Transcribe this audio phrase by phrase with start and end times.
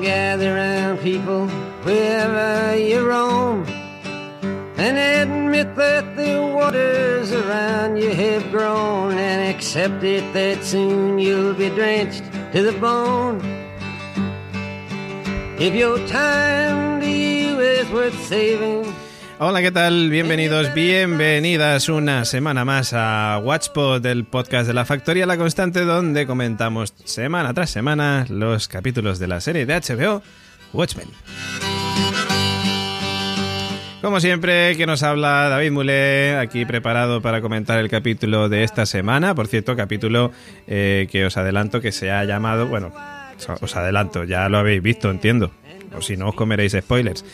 [0.00, 1.46] gather round people
[1.84, 3.64] wherever you roam.
[4.76, 9.12] And admit that the waters around you have grown.
[9.12, 13.40] And accept it that soon you'll be drenched to the bone.
[15.58, 18.99] If your time to you is worth saving.
[19.42, 20.10] Hola, ¿qué tal?
[20.10, 26.26] Bienvenidos, bienvenidas una semana más a Watchpod, el podcast de la Factoría La Constante, donde
[26.26, 30.20] comentamos semana tras semana los capítulos de la serie de HBO
[30.74, 31.08] Watchmen.
[34.02, 38.84] Como siempre, que nos habla David Mulé, aquí preparado para comentar el capítulo de esta
[38.84, 39.34] semana.
[39.34, 40.32] Por cierto, capítulo
[40.66, 42.92] eh, que os adelanto que se ha llamado, bueno,
[43.62, 45.50] os adelanto, ya lo habéis visto, entiendo
[45.96, 47.24] o si no os comeréis spoilers.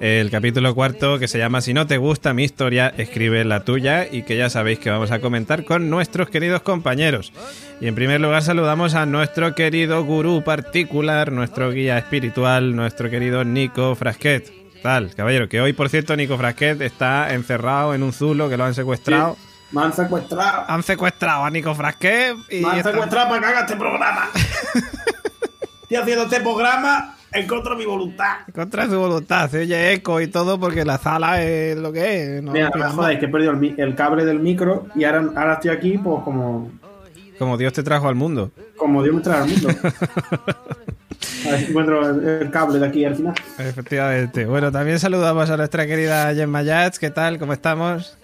[0.00, 4.06] El capítulo cuarto que se llama Si no te gusta mi historia, escribe la tuya
[4.10, 7.32] y que ya sabéis que vamos a comentar con nuestros queridos compañeros.
[7.80, 13.44] Y en primer lugar saludamos a nuestro querido gurú particular, nuestro guía espiritual, nuestro querido
[13.44, 14.52] Nico Frasquet.
[14.82, 18.64] Tal, caballero, que hoy por cierto Nico Frasquet está encerrado en un zulo que lo
[18.64, 19.36] han secuestrado.
[19.70, 20.64] Me han secuestrado.
[20.68, 22.36] Han secuestrado a Nico Frasquet.
[22.50, 24.28] Y Me han secuestrado para que haga este programa.
[25.82, 28.38] Estoy haciendo este programa en contra de mi voluntad.
[28.46, 29.50] En contra de su voluntad.
[29.50, 32.42] Se oye eco y todo porque la sala es lo que es.
[32.42, 35.70] No Mira, me jodáis que he perdido el, cable del micro y ahora, ahora estoy
[35.70, 36.70] aquí, pues como.
[37.38, 38.50] Como Dios te trajo al mundo.
[38.76, 39.68] Como Dios me trajo al mundo.
[41.46, 43.34] A ver si encuentro el cable de aquí al final.
[43.58, 44.44] Efectivamente.
[44.46, 46.98] Bueno, también saludamos a nuestra querida Gemma Yats.
[46.98, 47.38] ¿Qué tal?
[47.38, 48.16] ¿Cómo estamos?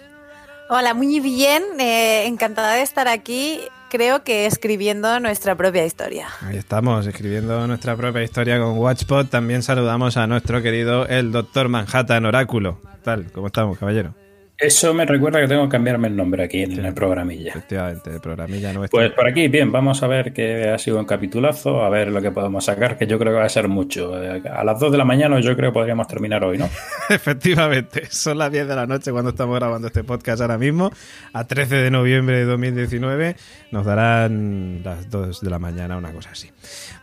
[0.68, 1.62] Hola, muy bien.
[1.78, 6.28] Eh, encantada de estar aquí creo que escribiendo nuestra propia historia.
[6.42, 9.28] Ahí estamos, escribiendo nuestra propia historia con Watchpot.
[9.28, 12.80] También saludamos a nuestro querido el Doctor Manhattan Oráculo.
[13.02, 13.30] tal?
[13.32, 14.14] ¿Cómo estamos, caballero?
[14.60, 17.50] Eso me recuerda que tengo que cambiarme el nombre aquí en el programilla.
[17.50, 18.98] Efectivamente, el programilla nuestro.
[18.98, 22.20] Pues por aquí, bien, vamos a ver que ha sido un capitulazo, a ver lo
[22.20, 24.20] que podemos sacar, que yo creo que va a ser mucho.
[24.20, 26.68] Eh, a las 2 de la mañana yo creo que podríamos terminar hoy, ¿no?
[27.08, 30.90] Efectivamente, son las 10 de la noche cuando estamos grabando este podcast ahora mismo,
[31.32, 33.36] a 13 de noviembre de 2019,
[33.70, 36.50] nos darán las 2 de la mañana, una cosa así.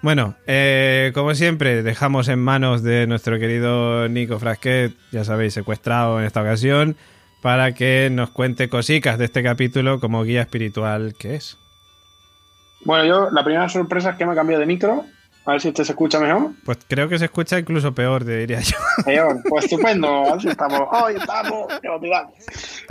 [0.01, 6.19] Bueno, eh, como siempre, dejamos en manos de nuestro querido Nico Frasquet, ya sabéis, secuestrado
[6.19, 6.97] en esta ocasión
[7.45, 11.59] para que nos cuente cositas de este capítulo como guía espiritual que es.
[12.83, 15.06] Bueno, yo la primera sorpresa es que me ha cambiado de micro.
[15.45, 16.53] A ver si este se escucha mejor.
[16.66, 18.75] Pues creo que se escucha incluso peor, te diría yo.
[19.06, 20.33] Peor, pues estupendo.
[20.33, 20.88] Así estamos.
[20.91, 21.67] Hoy estamos.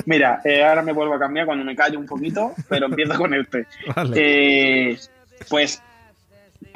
[0.06, 3.34] Mira, eh, ahora me vuelvo a cambiar cuando me callo un poquito, pero empiezo con
[3.34, 3.66] este.
[3.97, 4.12] Vale.
[4.15, 4.98] Eh,
[5.50, 5.82] pues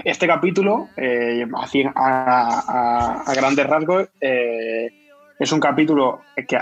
[0.03, 1.47] este capítulo, eh,
[1.95, 6.59] a, a, grandes rasgos, es un capítulo que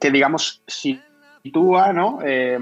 [0.00, 2.18] que digamos sitúa, ¿no?
[2.24, 2.58] Eh,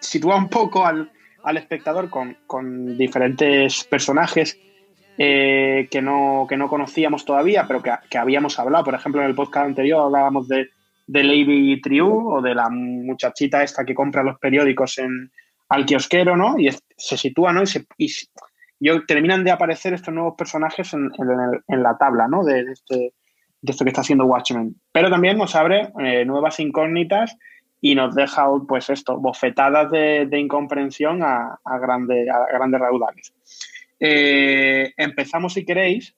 [0.00, 1.10] sitúa un poco al,
[1.56, 4.58] espectador con, diferentes personajes
[5.16, 8.84] eh, que, no, que no conocíamos todavía, pero que, habíamos hablado.
[8.84, 10.68] Por ejemplo, en el podcast anterior hablábamos de,
[11.06, 15.30] de Lady Triu o de la muchachita esta que compra los periódicos en,
[15.68, 16.58] al kiosquero, ¿no?
[16.58, 17.62] Y se sitúa, ¿no?
[17.62, 18.10] Y,
[18.80, 21.10] y, terminan de aparecer estos nuevos personajes en,
[21.66, 22.44] en, la tabla, ¿no?
[22.44, 23.12] De, este,
[23.60, 24.76] de esto que está haciendo Watchmen.
[24.92, 27.36] Pero también nos abre eh, nuevas incógnitas
[27.80, 33.32] y nos deja, pues esto, bofetadas de, incomprensión a, a, grande, a grandes raudales.
[34.00, 36.14] Eh, empezamos, si queréis,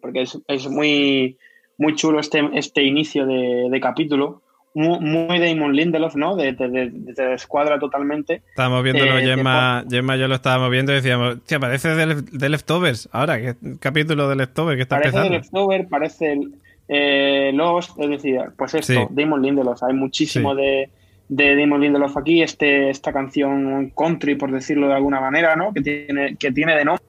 [0.00, 1.38] porque es, muy,
[1.78, 4.42] muy chulo este, este inicio de, de capítulo,
[4.76, 6.36] muy, Damon Lindelof, ¿no?
[6.36, 8.42] De, de, escuadra totalmente.
[8.50, 13.08] Estábamos viéndolo, eh, Gemma, Gemma yo lo estábamos viendo y decíamos, tía, parece de, Leftovers.
[13.10, 15.30] Ahora, ¿qué capítulo de Leftovers que está parece empezando?
[15.30, 16.54] Parece de Leftovers, parece el,
[16.88, 19.82] eh, Lost, es decir, pues esto, Damon Lindelof.
[19.82, 20.90] Hay muchísimo de,
[21.28, 25.72] de Damon Lindelof aquí, este, esta canción country, por decirlo de alguna manera, ¿no?
[25.72, 27.02] Que tiene, que tiene de nombre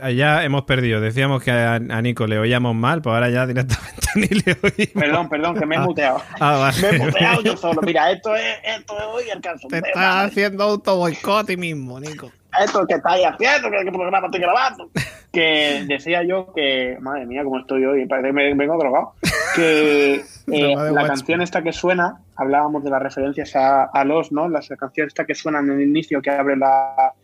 [0.00, 1.00] Allá hemos perdido.
[1.00, 4.92] Decíamos que a, Nico le oíamos mal, pues ahora ya directamente ni le oímos.
[4.94, 6.22] Perdón, perdón, que me he ah, muteado.
[6.40, 7.82] Ah, me he muteado yo solo.
[7.82, 9.66] Mira, esto es, esto es hoy el caso.
[9.68, 12.30] Te estás haciendo auto boicot ti mismo, Nico.
[12.60, 14.90] Esto que estáis haciendo, que programa estoy grabando.
[15.32, 19.14] Que decía yo que, madre mía, cómo estoy hoy, parece que me vengo drogado.
[19.56, 20.22] Que
[20.52, 24.48] eh, la canción esta que suena, hablábamos de las referencias a, a los, ¿no?
[24.48, 27.14] Las canciones esta que suenan en el inicio, que abre la.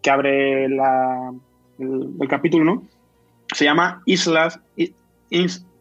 [0.00, 1.32] que abre la
[1.78, 2.82] el, capítulo, ¿no?
[3.54, 4.60] Se llama Islas,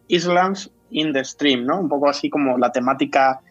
[0.08, 1.80] Islands in the Stream, ¿no?
[1.80, 3.42] Un poco así como la temática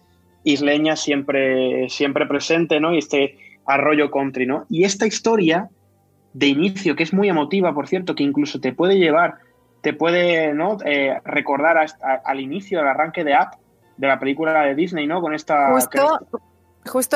[0.45, 2.95] isleña siempre, siempre presente, ¿no?
[2.95, 4.67] Y este arroyo country, ¿no?
[4.69, 5.69] Y esta historia
[6.33, 9.37] de inicio, que es muy emotiva, por cierto, que incluso te puede llevar,
[9.81, 10.79] te puede, ¿no?
[10.85, 11.87] Eh, recordar
[12.25, 13.55] al inicio, al arranque de App,
[13.97, 15.21] de la película de Disney, ¿no?
[15.21, 15.73] Con esta...
[15.73, 16.27] Justo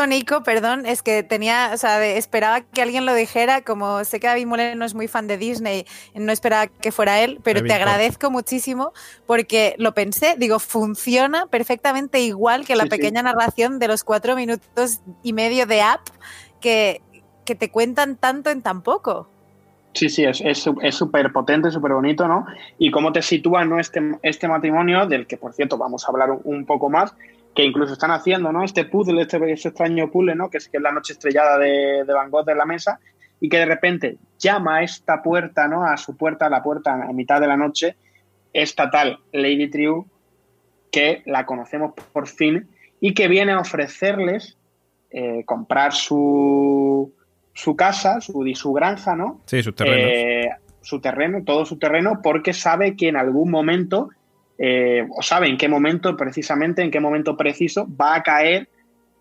[0.08, 4.26] Nico, perdón, es que tenía, o sea, esperaba que alguien lo dijera, como sé que
[4.26, 5.84] David Mullen no es muy fan de Disney,
[6.14, 8.92] no esperaba que fuera él, pero te agradezco muchísimo
[9.26, 15.00] porque lo pensé, digo, funciona perfectamente igual que la pequeña narración de los cuatro minutos
[15.22, 16.00] y medio de app
[16.60, 17.02] que,
[17.44, 19.28] que te cuentan tanto en tan poco.
[19.94, 22.46] Sí, sí, es súper es, potente, súper bonito, ¿no?
[22.78, 23.80] Y cómo te sitúa ¿no?
[23.80, 27.14] este, este matrimonio, del que por cierto vamos a hablar un poco más,
[27.54, 28.64] que incluso están haciendo, ¿no?
[28.64, 30.48] Este puzzle, este, este extraño puzzle, ¿no?
[30.50, 33.00] Que es, que es la noche estrellada de, de Van Gogh de la mesa
[33.40, 35.84] y que de repente llama a esta puerta, ¿no?
[35.84, 37.96] A su puerta, a la puerta a mitad de la noche,
[38.52, 40.06] esta tal Lady Triu,
[40.90, 42.68] que la conocemos por fin
[43.00, 44.56] y que viene a ofrecerles
[45.10, 47.12] eh, comprar su,
[47.52, 49.40] su casa, su, su granja, ¿no?
[49.46, 50.08] Sí, su terreno.
[50.08, 54.10] Eh, su terreno, todo su terreno, porque sabe que en algún momento
[54.58, 58.68] eh, o sabe en qué momento precisamente, en qué momento preciso va a caer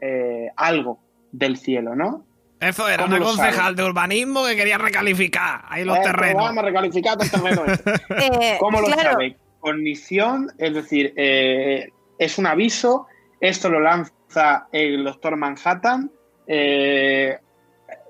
[0.01, 0.99] eh, algo
[1.31, 2.25] del cielo, ¿no?
[2.59, 6.43] Eso era una concejal de urbanismo que quería recalificar ahí los terrenos.
[6.43, 7.67] Vamos a recalificar los terrenos.
[8.09, 9.37] Eh, ¿Cómo lo sabe?
[9.59, 13.05] Cognición, es decir, es un aviso,
[13.41, 16.11] esto lo lanza el doctor Manhattan,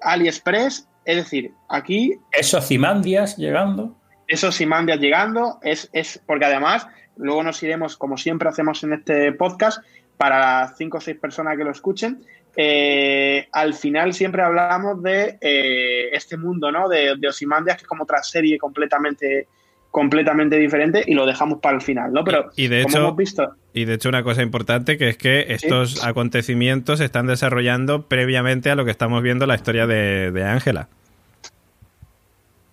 [0.02, 2.18] AliExpress, es decir, aquí...
[2.32, 3.98] Esos Simandias llegando.
[4.28, 9.32] Esos Simandias llegando, es, es porque además Luego nos iremos, como siempre hacemos en este
[9.34, 9.84] podcast,
[10.18, 12.22] para las cinco o seis personas que lo escuchen.
[12.56, 16.90] Eh, al final siempre hablamos de eh, este mundo, ¿no?
[16.90, 19.48] De, de Osimandias, que es como otra serie completamente
[19.90, 22.24] completamente diferente y lo dejamos para el final, ¿no?
[22.24, 23.56] Pero y de hecho, hemos visto...
[23.74, 28.70] Y de hecho una cosa importante que es que estos acontecimientos se están desarrollando previamente
[28.70, 30.90] a lo que estamos viendo la historia de Ángela.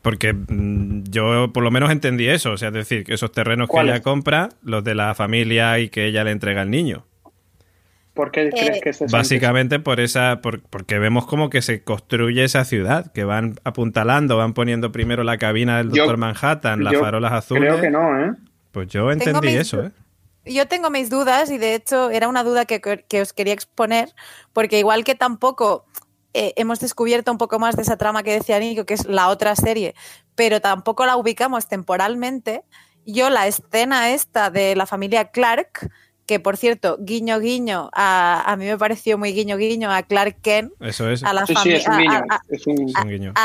[0.04, 3.70] Porque mm, yo por lo menos entendí eso, o sea, es decir, que esos terrenos
[3.70, 7.06] que ella compra, los de la familia y que ella le entrega al niño.
[8.12, 12.66] ¿Por qué crees que es Básicamente por esa, porque vemos como que se construye esa
[12.66, 17.70] ciudad, que van apuntalando, van poniendo primero la cabina del Doctor Manhattan, las farolas azules.
[17.70, 18.34] Creo que no, ¿eh?
[18.72, 19.90] Pues yo entendí eso, ¿eh?
[20.44, 24.10] Yo tengo mis dudas y de hecho era una duda que, que os quería exponer,
[24.52, 25.86] porque igual que tampoco
[26.34, 29.28] eh, hemos descubierto un poco más de esa trama que decía Nico, que es la
[29.28, 29.94] otra serie,
[30.34, 32.64] pero tampoco la ubicamos temporalmente.
[33.06, 35.90] Yo la escena esta de la familia Clark,
[36.26, 40.72] que por cierto, guiño guiño, a, mí me pareció muy guiño guiño a Clark Kent.
[40.80, 41.22] Eso es.
[41.22, 41.44] A la,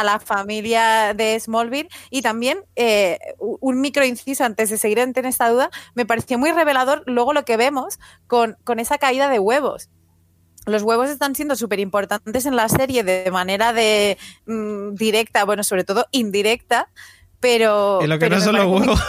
[0.03, 1.89] la familia de Smallville.
[2.09, 6.51] Y también eh, un micro inciso antes de seguir en esta duda, me pareció muy
[6.53, 9.89] revelador luego lo que vemos con, con esa caída de huevos
[10.69, 15.63] los huevos están siendo súper importantes en la serie de manera de mm, directa, bueno,
[15.63, 16.89] sobre todo indirecta,
[17.39, 17.99] pero...
[18.01, 19.03] Y lo que no son los huevos.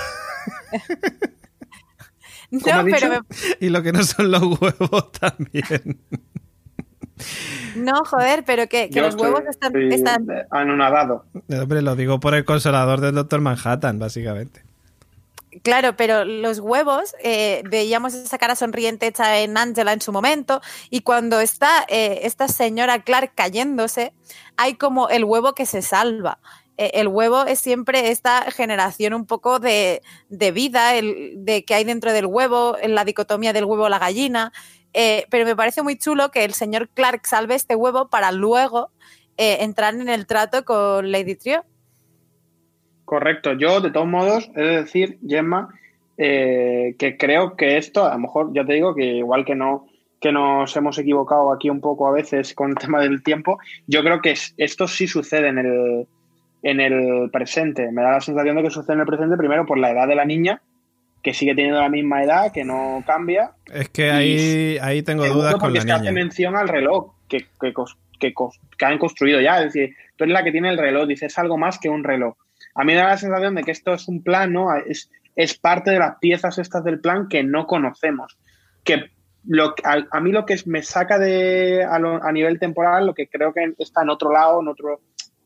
[2.50, 3.26] no, pero
[3.60, 6.00] Y lo que no son los huevos también.
[7.76, 10.26] No, joder, pero que, los huevos están, están...
[10.50, 11.26] anonadado.
[11.48, 14.62] Hombre, lo digo por el consolador del Doctor Manhattan, básicamente.
[15.64, 20.61] Claro, pero los huevos, eh, veíamos esa cara sonriente hecha en Angela en su momento,
[20.91, 24.14] y cuando está eh, esta señora Clark cayéndose,
[24.56, 26.38] hay como el huevo que se salva.
[26.76, 30.02] Eh, el huevo es siempre esta generación un poco de,
[30.55, 34.53] vida, el, de que hay dentro del huevo, en la dicotomía del huevo la gallina,
[34.93, 38.91] pero me parece muy chulo que el señor Clark salve este huevo para luego
[39.37, 41.64] entrar en el trato con Lady Trio.
[43.10, 43.55] Correcto.
[43.55, 45.69] Yo, de todos modos, he de decir, Gemma,
[46.17, 49.88] eh, que creo que esto, a lo mejor, ya te digo que igual que no
[50.20, 54.05] que nos hemos equivocado aquí un poco a veces con el tema del tiempo, yo
[54.05, 56.06] creo que esto sí sucede en el,
[56.62, 57.90] en el presente.
[57.90, 60.14] Me da la sensación de que sucede en el presente primero por la edad de
[60.14, 60.62] la niña,
[61.20, 63.55] que sigue teniendo la misma edad, que no cambia.
[63.74, 65.96] Es que ahí, ahí tengo dudas con la niña.
[65.96, 67.74] hace mención al reloj que, que,
[68.20, 68.32] que,
[68.79, 69.58] que, han construido ya.
[69.58, 72.36] Es decir, tú eres la que tiene el reloj, dices algo más que un reloj.
[72.74, 74.55] A mí me da la sensación de que esto es un plan.
[74.86, 78.39] Es, es parte de las piezas estas del plan que no conocemos.
[78.84, 79.10] Que
[79.46, 83.74] lo, a, mí lo que me saca de a, nivel temporal, lo que creo que
[83.79, 85.00] está en otro lado, en otro,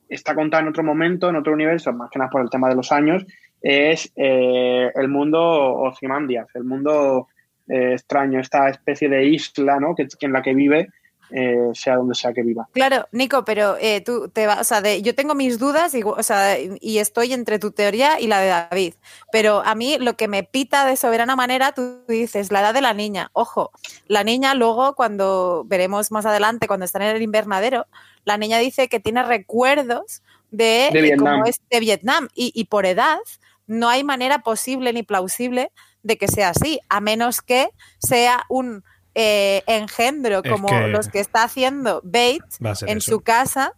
[0.09, 2.75] está contado en otro momento, en otro universo, más que nada por el tema de
[2.75, 3.25] los años,
[3.63, 7.29] es eh, el mundo Ozymandias, el mundo
[7.69, 9.95] eh, extraño, esta especie de isla, ¿no?
[9.95, 10.89] Que, en la que vive
[11.31, 12.69] eh, sea donde sea que viva.
[12.73, 16.03] Claro, Nico, pero eh, tú te vas, o sea, de, yo tengo mis dudas y,
[16.03, 18.95] o sea, y estoy entre tu teoría y la de David,
[19.33, 22.81] pero a mí lo que me pita de soberana manera, tú dices, la edad de
[22.81, 23.71] la niña, ojo,
[24.07, 27.87] la niña luego cuando veremos más adelante, cuando está en el invernadero,
[28.25, 32.29] la niña dice que tiene recuerdos de, Vietnam, es de Vietnam.
[32.35, 33.19] Y, y por edad
[33.67, 38.85] no hay manera posible ni plausible de que sea así, a menos que sea un
[39.15, 43.75] eh, engendro como los que está haciendo Bates en su casa.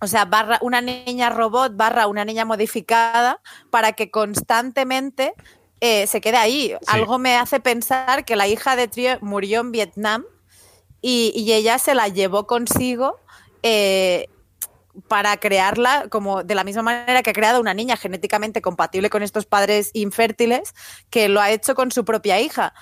[0.00, 3.40] O sea, barra una niña robot barra una niña modificada
[3.70, 5.34] para que constantemente
[5.80, 6.74] eh, se quede ahí.
[6.86, 10.24] Algo me hace pensar que la hija de Trio murió en Vietnam
[11.00, 13.18] y, ella se la llevó consigo
[13.62, 14.26] eh,
[15.08, 19.22] para crearla como de la misma manera que ha creado una niña genéticamente compatible con
[19.22, 20.74] estos padres infértiles,
[21.08, 22.74] que lo ha hecho con su propia hija.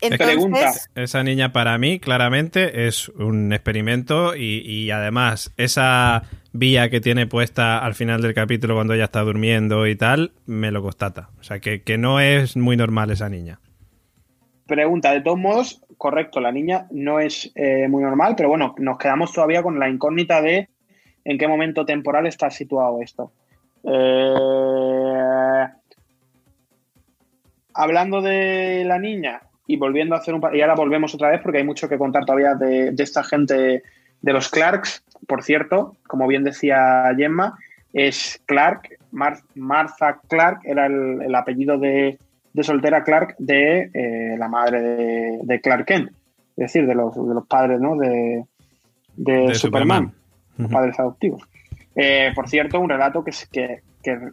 [0.00, 7.26] Entonces, esa niña para mí claramente es un experimento y, además esa vía que tiene
[7.26, 11.30] puesta al final del capítulo cuando ella está durmiendo y tal, me lo constata.
[11.40, 13.60] O sea, que, no es muy normal esa niña.
[14.66, 18.98] Pregunta, de todos modos, correcto, la niña no es eh, muy normal, pero bueno, nos
[18.98, 20.68] quedamos todavía con la incógnita de
[21.24, 23.32] en qué momento temporal está situado esto.
[23.84, 25.66] Eh,
[27.74, 30.42] hablando de la niña y volviendo a hacer un...
[30.54, 33.82] Y ahora volvemos otra vez porque hay mucho que contar todavía de, esta gente
[34.22, 35.04] de los Clarks.
[35.26, 37.56] Por cierto, como bien decía Gemma,
[37.92, 42.18] es Clark, Martha Clark era el, apellido de,
[42.62, 46.10] soltera Clark de eh, la madre de, Clark Kent,
[46.56, 47.94] es decir, de los, de los padres ¿no?
[47.96, 50.14] de, Superman
[50.70, 51.42] padres adoptivos.
[51.94, 53.82] Eh, por cierto, un relato que, que,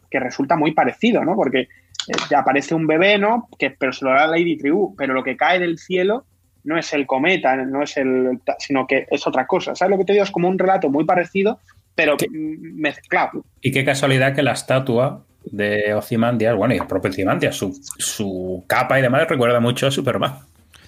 [0.09, 1.35] que, resulta muy parecido, ¿no?
[1.35, 1.67] Porque
[2.07, 3.47] eh, aparece un bebé, ¿no?
[3.57, 6.25] Que, pero se lo da Lady Tribu, pero lo que cae del cielo
[6.63, 9.75] no es el cometa, no es el, sino que es otra cosa.
[9.75, 10.23] ¿Sabes lo que te digo?
[10.23, 11.59] Es como un relato muy parecido,
[11.93, 13.45] pero mezclado.
[13.61, 18.63] Y qué casualidad que la estatua de Ozymandias, bueno, y el propio Ozymandias, su, su
[18.67, 20.39] capa y demás recuerda mucho a Superman.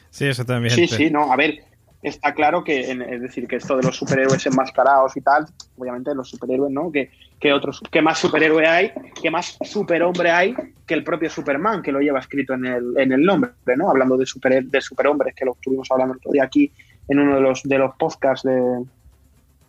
[0.10, 0.74] Sí, eso también.
[0.74, 1.60] Sí, sí, no, a ver,
[2.02, 5.46] está claro que, es decir, que esto de los superhéroes enmascarados y tal,
[5.78, 6.92] obviamente los superhéroes, ¿no?
[6.92, 11.82] Que, que otros, que más superhéroe hay, que más superhombre hay que el propio Superman,
[11.82, 13.90] que lo lleva escrito en el, en el nombre, ¿no?
[13.90, 16.72] Hablando de, super, de superhombres, que lo estuvimos hablando el día aquí
[17.10, 18.84] en uno de los, de los podcasts de,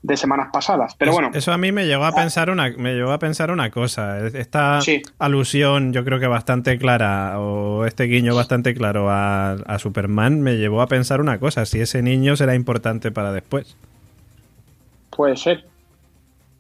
[0.09, 0.97] de semanas pasadas.
[0.97, 1.31] Pero bueno.
[1.35, 4.27] Eso a mí me llegó a pensar una, me llegó a pensar una cosa.
[4.27, 4.81] Esta
[5.19, 10.81] alusión, yo creo que bastante clara, o este guiño bastante claro a, Superman, me llevó
[10.81, 11.67] a pensar una cosa.
[11.67, 13.77] Si ese niño será importante para después.
[15.11, 15.67] Puede ser.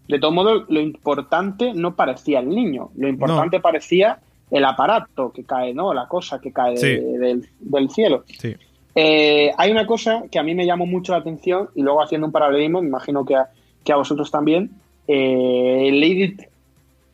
[0.08, 2.90] De todo modo, lo importante no parecía el niño.
[2.96, 4.18] Lo importante parecía
[4.50, 5.94] el aparato que cae, ¿no?
[5.94, 8.24] La cosa que cae del, del, cielo.
[8.38, 8.54] Sí.
[9.00, 12.26] Eh, hay una cosa que a mí me llamó mucho la atención y luego haciendo
[12.26, 13.48] un paralelismo, me imagino que a,
[13.84, 14.72] que a vosotros también,
[15.06, 16.36] eh, Lady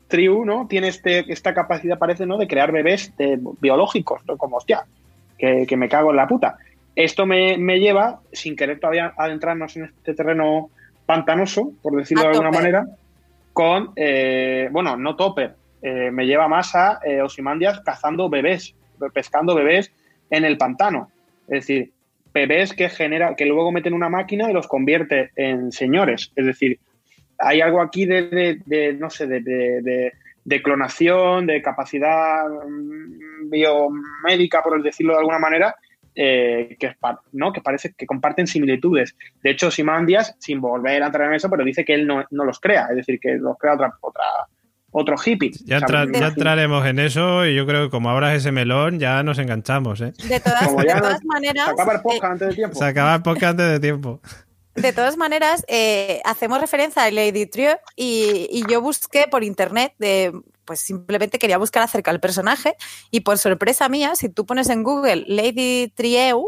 [0.07, 0.65] Triu, ¿no?
[0.67, 2.39] Tiene este, esta capacidad, parece, ¿no?
[2.39, 3.13] De crear bebés
[3.61, 4.83] biológicos, Como, hostia,
[5.37, 6.57] que, me cago en la puta.
[6.95, 10.71] Esto me, lleva, sin querer todavía adentrarnos en este terreno
[11.05, 12.87] pantanoso, por decirlo de alguna manera,
[13.53, 18.73] con, eh, bueno, no Topper, me lleva más a Osimandias cazando bebés,
[19.13, 19.91] pescando bebés
[20.31, 21.11] en el pantano.
[21.47, 21.91] Es decir,
[22.33, 26.31] bebés que genera, que luego meten una máquina y los convierte en señores.
[26.35, 26.79] Es decir,
[27.39, 35.19] hay algo aquí de, no sé, de, clonación, de capacidad mm, biomédica, por decirlo de
[35.19, 35.75] alguna manera,
[36.13, 36.95] eh, que,
[37.33, 37.51] ¿no?
[37.51, 39.15] que parece que comparten similitudes.
[39.41, 42.45] De hecho, Simandias, sin volver a entrar en eso, pero dice que él no, no
[42.45, 44.23] los crea, es decir, que los crea otra, otra,
[44.97, 45.51] otro hippie.
[45.65, 49.99] Ya, entraremos en eso y yo creo que como abras ese melón ya nos enganchamos.
[49.99, 50.13] ¿eh?
[50.23, 50.71] De todas,
[51.25, 51.67] maneras...
[51.75, 52.79] Se acaba el podcast antes de tiempo.
[52.79, 54.21] Se acaba el podcast antes de tiempo.
[54.75, 60.31] De todas maneras, eh, hacemos referencia a Lady Trio y, yo busqué por internet, de,
[60.63, 62.75] pues simplemente quería buscar acerca del personaje
[63.11, 66.47] y por sorpresa mía, si tú pones en Google Lady Trieu,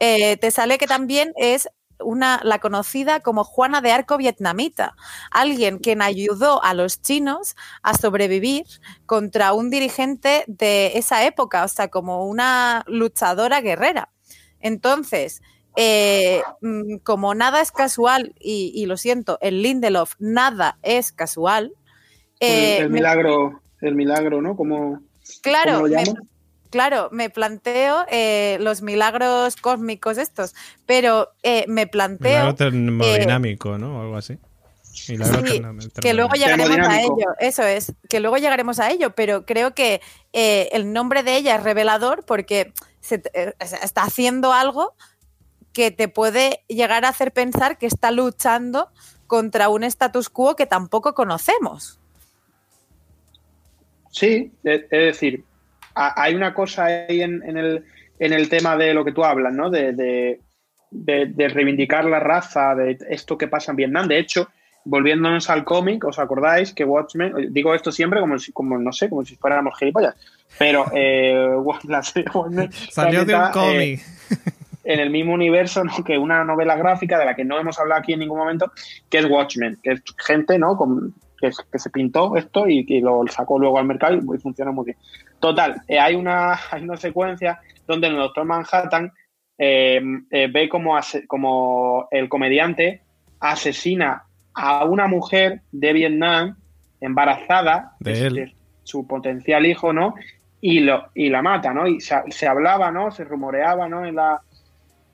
[0.00, 1.68] eh, te sale que también es
[2.00, 4.94] una, la conocida como Juana de Arco vietnamita,
[5.30, 8.64] alguien quien ayudó a los chinos a sobrevivir
[9.06, 14.10] contra un dirigente de esa época, o sea, como una luchadora guerrera.
[14.60, 15.42] Entonces,
[15.76, 21.72] eh, mm, como nada es casual, y, lo siento, en Lindelof nada es casual.
[22.40, 24.56] el, eh, milagro, el milagro, ¿no?
[24.56, 25.02] Como,
[25.42, 25.86] claro,
[26.70, 30.54] claro, me planteo eh, los milagros cósmicos estos,
[30.86, 32.30] pero eh, me planteo...
[32.30, 33.98] Milagro termodinámico, ¿no?
[33.98, 34.38] O algo así.
[35.08, 35.42] Milagro
[36.00, 40.00] que luego llegaremos a ello, eso es, que luego llegaremos a ello, pero creo que
[40.32, 43.22] eh, el nombre de ella es revelador porque se,
[43.82, 44.94] está haciendo algo
[45.72, 48.90] que te puede llegar a hacer pensar que está luchando
[49.26, 52.00] contra un status quo que tampoco conocemos.
[54.10, 55.44] Sí, es decir,
[55.98, 57.84] hay una cosa ahí en, el,
[58.18, 59.70] en, el, tema de lo que tú hablas, ¿no?
[59.70, 60.40] De,
[60.90, 64.06] reivindicar la raza, de esto que pasa en Vietnam.
[64.06, 64.48] De hecho,
[64.84, 69.08] volviéndonos al cómic, ¿os acordáis que Watchmen, digo esto siempre como, si, como no sé,
[69.08, 70.14] como si fuéramos gilipollas,
[70.58, 71.48] pero eh,
[71.88, 74.00] la Salió de un cómic.
[74.00, 74.52] Eh,
[74.88, 78.14] en el mismo universo que una novela gráfica de la que no hemos hablado aquí
[78.14, 78.72] en ningún momento,
[79.10, 80.78] que es Watchmen, que es gente ¿no?
[81.38, 84.96] que, se pintó esto y que lo sacó luego al mercado y, funciona muy bien.
[85.40, 89.12] Total, eh, hay, una, hay una secuencia donde el doctor Manhattan
[89.56, 93.02] eh, eh, ve como, como el comediante
[93.40, 96.56] asesina a una mujer de Vietnam
[97.00, 98.52] embarazada de,
[98.82, 100.14] su potencial hijo, ¿no?
[100.60, 101.86] Y, lo, y la mata, ¿no?
[101.86, 103.10] Y se, hablaba, ¿no?
[103.12, 104.04] Se rumoreaba, ¿no?
[104.04, 104.40] En la,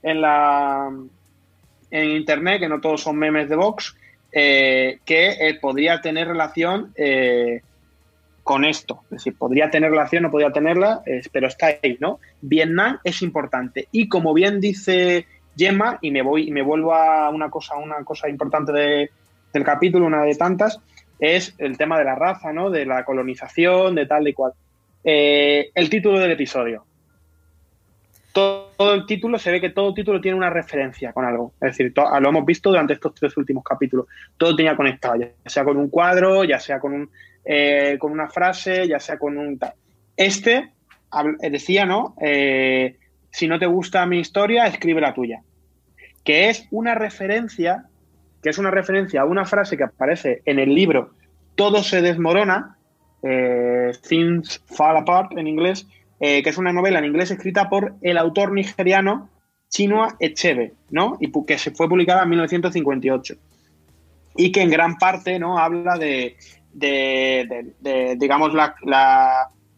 [0.02, 0.90] en la
[1.90, 3.94] en internet, que no todos son memes de Vox,
[4.32, 7.62] eh, que eh, podría tener relación eh,
[8.44, 9.00] con esto.
[9.04, 12.20] Es decir, podría tener relación, no podría tenerla, pero está ahí, ¿no?
[12.42, 13.88] Vietnam es importante.
[13.90, 18.04] Y como bien dice Gemma, y me voy y me vuelvo a una cosa, una
[18.04, 20.78] cosa importante del capítulo, una de tantas,
[21.18, 22.70] es el tema de la raza, ¿no?
[22.70, 24.52] De la colonización, de tal y cual.
[25.02, 26.84] Eh, el título del episodio.
[28.32, 31.52] Todo, el título, se ve que todo título tiene una referencia con algo.
[31.60, 34.06] Es decir, lo hemos visto durante estos tres últimos capítulos.
[34.36, 37.10] Todo tenía conectado, ya sea con un cuadro, ya sea con, un,
[37.44, 39.58] eh, con una frase, ya sea con un...
[40.16, 40.72] Este
[41.50, 42.14] decía, ¿no?
[42.20, 42.98] Eh,
[43.30, 45.42] si no te gusta mi historia, escribe la tuya.
[46.24, 47.86] Que es una referencia
[48.44, 51.14] que es una referencia a una frase que aparece en el libro
[51.54, 52.76] Todo se desmorona,
[53.22, 55.86] eh, Things Fall Apart en inglés,
[56.20, 59.30] eh, que es una novela en inglés escrita por el autor nigeriano
[59.70, 61.16] Chinua Echebe, ¿no?
[61.20, 63.34] Y que se fue publicada en 1958.
[64.36, 65.58] Y que en gran parte ¿no?
[65.58, 66.36] habla de,
[66.74, 68.74] digamos, la,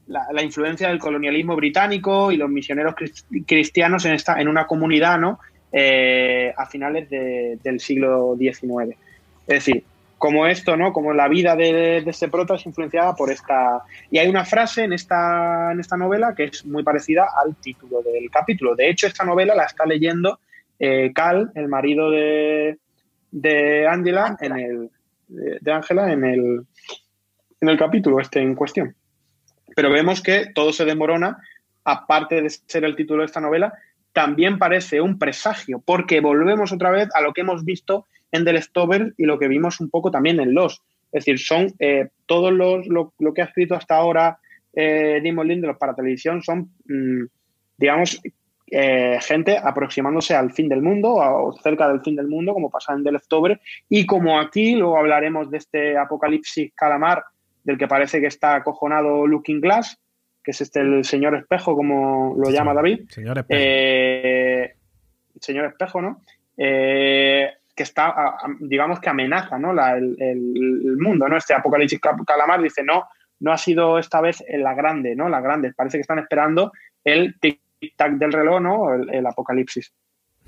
[0.07, 2.95] la, influencia del colonialismo británico y los misioneros
[3.47, 5.41] cristianos en, esta, en una comunidad, ¿no?
[5.73, 8.97] Eh, a finales del siglo XIX.
[9.47, 9.85] Es decir,
[10.17, 10.93] como esto, ¿no?
[10.93, 13.83] Como la vida de, este prota es influenciada por esta.
[14.11, 18.01] Y hay una frase en esta, en esta novela que es muy parecida al título
[18.03, 18.75] del capítulo.
[18.75, 20.39] De hecho, esta novela la está leyendo
[20.79, 22.79] eh, Cal, el marido de,
[23.31, 24.91] de Angela, en el.
[25.29, 26.67] de Ángela en el,
[27.61, 28.95] en el capítulo este en cuestión.
[29.75, 31.39] Pero vemos que todo se desmorona,
[31.85, 33.73] aparte de ser el título de esta novela,
[34.13, 38.55] también parece un presagio, porque volvemos otra vez a lo que hemos visto en The
[38.55, 40.83] Leftover y lo que vimos un poco también en Los.
[41.13, 44.39] Es decir, son eh, todos los, lo, que ha escrito hasta ahora
[44.73, 47.25] eh, Damon Lindelof para televisión son, mm,
[47.77, 48.21] digamos,
[48.69, 52.95] eh, gente aproximándose al fin del mundo o cerca del fin del mundo, como pasa
[52.95, 53.61] en The Leftover.
[53.89, 57.23] Y como aquí, luego hablaremos de este apocalipsis calamar
[57.67, 59.99] del que parece que está acojonado Looking Glass,
[60.43, 63.01] que es este el señor espejo, como lo llama David.
[63.09, 63.61] Señor espejo.
[63.61, 64.77] Eh,
[65.41, 66.23] señor espejo, ¿no?
[66.57, 69.73] Eh, que está, digamos que amenaza, ¿no?
[69.73, 71.37] el, mundo, ¿no?
[71.37, 73.05] Este apocalipsis calamar dice, no,
[73.41, 75.29] no ha sido esta vez la grande, ¿no?
[75.29, 75.75] La grande.
[75.75, 78.95] Parece que están esperando el tic-tac del reloj, ¿no?
[78.95, 79.93] El, apocalipsis.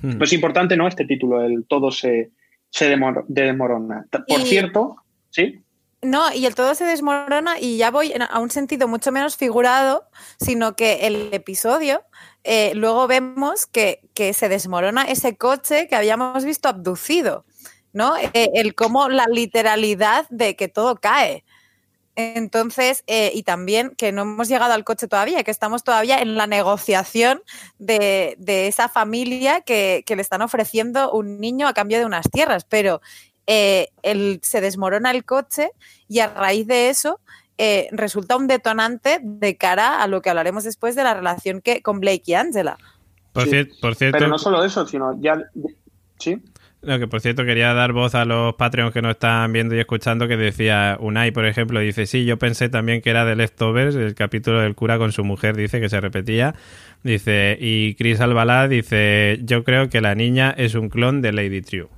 [0.00, 0.18] Hmm.
[0.18, 0.86] Pues es importante, ¿no?
[0.86, 2.30] Este título, el todo se,
[2.70, 4.06] se desmorona.
[4.26, 4.96] Por cierto,
[5.30, 5.60] ¿sí?
[6.00, 10.08] No, y el todo se desmorona y ya voy a un sentido mucho menos figurado,
[10.40, 12.04] sino que el episodio,
[12.44, 14.00] eh, luego vemos que,
[14.32, 17.44] se desmorona ese coche que habíamos visto abducido,
[17.92, 18.16] ¿no?
[18.16, 21.44] Eh, el cómo la literalidad de que todo cae.
[22.14, 26.34] Entonces, eh, y también que no hemos llegado al coche todavía, que estamos todavía en
[26.36, 27.42] la negociación
[27.78, 32.64] de, esa familia que, que, le están ofreciendo un niño a cambio de unas tierras,
[32.64, 33.00] pero
[33.48, 33.88] eh,
[34.42, 35.70] se desmorona el coche
[36.06, 37.18] y a raíz de eso
[37.56, 41.82] eh, resulta un detonante de cara a lo que hablaremos después de la relación que
[41.82, 42.76] con Blake y Angela.
[43.32, 43.76] Por, cierto.
[43.98, 45.42] Pero no solo eso, sino ya.
[46.18, 46.40] Sí.
[46.82, 49.80] No, que por cierto quería dar voz a los Patreons que nos están viendo y
[49.80, 53.96] escuchando que decía Unai, por ejemplo, dice, sí, yo pensé también que era de Leftovers,
[53.96, 56.54] el capítulo del cura con su mujer, dice que se repetía.
[57.02, 61.62] Dice, y Chris Albalá dice, yo creo que la niña es un clon de Lady
[61.62, 61.88] True.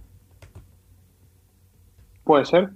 [2.31, 2.71] Puede ser.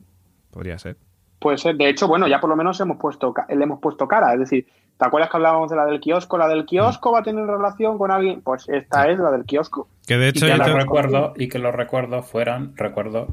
[0.51, 0.97] Podría ser.
[1.38, 1.77] Puede ser.
[1.77, 4.33] De hecho, bueno, ya por lo menos hemos puesto, le hemos puesto cara.
[4.33, 4.67] Es decir,
[4.99, 6.37] ¿te acuerdas que hablábamos de la del kiosco?
[6.37, 8.43] ¿La del kiosco va a tener relación con alguien?
[8.43, 9.87] Pues esta es la del kiosco.
[10.09, 13.29] Que de hecho y que, lo recuerdo, y que los recuerdos fueran, recuerdo.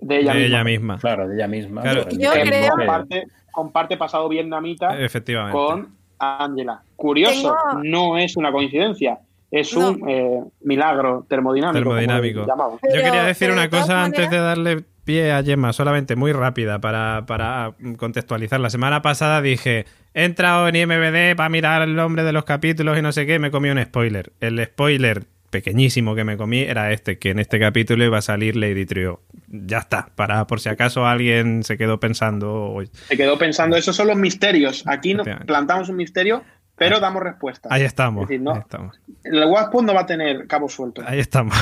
[0.00, 0.98] De ella, misma.
[0.98, 1.84] Claro, de ella misma.
[1.84, 2.70] Yo creo...
[2.72, 5.56] comparte, comparte pasado vietnamita Efectivamente.
[5.56, 6.82] con Angela.
[6.96, 9.20] Curioso, no es una coincidencia.
[9.52, 11.78] Es un eh, milagro termodinámico.
[11.78, 12.44] Termodinámico.
[12.44, 17.24] Yo quería decir una cosa antes de darle pie a Gemma, solamente muy rápida para,
[17.26, 18.60] para contextualizar.
[18.60, 22.98] La semana pasada dije, he entrado en IMBD para mirar el nombre de los capítulos
[22.98, 24.32] y no sé qué, me comí un spoiler.
[24.40, 28.56] El spoiler pequeñísimo que me comí era este, que en este capítulo iba a salir
[28.56, 29.20] Lady Trio.
[29.46, 32.82] Ya está, para por si acaso alguien se quedó pensando.
[33.06, 34.82] Se quedó pensando, esos son los misterios.
[34.86, 36.42] Aquí nos plantamos un misterio
[36.76, 37.68] pero damos respuesta.
[37.70, 38.28] Ahí estamos.
[38.28, 39.00] no, ahí estamos.
[39.22, 41.02] El WhatsApp no va a tener cabo suelto.
[41.06, 41.54] Ahí estamos.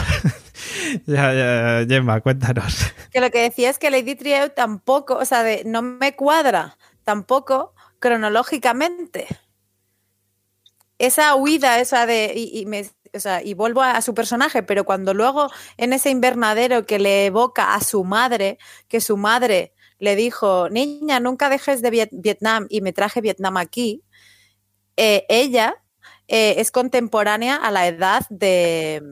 [1.07, 2.93] ya, ya, Gemma, cuéntanos.
[3.13, 6.77] Que lo que decía es que Lady Trio tampoco, o sea, de, no me cuadra
[7.05, 9.27] tampoco cronológicamente.
[10.99, 12.33] Esa huida, esa de.
[12.35, 16.11] Y, me, o sea, y vuelvo a, a, su personaje, pero cuando luego en ese
[16.11, 18.57] invernadero que le evoca a su madre,
[18.89, 24.03] que su madre le dijo, niña, nunca dejes de Vietnam y me traje Vietnam aquí,
[25.03, 25.75] eh, ella
[26.29, 29.03] eh, es contemporánea a la edad de,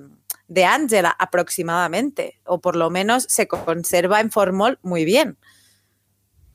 [0.46, 5.36] de Angela aproximadamente, o por lo menos se conserva en formol muy bien.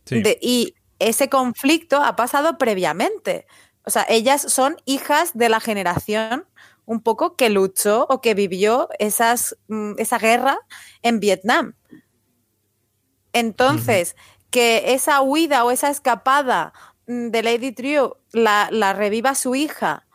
[0.06, 0.22] Sí.
[0.22, 3.46] De- y ese conflicto ha pasado previamente.
[3.84, 6.46] O sea, ellas son hijas de la generación
[6.86, 10.60] un poco que luchó o que vivió esas, mm, esa guerra
[11.02, 11.74] en Vietnam.
[13.34, 14.16] Entonces,
[14.50, 16.72] que esa huida o esa escapada
[17.08, 20.06] de Lady Trio la, la reviva su hija,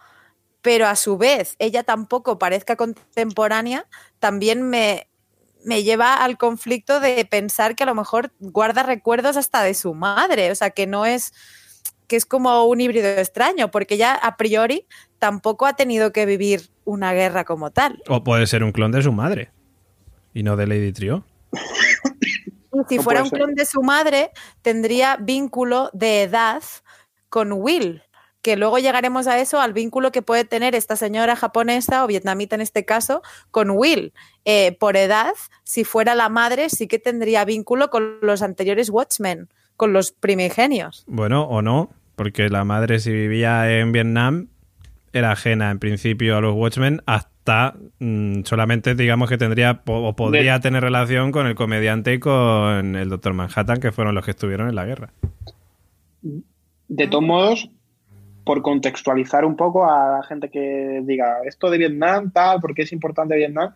[0.62, 3.86] pero a su vez ella tampoco parezca contemporánea,
[4.18, 5.08] también me,
[5.64, 9.94] me lleva al conflicto de pensar que a lo mejor guarda recuerdos hasta de su
[9.94, 11.32] madre, o sea, que no es
[12.06, 14.84] que es como un híbrido extraño, porque ella a priori
[15.20, 18.02] tampoco ha tenido que vivir una guerra como tal.
[18.08, 19.52] O puede ser un clon de su madre.
[20.34, 21.24] Y no de Lady Trio.
[22.72, 24.30] Y si No fuera un clon de su madre,
[24.62, 26.62] tendría vínculo de edad
[27.28, 28.02] con Will,
[28.42, 32.54] que luego llegaremos a eso, al vínculo que puede tener esta señora japonesa o vietnamita
[32.54, 34.12] en este caso con Will.
[34.44, 35.32] Eh, por edad,
[35.64, 41.04] si fuera la madre, sí que tendría vínculo con los anteriores Watchmen, con los primigenios.
[41.06, 44.48] Bueno, o no, porque la madre si vivía en Vietnam
[45.12, 47.39] era ajena en principio a los Watchmen hasta
[47.98, 53.08] mm, solamente digamos que tendría o podría tener relación con el comediante y con el
[53.08, 55.10] Doctor Manhattan, que fueron los que estuvieron en la guerra.
[56.88, 57.70] De todos modos,
[58.44, 62.92] por contextualizar un poco a la gente que diga esto de Vietnam, tal, porque es
[62.92, 63.74] importante Vietnam,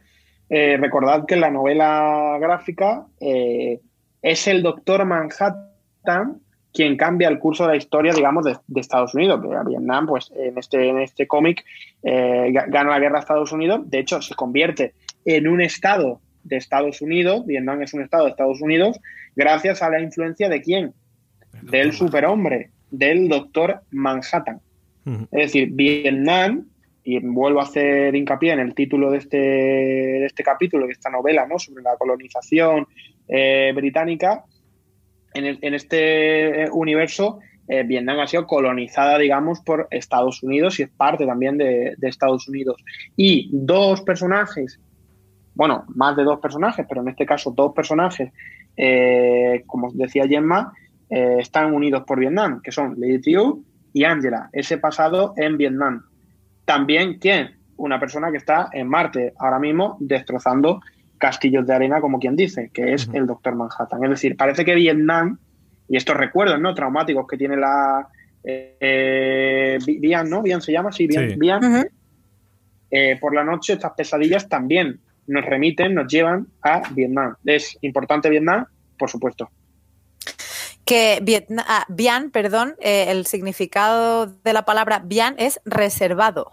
[0.48, 3.80] eh, recordad que en la novela gráfica eh,
[4.20, 6.40] es el doctor Manhattan
[6.74, 9.40] quien cambia el curso de la historia, digamos, de, de Estados Unidos.
[9.66, 11.64] Vietnam, pues en este, en este cómic,
[12.02, 13.88] eh, ga- gana la guerra a Estados Unidos.
[13.88, 14.92] De hecho, se convierte
[15.24, 17.46] en un estado de Estados Unidos.
[17.46, 19.00] Vietnam es un estado de Estados Unidos
[19.36, 20.92] gracias a la influencia de quién?
[21.62, 24.60] del superhombre, del doctor Manhattan.
[25.30, 26.66] Es decir, Vietnam,
[27.04, 31.10] y vuelvo a hacer hincapié en el título de este, de este capítulo, de esta
[31.10, 31.58] novela, ¿no?
[31.58, 32.88] sobre la colonización
[33.28, 34.44] eh, británica,
[35.34, 41.26] en, este universo, eh, Vietnam ha sido colonizada, digamos, por Estados Unidos y es parte
[41.26, 42.82] también de, Estados Unidos.
[43.16, 44.80] Y dos personajes,
[45.54, 48.32] bueno, más de dos personajes, pero en este caso dos personajes,
[48.76, 50.72] eh, como decía Gemma,
[51.10, 56.04] eh, están unidos por Vietnam, que son Lady Tiu y Angela, ese pasado en Vietnam.
[56.64, 57.56] También, ¿quién?
[57.76, 60.80] Una persona que está en Marte ahora mismo destrozando
[61.24, 64.04] castillos de arena, como quien dice, que es el Doctor Manhattan.
[64.04, 65.38] Es decir, parece que Vietnam,
[65.88, 66.74] y estos recuerdos ¿no?
[66.74, 68.06] traumáticos que tiene la...
[68.42, 70.42] Eh, eh, Vi- Vian, ¿no?
[70.42, 71.30] Vian se llama, sí, Vian.
[71.30, 71.36] Sí.
[71.38, 71.64] Vian.
[71.64, 71.86] Ujú.
[72.90, 77.36] Eh, por la noche estas pesadillas también nos remiten, nos llevan a Vietnam.
[77.46, 78.66] ¿Es importante Vietnam?
[78.98, 79.48] Por supuesto.
[80.84, 86.50] Que Vietna- ah, Bien, perdón, eh, el significado de la palabra bien es reservado.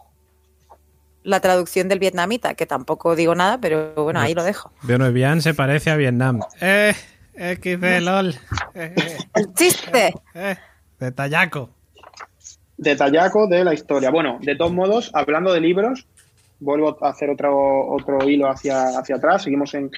[1.23, 4.71] La traducción del vietnamita, que tampoco digo nada, pero bueno, ahí lo dejo.
[4.81, 6.39] Bueno, Bien se parece a Vietnam.
[6.60, 6.93] Eh,
[7.36, 8.29] XD, lol.
[8.73, 10.13] Eh, eh, El chiste.
[10.34, 10.55] eh,
[10.99, 11.69] de tallaco.
[12.77, 14.10] detallaco de la historia.
[14.12, 16.07] Bueno, de todos modos, hablando de libros,
[16.60, 19.43] vuelvo a hacer otro, otro hilo hacia, hacia atrás.
[19.43, 19.91] Seguimos en,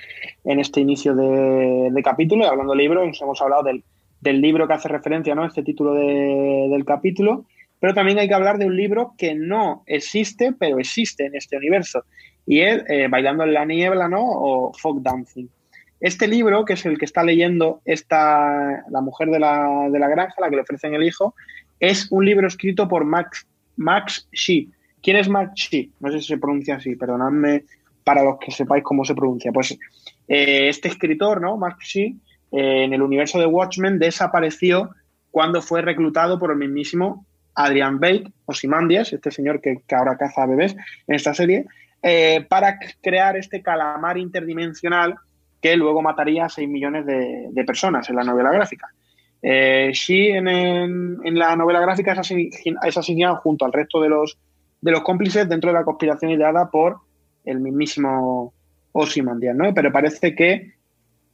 [0.43, 3.83] en este inicio de, de capítulo y hablando de libros, nos hemos hablado del,
[4.21, 5.43] del libro que hace referencia ¿no?
[5.43, 7.45] a este título de- del capítulo,
[7.84, 11.58] pero también hay que hablar de un libro que no existe, pero existe en este
[11.58, 12.06] universo,
[12.46, 14.22] y es eh, Bailando en la Niebla ¿no?
[14.24, 15.50] o Folk Dancing.
[16.00, 20.08] Este libro, que es el que está leyendo esta, la mujer de la, de la
[20.08, 21.36] granja, la que le ofrecen el hijo,
[21.78, 24.72] es un libro escrito por Max, Max Shi.
[25.02, 25.91] ¿Quién es Max Shi?
[26.00, 27.65] No sé si se pronuncia así, perdonadme
[28.06, 29.52] para los que sepáis cómo se pronuncia.
[29.52, 29.78] Pues
[30.30, 31.58] eh, este escritor, ¿no?
[31.58, 32.15] Max Shi,
[32.54, 34.91] eh, en el universo de Watchmen desapareció
[35.32, 40.45] cuando fue reclutado por el mismísimo Adrian Bate, Ozymandias, este señor que, que ahora caza
[40.45, 40.75] bebés
[41.07, 41.65] en esta serie,
[42.01, 45.15] eh, para crear este calamar interdimensional
[45.61, 48.87] que luego mataría a 6 millones de, personas en la novela gráfica.
[49.41, 49.91] Eh,
[50.29, 54.37] en, en- la novela gráfica es, asign- es asignado junto al resto de los,
[54.81, 56.97] de los cómplices dentro de la conspiración ideada por
[57.45, 58.53] el mismísimo
[58.91, 59.73] Ozymandias, ¿no?
[59.73, 60.73] Pero parece que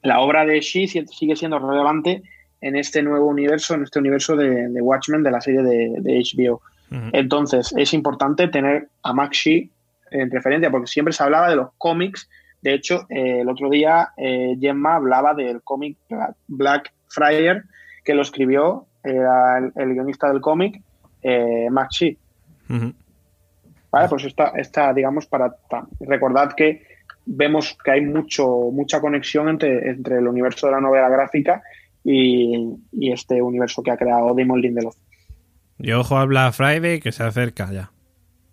[0.01, 2.21] la obra de si- sigue siendo relevante
[2.62, 6.24] en este nuevo universo, en este universo de, de Watchmen de la serie de, de
[6.24, 6.62] HBO.
[7.13, 9.69] Entonces, es importante tener a Maxi
[10.12, 12.30] en referencia, porque siempre se hablaba de los cómics.
[12.62, 15.98] De hecho, eh, el otro día eh, Gemma hablaba del cómic
[16.48, 17.63] Black Friar,
[18.04, 20.82] que lo escribió era el, guionista del cómic,
[21.22, 22.17] eh, Maxi.
[23.91, 25.56] Vale, pues esta, esta digamos, para
[26.02, 26.86] recordad que
[27.26, 31.62] vemos que hay mucho, mucha conexión entre, entre el universo de la novela gráfica
[32.04, 32.78] y,
[33.12, 34.96] este universo que ha creado Damon Lindelof.
[35.78, 37.92] Y ojo a Black Friday que se acerca ya.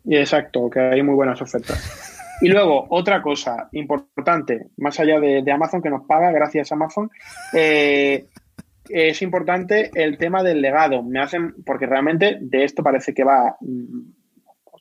[0.05, 2.13] Y exacto, que hay muy buenas ofertas.
[2.41, 7.11] Y luego, otra cosa importante, más allá de, Amazon, que nos paga, gracias a Amazon,
[7.55, 8.27] eh,
[8.89, 11.03] es importante el tema del legado.
[11.03, 14.01] Me hacen, porque realmente de esto parece que va, mm,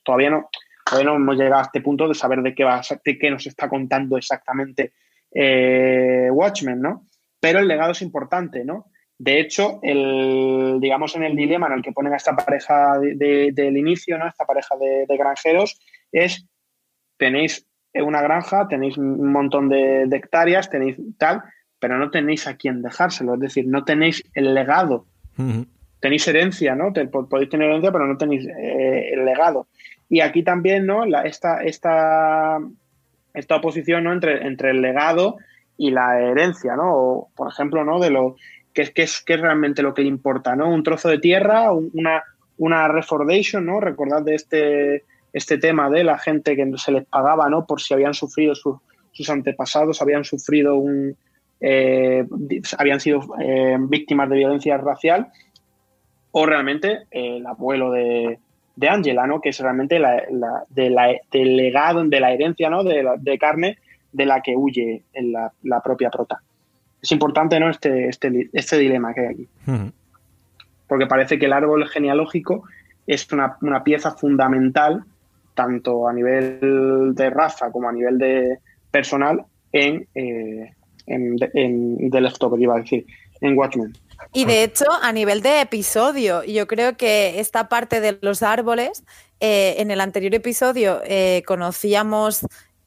[0.04, 0.48] todavía no,
[0.84, 3.46] todavía no hemos llegado a este punto de saber de qué va, de qué nos
[3.46, 4.92] está contando exactamente
[5.32, 7.06] eh, Watchmen, ¿no?
[7.46, 8.86] Pero el legado es importante, ¿no?
[9.18, 13.76] De hecho, el, digamos en el dilema en el que ponen a esta pareja del
[13.76, 14.26] inicio, ¿no?
[14.26, 15.78] Esta pareja de, granjeros,
[16.10, 16.44] es
[17.16, 21.40] tenéis una granja, tenéis un montón de, hectáreas, tenéis tal,
[21.78, 25.06] pero no tenéis a quién dejárselo, es decir, no tenéis el legado.
[26.00, 26.92] Tenéis herencia, ¿no?
[27.30, 29.68] podéis tener herencia, pero no tenéis eh, el legado.
[30.08, 31.06] Y aquí también, ¿no?
[31.06, 32.58] La, esta, esta,
[33.34, 34.12] esta oposición ¿no?
[34.12, 35.36] entre, entre el legado
[35.78, 37.28] y la herencia, ¿no?
[37.34, 37.98] Por ejemplo, ¿no?
[38.00, 38.36] De lo
[38.72, 40.68] que es, que es, que es realmente lo que le importa, ¿no?
[40.72, 42.22] Un trozo de tierra, una,
[42.58, 43.80] una refordation, ¿no?
[43.80, 47.66] Recordad de este, este tema de la gente que se les pagaba, ¿no?
[47.66, 51.16] Por si habían sufrido sus antepasados, habían sufrido un...
[51.58, 52.26] Eh,
[52.76, 55.28] habían sido eh, víctimas de violencia racial
[56.32, 58.38] o realmente el abuelo de,
[58.76, 59.40] de Angela, ¿no?
[59.40, 60.22] Que es realmente la,
[60.68, 62.84] de la, del legado, de la herencia, ¿no?
[62.84, 63.78] De carne
[64.16, 66.40] de la que huye en la, propia prota.
[67.02, 67.68] Es importante, ¿no?
[67.68, 69.48] Este, este, este dilema que hay aquí.
[70.88, 72.64] Porque parece que el árbol genealógico
[73.06, 75.04] es una, pieza fundamental,
[75.54, 78.58] tanto a nivel de raza como a nivel de
[78.90, 80.72] personal, en, eh,
[81.06, 82.20] en, en The
[82.58, 83.06] iba a decir,
[83.42, 83.92] en Watchmen.
[84.32, 89.04] Y de hecho, a nivel de episodio, yo creo que esta parte de los árboles,
[89.40, 92.46] eh, en el anterior episodio eh, conocíamos,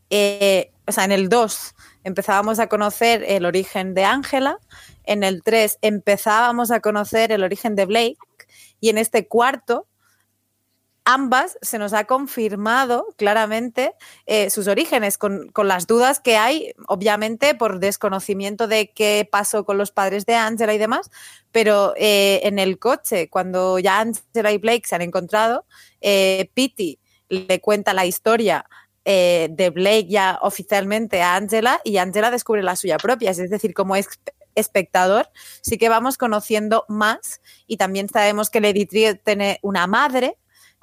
[0.09, 4.59] eh, o sea, en el 2 empezábamos a conocer el origen de Ángela,
[5.03, 8.17] en el 3 empezábamos a conocer el origen de Blake,
[8.79, 9.87] y en este cuarto
[11.05, 13.95] ambas se nos ha confirmado claramente
[14.27, 19.79] eh, sus orígenes, con, las dudas que hay, obviamente por desconocimiento de qué pasó con
[19.79, 21.09] los padres de Angela y demás,
[21.51, 25.65] pero eh, en el coche, cuando ya Angela y Blake se han encontrado,
[25.99, 28.65] eh, Pity le cuenta la historia
[29.05, 33.95] de Blake ya oficialmente a Angela y Angela descubre la suya propia, es decir, como
[34.55, 35.29] espectador,
[35.61, 40.37] sí que vamos conociendo más y también sabemos que Lady Trier tiene una madre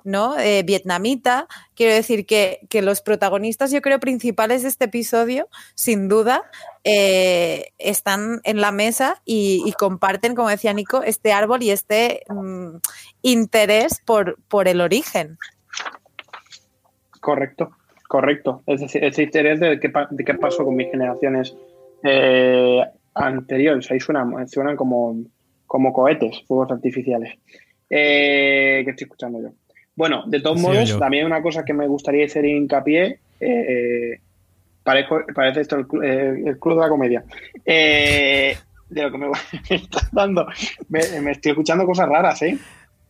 [0.06, 0.38] ¿no?
[0.38, 1.48] Eh, vietnamita.
[1.74, 6.44] Quiero decir que, los protagonistas, yo creo, principales de este episodio, sin duda,
[6.84, 12.76] eh, están en la mesa y, comparten, como decía Nico, este árbol y este mm,
[13.22, 15.38] interés por, por el origen.
[17.20, 17.76] Correcto,
[18.08, 18.62] correcto.
[18.66, 21.56] Es decir, ese interés de qué, de qué pasó con mis generaciones
[22.02, 22.82] eh,
[23.14, 23.90] anteriores.
[23.90, 25.16] Ahí suenan, suenan como,
[25.66, 27.38] como cohetes, fuegos artificiales.
[27.88, 29.50] que estoy escuchando yo.
[29.96, 34.20] Bueno, de todos modos, también una cosa que me gustaría hacer hincapié, eh,
[34.84, 36.04] parece esto el,
[36.46, 37.24] el, Club de la Comedia,
[37.64, 38.56] eh,
[38.90, 39.26] de lo que me,
[39.70, 40.46] está dando,
[40.90, 42.58] me, estoy escuchando cosas raras, ¿eh?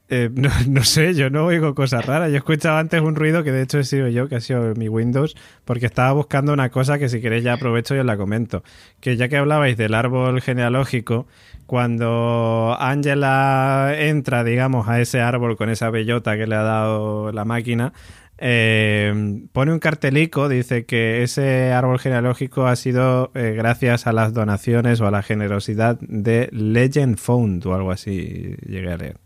[0.09, 0.31] ¿Eh?
[0.35, 2.31] no, no, sé, yo no oigo cosas raras.
[2.31, 4.89] Yo escuchaba antes un ruido que de hecho he sido yo, que ha sido mi
[4.89, 8.63] Windows, porque estaba buscando una cosa que si queréis ya aprovecho y os la comento.
[9.01, 11.27] Que ya que hablabais del árbol genealógico,
[11.67, 17.45] cuando Angela entra, digamos, a ese árbol con esa bellota que le ha dado la
[17.45, 17.93] máquina,
[18.39, 24.35] eh, pone un cartelico, dice que ese árbol genealógico ha sido eh, gracias a las
[24.35, 29.26] donaciones o a la generosidad de Legend Found o algo así, llegué a leer.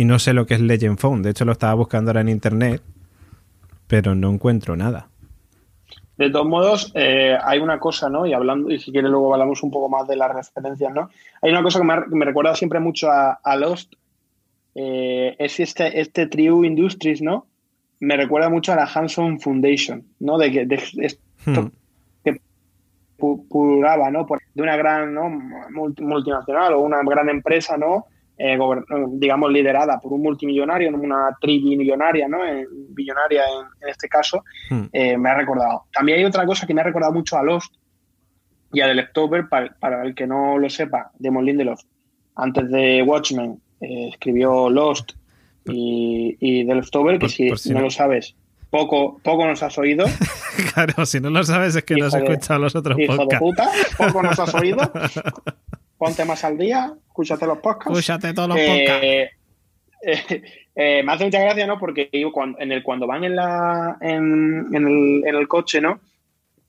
[0.00, 2.30] Y no sé lo que es Legend Found, de hecho lo estaba buscando ahora en
[2.30, 2.80] internet,
[3.86, 5.10] pero no encuentro nada.
[6.16, 8.24] De todos modos, eh, hay una cosa, ¿no?
[8.24, 11.10] Y hablando, y si quieres luego hablamos un poco más de las referencias, ¿no?
[11.42, 13.92] Hay una cosa que me, recuerda siempre mucho a, Lost,
[14.74, 17.46] eh, es este, este Trio Industries, ¿no?
[17.98, 20.38] Me recuerda mucho a la Hanson Foundation, ¿no?
[20.38, 21.66] De que de, esto hmm.
[22.24, 22.40] que
[23.18, 24.26] puraba, ¿no?
[24.54, 25.28] de una gran ¿no?
[25.28, 28.06] multinacional o una gran empresa, ¿no?
[28.42, 28.58] Eh,
[29.10, 32.38] digamos, liderada por un multimillonario, una trimillonaria, ¿no?
[32.88, 33.42] billonaria
[33.82, 34.84] en, este caso, hmm.
[34.94, 35.84] eh, me ha recordado.
[35.92, 37.74] También hay otra cosa que me ha recordado mucho a Lost
[38.72, 41.82] y a The Leftover, para, el que no lo sepa, de Lindelof,
[42.34, 45.12] antes de Watchmen, eh, escribió Lost
[45.66, 48.36] y, y The Leftover, que si, no, lo sabes,
[48.70, 50.06] poco, poco nos has oído.
[50.72, 53.68] claro, si no lo sabes es que no has escuchado los otros hijo de puta,
[53.98, 54.78] poco nos has oído.
[56.00, 57.90] Ponte más al día, escúchate los podcasts.
[57.90, 59.04] Escúchate todos los podcasts.
[59.04, 59.30] Eh,
[60.74, 61.78] eh, me hace mucha gracia, ¿no?
[61.78, 66.00] Porque cuando, en el, cuando van en, la, en, el, en el coche, ¿no?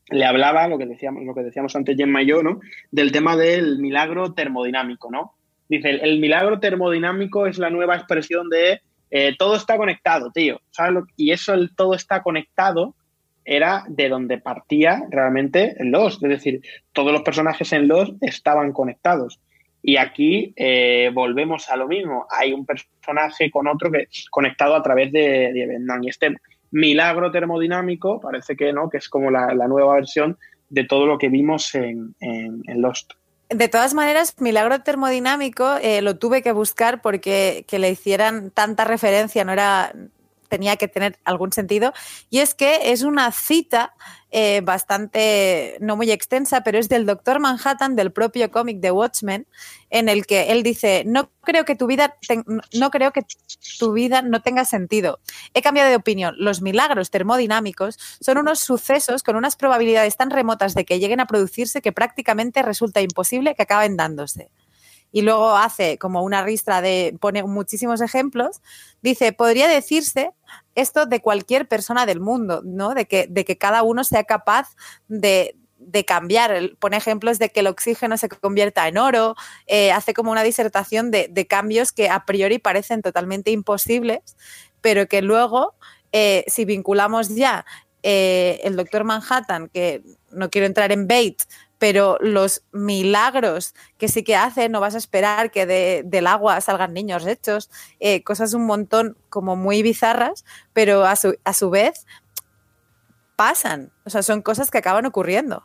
[0.10, 2.60] le hablaba, lo que decíamos, lo que decíamos antes Gemma y yo, ¿no?
[2.92, 5.36] Del tema del milagro termodinámico, ¿no?
[5.70, 10.60] Dice, el, milagro termodinámico es la nueva expresión de eh, todo está conectado, tío.
[10.72, 12.94] ¿sabes y eso, el todo está conectado,
[13.56, 16.24] era de donde partía realmente Lost.
[16.24, 16.62] Es decir,
[16.94, 19.40] todos los personajes en Lost estaban conectados.
[19.84, 22.28] Y aquí eh, volvemos a lo mismo.
[22.30, 26.36] Hay un personaje con otro que conectado a través de, de Y este
[26.72, 30.38] milagro termodinámico parece que no, que es como la, nueva versión
[30.70, 33.14] de todo lo que vimos en, en Lost.
[33.50, 38.86] De todas maneras, Milagro Termodinámico eh, lo tuve que buscar porque que le hicieran tanta
[38.86, 39.94] referencia no era
[40.52, 41.94] tenía que tener algún sentido.
[42.30, 43.94] Y es que es una cita
[44.32, 49.48] eh, bastante, no muy extensa, pero es del Doctor Manhattan, del propio cómic de Watchmen,
[49.90, 52.18] en el que él dice, no creo que tu vida,
[52.74, 53.26] no creo que
[53.80, 55.20] tu vida no tenga sentido.
[55.54, 56.36] He cambiado de opinión.
[56.38, 61.28] Los milagros termodinámicos son unos sucesos con unas probabilidades tan remotas de que lleguen a
[61.28, 64.52] producirse que prácticamente resulta imposible que acaben dándose
[65.12, 68.62] y luego hace como una ristra de, pone muchísimos ejemplos,
[69.02, 70.32] dice, podría decirse
[70.76, 72.94] esto de cualquier persona del mundo, ¿no?
[72.94, 74.76] De que, de que cada uno sea capaz
[75.08, 75.56] de,
[76.08, 76.72] cambiar.
[76.80, 79.36] Pone ejemplos de que el oxígeno se convierta en oro,
[79.68, 84.20] eh, hace como una disertación de, cambios que a priori parecen totalmente imposibles,
[84.80, 85.76] pero que luego,
[86.14, 87.66] eh, si vinculamos ya
[88.04, 91.44] eh, el doctor Manhattan, que no quiero entrar en bait,
[91.82, 95.66] pero los milagros que sí que hace, no vas a esperar que
[96.06, 101.36] del agua salgan niños hechos, eh, cosas un montón como muy bizarras, pero a su,
[101.44, 102.06] a su vez
[103.36, 105.64] pasan, o sea, son cosas que acaban ocurriendo.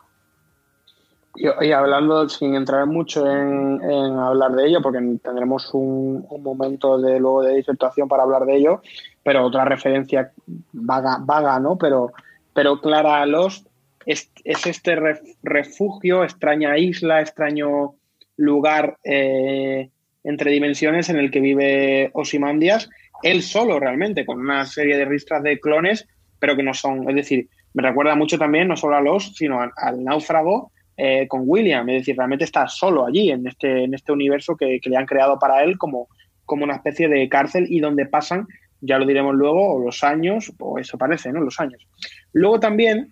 [1.35, 3.79] Y, hablando, sin entrar mucho en,
[4.17, 8.81] hablar de ello, porque tendremos un, momento de luego de disertación para hablar de ello,
[9.21, 10.31] pero otra referencia
[10.73, 11.77] vaga, vaga ¿no?
[11.77, 12.11] Pero,
[12.55, 13.66] pero clara a Lost
[14.07, 14.95] es, este
[15.43, 17.95] refugio, extraña isla, extraño
[18.37, 19.89] lugar eh,
[20.23, 22.89] entre dimensiones en el que vive Osimandias,
[23.23, 26.07] él solo realmente, con una serie de ristras de clones,
[26.39, 29.59] pero que no son, es decir, me recuerda mucho también no solo a los, sino
[29.61, 34.11] al náufrago eh, con William, es decir, realmente está solo allí, en este, en este
[34.11, 36.07] universo que, le han creado para él como,
[36.45, 38.47] como una especie de cárcel y donde pasan,
[38.79, 41.41] ya lo diremos luego, los años, o eso parece, ¿no?
[41.41, 41.87] Los años.
[42.31, 43.11] Luego también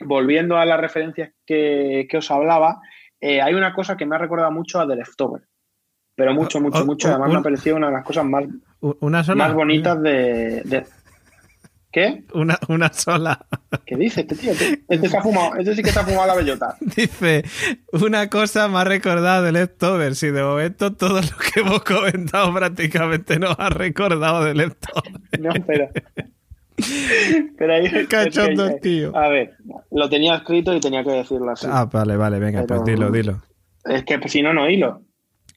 [0.00, 2.80] volviendo a las referencias que, os hablaba,
[3.20, 5.42] eh, hay una cosa que me ha recordado mucho a The Leftover.
[6.14, 7.08] Pero mucho, ah, mucho, oh, mucho.
[7.08, 8.44] Además, me ha parecido una de las cosas más,
[9.36, 10.84] más bonitas de,
[11.92, 12.22] ¿Qué?
[12.34, 13.46] Una, una sola.
[13.84, 14.52] ¿Qué dice este tío?
[14.52, 16.76] Este, se ha fumado, este sí que se ha fumado la bellota.
[16.80, 17.44] Dice,
[17.92, 20.14] una cosa más recordada de Leftover.
[20.14, 25.40] Si de momento todo lo que hemos comentado prácticamente nos ha recordado de Leftover.
[25.40, 25.88] No, pero...
[27.56, 29.16] Pero ahí, Cachondo, tío.
[29.16, 29.54] A ver,
[29.90, 31.66] lo tenía escrito y tenía que decirlo así.
[31.70, 33.42] Ah, vale, vale, venga, pues dilo, dilo.
[33.84, 35.02] Es que si no, no hilo.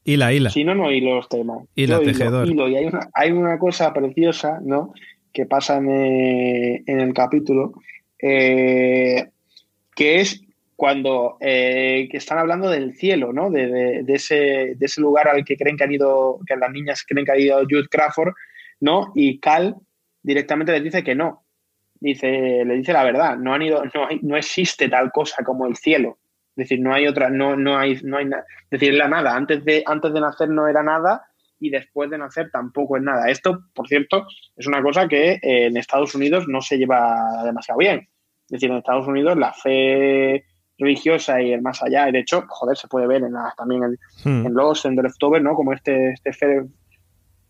[0.04, 0.50] Hila, hila.
[0.50, 1.66] Si no, no hilo los temas.
[1.74, 2.46] Hila, tejedor.
[2.46, 4.92] Hilo, y hay una, hay una cosa preciosa, ¿no?
[5.32, 7.72] Que pasa en, eh, el capítulo,
[8.20, 9.30] eh,
[9.96, 10.42] que es
[10.76, 13.50] cuando eh, que están hablando del cielo, ¿no?
[13.50, 17.04] De, de, ese, de ese lugar al que creen que han ido, que las niñas
[17.06, 18.34] creen que ha ido Jude Crawford,
[18.80, 19.12] ¿no?
[19.14, 19.76] Y Cal
[20.24, 21.44] directamente les dice que no.
[22.00, 25.76] Dice, le dice la verdad, no han ido, no, no existe tal cosa como el
[25.76, 26.18] cielo.
[26.56, 28.44] Es decir, no hay otra, no, no hay, no hay nada.
[28.70, 29.34] Es decir, la nada.
[29.34, 31.22] Antes de, antes de nacer no era nada
[31.60, 33.28] y después de nacer tampoco es nada.
[33.30, 37.78] Esto, por cierto, es una cosa que eh, en Estados Unidos no se lleva demasiado
[37.78, 38.08] bien.
[38.46, 40.44] Es decir, en Estados Unidos la fe
[40.78, 43.98] religiosa y el más allá, y de hecho, joder, se puede ver en también en,
[44.24, 44.46] hmm.
[44.46, 45.54] en los, en The Leftover, ¿no?
[45.54, 46.62] Como este, este fe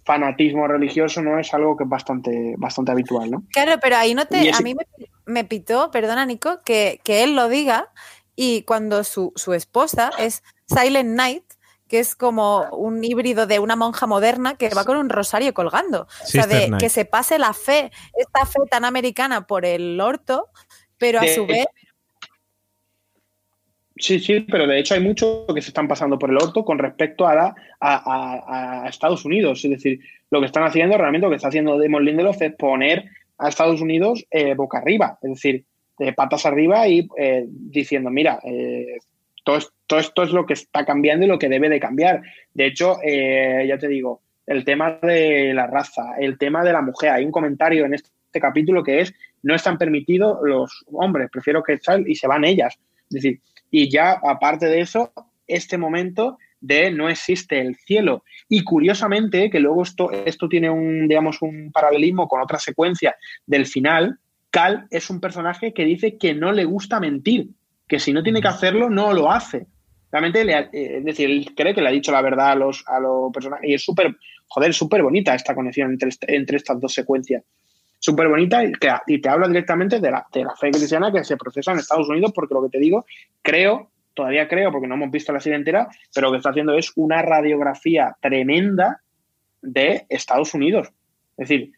[0.04, 3.44] fanatismo religioso no es algo que es bastante, bastante habitual, ¿no?
[3.52, 4.52] Claro, pero ahí no te.
[4.52, 4.74] A mí
[5.26, 7.90] me, pitó, perdona, Nico, que, él lo diga
[8.36, 11.44] y cuando su, esposa es Silent Night,
[11.88, 16.02] que es como un híbrido de una monja moderna que va con un rosario colgando.
[16.02, 20.50] o sea, de que se pase la fe, esta fe tan americana por el orto,
[20.98, 21.66] pero a su vez
[24.04, 26.78] Sí, sí, pero de hecho hay mucho que se están pasando por el orto con
[26.78, 29.64] respecto a, a, Estados Unidos.
[29.64, 29.98] Es decir,
[30.30, 33.06] lo que están haciendo, realmente lo que está haciendo Damon Lindelof es poner
[33.38, 35.64] a Estados Unidos eh, boca arriba, es decir,
[35.98, 38.98] de patas arriba y eh, diciendo, mira, eh,
[39.42, 39.56] todo,
[39.98, 42.20] esto es lo que está cambiando y lo que debe de cambiar.
[42.52, 47.08] De hecho, ya te digo, el tema de la raza, el tema de la mujer.
[47.08, 51.78] Hay un comentario en este capítulo que es, no están permitidos los hombres, prefiero que
[51.78, 52.78] tal y se van ellas.
[53.08, 53.40] Es decir,
[53.70, 55.12] y ya aparte de eso,
[55.46, 58.24] este momento de no existe el cielo.
[58.48, 63.14] Y curiosamente, que luego esto, esto tiene un, digamos, un paralelismo con otra secuencia
[63.46, 64.18] del final,
[64.50, 67.48] Cal es un personaje que dice que no le gusta mentir,
[67.88, 69.66] que si no tiene que hacerlo, no lo hace.
[70.10, 73.00] Realmente, eh, es decir, él cree que le ha dicho la verdad a los, a
[73.00, 73.68] los personajes.
[73.68, 77.42] Y es súper, joder, súper bonita esta conexión entre, entre estas dos secuencias.
[78.04, 78.72] Súper bonita y,
[79.18, 82.32] te habla directamente de la, de la fe cristiana que se procesa en Estados Unidos,
[82.34, 83.06] porque lo que te digo,
[83.40, 86.74] creo, todavía creo, porque no hemos visto la serie entera, pero lo que está haciendo
[86.74, 89.00] es una radiografía tremenda
[89.62, 90.88] de Estados Unidos.
[91.38, 91.72] Es decir,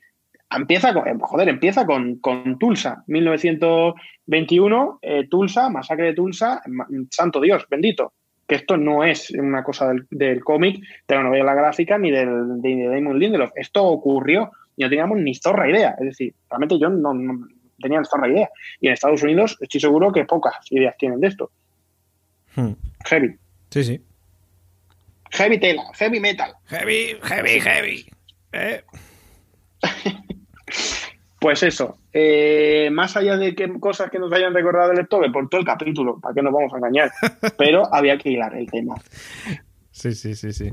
[0.51, 6.61] empieza con, eh, joder, empieza con, con Tulsa, 1921, eh, Tulsa, masacre de Tulsa,
[7.09, 8.15] santo Dios, bendito
[8.49, 12.89] que esto no es una cosa del, cómic, de la novela gráfica, ni del, de
[12.89, 13.51] Damon Lindelof.
[13.57, 15.97] Esto ocurrió y no teníamos ni zorra idea.
[15.99, 17.13] Es decir, realmente yo no,
[17.81, 18.51] tenía ni zorra idea.
[18.81, 21.51] Y en Estados Unidos estoy seguro que pocas ideas tienen de esto.
[22.55, 22.73] Hmm.
[23.07, 23.37] Heavy.
[23.71, 24.01] Sí, sí.
[25.31, 26.55] Heavy tela, heavy metal.
[26.67, 28.07] Heavy, heavy, heavy.
[28.53, 28.83] Eh.
[31.39, 35.49] Pues eso, eh, más allá de que cosas que nos hayan recordado el lector, por
[35.49, 37.13] todo el capítulo, para que nos vamos a engañar,
[37.59, 38.97] pero había que hilar el tema.
[39.91, 40.73] Sí, sí, sí, sí.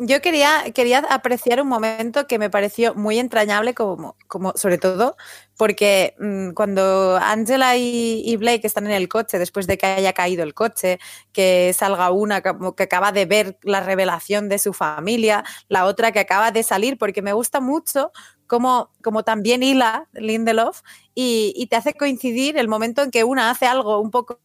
[0.00, 5.16] Yo quería, quería apreciar un momento que me pareció muy entrañable, como, como sobre todo
[5.56, 10.44] porque mm, cuando Angela y, Blake están en el coche, después de que haya caído
[10.44, 11.00] el coche,
[11.32, 16.20] que salga una que acaba de ver la revelación de su familia, la otra que
[16.20, 18.12] acaba de salir, porque me gusta mucho
[18.46, 20.82] como, como también hila Lindelof
[21.14, 24.40] y, y te hace coincidir el momento en que una hace algo un poco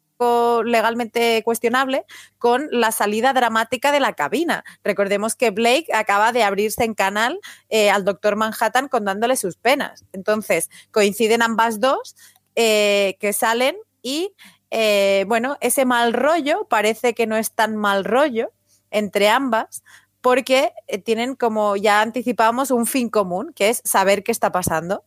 [0.63, 2.05] legalmente cuestionable
[2.37, 4.63] con la salida dramática de la cabina.
[4.83, 10.05] Recordemos que Blake acaba de abrirse en canal eh, al doctor Manhattan contándole sus penas.
[10.13, 12.15] Entonces, coinciden ambas dos
[12.55, 14.33] eh, que salen y,
[14.71, 18.51] eh, bueno, ese mal rollo parece que no es tan mal rollo
[18.91, 19.83] entre ambas,
[20.21, 20.71] porque
[21.03, 25.03] tienen, como ya anticipábamos, un fin común, que es saber qué está pasando.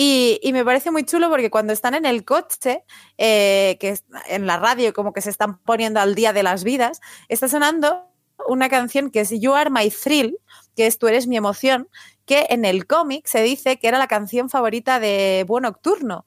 [0.00, 2.84] Y, me parece muy chulo porque cuando están en el coche,
[3.16, 7.00] eh, que en la radio como que se están poniendo al día de las vidas,
[7.28, 8.08] está sonando
[8.46, 10.38] una canción que es You Are My Thrill,
[10.76, 11.88] que es Tú eres mi emoción,
[12.26, 16.26] que en el cómic se dice que era la canción favorita de Buen Nocturno,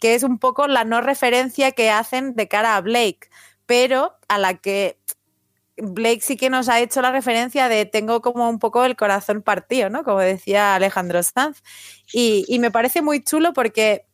[0.00, 3.30] que es un poco la no referencia que hacen de cara a Blake,
[3.66, 4.99] pero a la que
[5.82, 9.42] Blake sí que nos ha hecho la referencia de tengo como un poco el corazón
[9.42, 10.04] partido, ¿no?
[10.04, 11.62] Como decía Alejandro Sanz.
[12.12, 14.04] Y, me parece muy chulo porque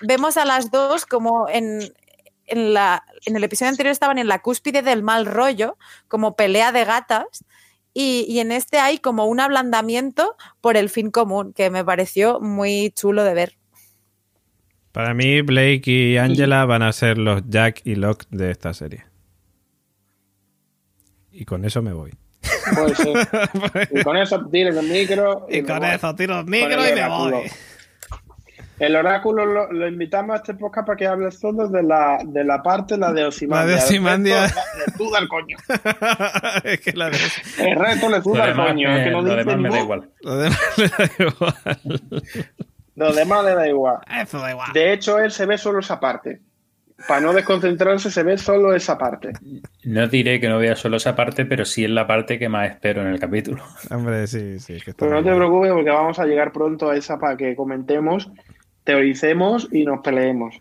[0.00, 1.80] vemos a las dos como en,
[2.46, 5.76] en, la, en el episodio anterior estaban en la cúspide del mal rollo,
[6.08, 7.44] como pelea de gatas.
[7.92, 12.40] Y, y, en este hay como un ablandamiento por el fin común, que me pareció
[12.40, 13.56] muy chulo de ver.
[14.92, 19.09] Para mí, Blake y Angela van a ser los Jack y Locke de esta serie.
[21.40, 22.12] Y con eso me voy.
[23.90, 25.46] y con eso tiro el micro.
[25.48, 27.50] Y, con eso tiro el micro y me voy.
[28.78, 32.62] El oráculo lo, invitamos a este podcast para que hable solo de la, de la
[32.62, 33.64] parte, la de Osimandia.
[33.64, 34.42] La de Osimandia.
[34.42, 35.56] Le suda el coño.
[36.64, 37.18] es que la de...
[37.58, 38.94] El reto le suda el coño.
[38.94, 40.10] es que no lo demás me da igual.
[40.20, 42.52] Lo demás le da igual.
[42.96, 43.98] Lo demás le da igual.
[44.14, 44.72] Eso da igual.
[44.74, 46.42] De hecho, él se ve solo esa parte
[47.06, 49.32] para no desconcentrarse se ve solo esa parte.
[49.84, 52.70] No diré que no vea solo esa parte, pero sí es la parte que más
[52.70, 53.62] espero en el capítulo.
[53.90, 54.78] Hombre, sí, sí.
[54.96, 58.30] pero no te preocupes porque vamos a llegar pronto a esa para que comentemos,
[58.84, 60.60] teoricemos y nos peleemos.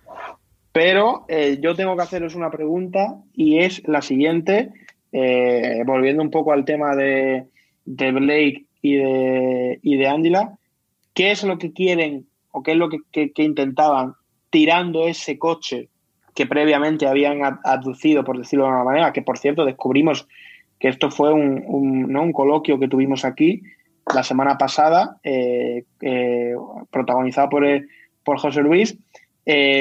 [0.72, 4.72] Pero eh, yo tengo que haceros una pregunta y es la siguiente,
[5.12, 7.48] eh, volviendo un poco al tema de,
[7.86, 10.58] Blake y de, y de Angela,
[11.14, 14.14] ¿qué es lo que quieren o qué es lo que intentaban
[14.52, 15.90] tirando ese coche
[16.36, 20.28] que previamente habían aducido, por decirlo de alguna manera, que por cierto descubrimos
[20.80, 22.24] que esto fue un, ¿no?
[22.24, 23.64] un coloquio que tuvimos aquí
[24.14, 26.56] la semana pasada, eh, eh,
[26.92, 27.86] protagonizado por, eh,
[28.24, 28.98] por José Luis,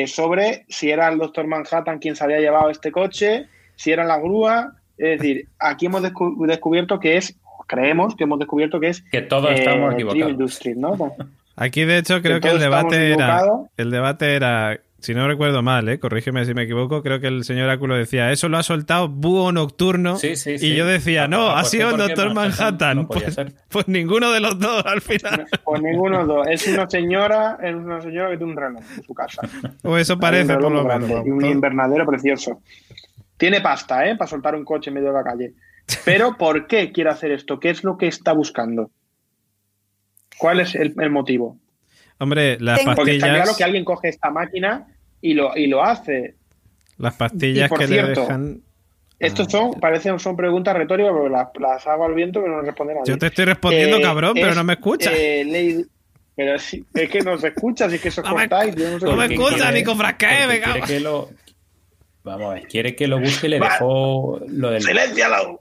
[0.06, 3.46] sobre si era el doctor Manhattan quien se había llevado este coche,
[3.76, 4.72] si era la grúa.
[4.96, 9.02] Es decir, aquí hemos descubierto que es, creemos que hemos descubierto que es...
[9.12, 11.12] Que todos estamos equivocados.
[11.54, 13.44] Aquí, de hecho, creo que, el debate era,
[13.76, 15.98] el debate era si no recuerdo mal, ¿eh?
[15.98, 19.52] corrígeme si me equivoco, creo que el señor Áculo decía, eso lo ha soltado Búho
[19.52, 20.18] Nocturno.
[20.22, 23.06] y yo decía, no, ha sido el Doctor Manhattan.
[23.06, 23.36] pues,
[23.68, 25.46] pues, ninguno de los dos al final.
[25.64, 26.46] Pues ninguno de los dos.
[26.48, 29.42] Es una señora, es una señora que tiene un reloj en su casa.
[29.82, 31.10] O eso parece, por lo menos.
[31.24, 32.62] Un invernadero precioso.
[33.36, 34.16] tiene pasta, ¿eh?
[34.16, 35.54] Para soltar un coche en medio de la calle.
[36.04, 37.60] Pero ¿por qué quiere hacer esto?
[37.60, 38.90] ¿Qué es lo que está buscando?
[40.38, 41.58] ¿Cuál es el, motivo?
[42.18, 42.96] Hombre, las pastillas...
[42.96, 44.86] Porque está claro que alguien coge esta máquina
[45.20, 46.34] y lo, y lo hace.
[46.96, 48.62] Las pastillas que le dejan...
[49.18, 53.06] Estos son, parecen, son preguntas retóricas, pero las, hago al viento que no responde nadie.
[53.06, 55.12] Yo te estoy respondiendo, eh, cabrón, pero no me escuchas.
[55.16, 55.84] Eh,
[56.36, 58.76] pero es, es que no se escucha, es que eso no cortáis.
[58.76, 60.80] no, me escucha, ni con frascae, venga.
[60.86, 61.30] Que lo,
[62.28, 64.82] vamos a ver, quiere que lo busque y le dejó lo del.
[64.82, 65.60] ¡Silencialo!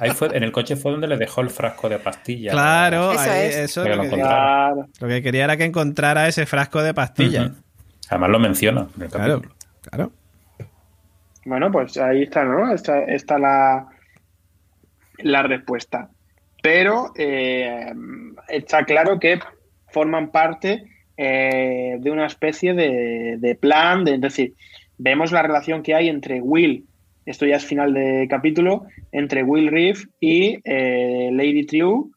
[0.00, 2.52] Ahí fue, en el coche fue donde le dejó el frasco de pastillas.
[2.52, 3.56] Claro, eso, es.
[3.56, 4.16] eso lo, que
[5.00, 7.52] lo, que quería era que encontrara ese frasco de pastillas.
[8.08, 8.88] Además lo menciona.
[9.10, 9.42] claro,
[9.82, 10.12] claro.
[11.44, 12.72] Bueno, pues ahí está, ¿no?
[12.72, 13.86] Está, está la,
[15.18, 16.08] la respuesta.
[16.62, 17.92] Pero eh,
[18.48, 19.38] está claro que
[19.88, 20.84] forman parte
[21.16, 24.54] eh, de una especie de, plan, de, es decir,
[24.98, 26.86] vemos la relación que hay entre Will,
[27.26, 32.10] esto ya es final de capítulo, entre Will Reef y eh, Lady True,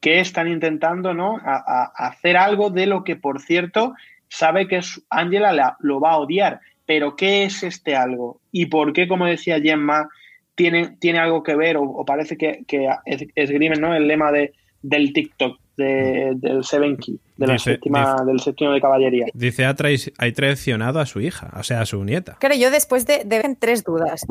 [0.00, 1.38] que están intentando ¿no?
[1.44, 3.94] hacer algo de lo que, por cierto,
[4.28, 6.60] sabe que Angela lo va a odiar.
[6.86, 8.40] Pero ¿qué es este algo?
[8.50, 10.08] ¿Y por qué, como decía Gemma,
[10.54, 12.88] tiene, tiene algo que ver o, parece que, que
[13.36, 13.94] esgrimen ¿no?
[13.94, 14.52] el lema de,
[14.82, 19.26] del TikTok, del Seven Key, de la séptima, del séptimo de caballería?
[19.34, 22.36] Dice, ha, traicionado a su hija, o sea, a su nieta.
[22.40, 24.26] Claro, yo después de, de tres dudas.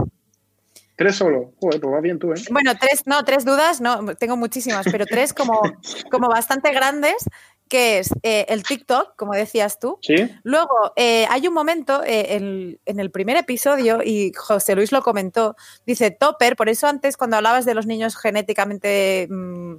[0.95, 1.53] Tres solo.
[1.61, 2.41] Joder, pues va bien tú, ¿eh?
[2.51, 5.61] Bueno, tres, no, tres dudas, no, tengo muchísimas, pero tres como,
[6.11, 7.25] como bastante grandes
[7.69, 9.99] que es eh, el TikTok, como decías tú.
[10.01, 10.15] ¿Sí?
[10.43, 15.55] Luego, eh, hay un momento eh, en, el primer episodio, y José Luis lo comentó,
[15.85, 19.75] dice Topper, por eso antes cuando hablabas de los niños genéticamente mm,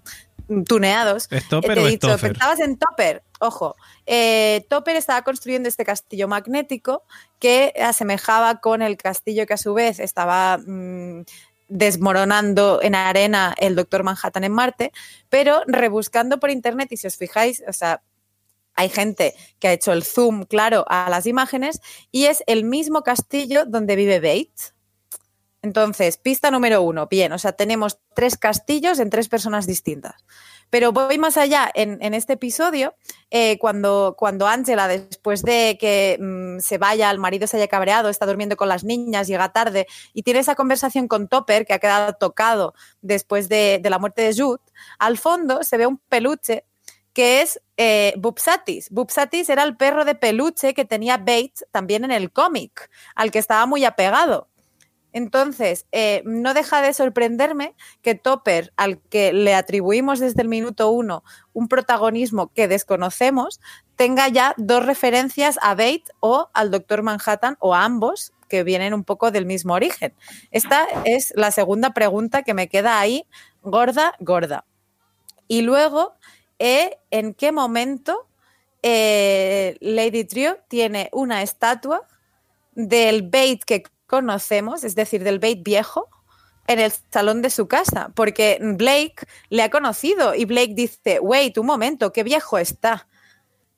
[0.67, 3.77] tuneados, ¿Es Topper te he dicho, pensabas en Topper, ojo,
[4.69, 7.05] Topper estaba construyendo este castillo magnético
[7.39, 10.59] que asemejaba con el castillo que a su vez estaba...
[10.59, 11.23] Mm,
[11.71, 14.93] desmoronando en arena el Doctor Manhattan en Marte,
[15.29, 18.03] pero rebuscando por internet, y si os fijáis, o sea,
[18.75, 21.81] hay gente que ha hecho el zoom claro a las imágenes
[22.11, 24.75] y es el mismo castillo donde vive Bates.
[25.63, 30.25] Entonces, pista número uno, bien, o sea, tenemos tres castillos en tres personas distintas.
[30.71, 32.95] Pero voy más allá en, este episodio,
[33.31, 38.09] eh, cuando, cuando Angela, después de que mm, se vaya, el marido se haya cabreado,
[38.09, 41.81] está durmiendo con las niñas, llega tarde y tiene esa conversación con Topper, que ha
[41.81, 44.63] quedado tocado después de, la muerte de Jude,
[45.01, 46.65] al fondo se ve un peluche
[47.13, 48.91] que es eh, Bupsatis.
[48.91, 53.41] Bupsatis era el perro de peluche que tenía Bates también en el cómic, al que
[53.41, 54.50] estaba muy apegado.
[55.13, 60.91] Entonces, eh, no deja de sorprenderme que Topper, al que le atribuimos desde el minuto
[60.91, 63.61] uno un protagonismo que desconocemos,
[63.97, 68.95] tenga ya dos referencias a Bates o al Doctor Manhattan o a ambos, que vienen
[68.95, 70.13] un poco del mismo origen.
[70.51, 73.25] Esta es la segunda pregunta que me queda ahí,
[73.63, 74.65] gorda, gorda.
[75.49, 76.15] Y luego,
[76.59, 78.27] eh, ¿en qué momento
[78.83, 82.07] eh, Lady Trio tiene una estatua
[82.75, 86.09] del Bates que conocemos, es decir, del Bait viejo,
[86.67, 91.57] en el salón de su casa, porque Blake le ha conocido y Blake dice, wait,
[91.59, 93.07] un momento, qué viejo está.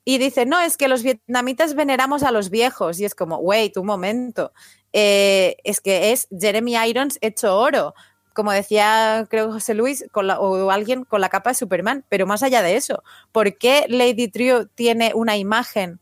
[0.06, 2.98] Y dice, no, es que los vietnamitas veneramos a los viejos.
[2.98, 4.52] Y es como, wait, un momento.
[4.94, 7.94] Eh, es que es Jeremy Irons hecho oro.
[8.34, 12.04] Como decía, creo José Luis, con o alguien con la capa de Superman.
[12.08, 16.00] Pero más allá de eso, ¿por qué Lady Trio tiene una imagen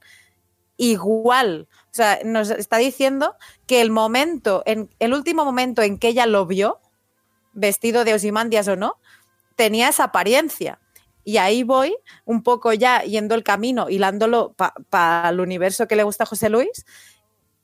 [0.76, 3.34] igual o sea, nos está diciendo
[3.66, 6.80] que el momento, en, el último momento en que ella lo vio,
[7.53, 8.97] vestido de Osimandias o no,
[9.57, 10.78] tenía esa apariencia.
[11.24, 14.55] Y ahí voy, un poco ya yendo el camino, hilándolo
[14.88, 16.86] para el universo que le gusta a José Luis,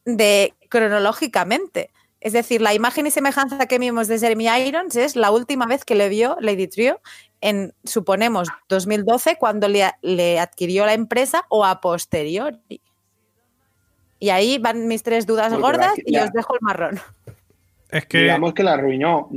[0.05, 1.91] de cronológicamente.
[2.20, 5.85] Es decir, la imagen y semejanza que vimos de Jeremy Irons es la última vez
[5.85, 7.01] que le vio Lady Trio
[7.41, 12.81] en, suponemos, 2012, cuando le, le adquirió la empresa o a posteriori.
[14.27, 16.99] Y ahí van mis tres dudas gordas y os dejo el marrón.
[17.89, 18.22] Es que...
[18.22, 19.31] Digamos que la arruinó,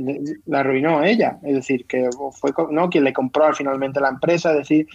[0.46, 1.38] la arruinó ella.
[1.44, 2.90] Es decir, que fue ¿no?
[2.90, 4.50] quien le compró finalmente la empresa.
[4.50, 4.88] Es decir,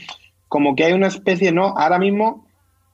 [0.50, 1.78] como que hay una especie, ¿no?
[1.78, 2.46] Ahora mismo,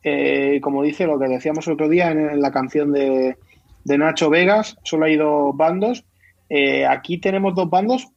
[0.04, 3.36] eh, como dice lo que decíamos el otro día en, la canción de,
[3.84, 6.06] Nacho Vegas, solo hay dos bandos.
[6.49, 8.10] Eh, aquí tenemos dos bandos,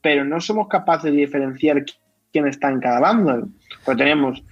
[0.00, 1.84] pero no somos capaces de diferenciar
[2.32, 3.48] quién está en cada bando.
[3.84, 4.44] Pues tenemos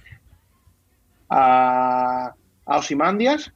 [1.29, 2.33] a,
[2.65, 3.53] a Osimandias,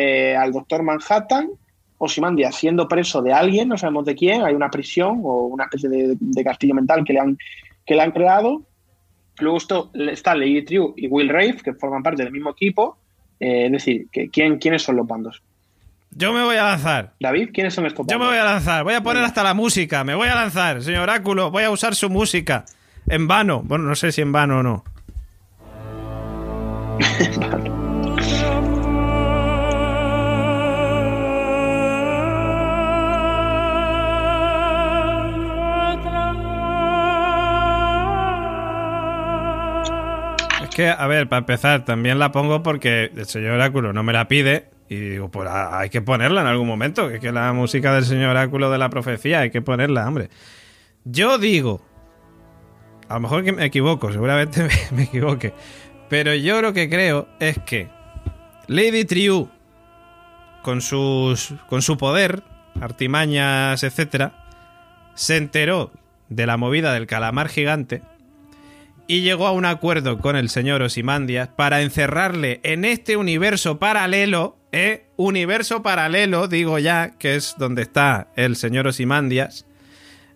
[0.00, 1.50] eh, al doctor Manhattan,
[1.98, 5.88] Osimandia siendo preso de alguien, no sabemos de quién, hay una prisión o una especie
[5.88, 7.36] de, castillo mental que le han,
[7.84, 8.62] que le han creado.
[9.40, 9.58] Luego
[9.94, 12.96] está Lady True y Will Rafe, que forman parte del mismo equipo.
[13.40, 15.42] Eh, es decir, que, ¿quién, ¿quiénes son los bandos?
[16.12, 17.14] Yo me voy a lanzar.
[17.18, 18.06] David, ¿quiénes son estos?
[18.06, 18.84] Yo me voy a lanzar.
[18.84, 20.04] Voy a poner hasta la música.
[20.04, 21.50] Me voy a lanzar, señor Oráculo.
[21.50, 22.64] Voy a usar su música.
[23.08, 23.62] En vano.
[23.64, 24.84] Bueno, no sé si en vano o no.
[40.86, 44.70] a ver, para empezar, también la pongo porque el señor Oráculo no me la pide.
[44.88, 47.08] Y digo, pues ah, hay que ponerla en algún momento.
[47.08, 50.30] Que es que la música del señor Oráculo de la profecía hay que ponerla, hombre.
[51.04, 51.82] Yo digo,
[53.08, 54.62] a lo mejor que me equivoco, seguramente
[54.92, 55.52] me, me equivoque.
[56.08, 57.88] Pero yo lo que creo es que
[58.66, 59.50] Lady Triu,
[60.62, 62.42] con, sus, con su poder,
[62.80, 64.44] artimañas, etcétera,
[65.14, 65.90] se enteró
[66.28, 68.02] de la movida del calamar gigante
[69.08, 74.58] y llegó a un acuerdo con el señor Osimandias para encerrarle en este universo paralelo,
[74.70, 75.06] ¿eh?
[75.16, 79.66] Universo paralelo, digo ya, que es donde está el señor Osimandias,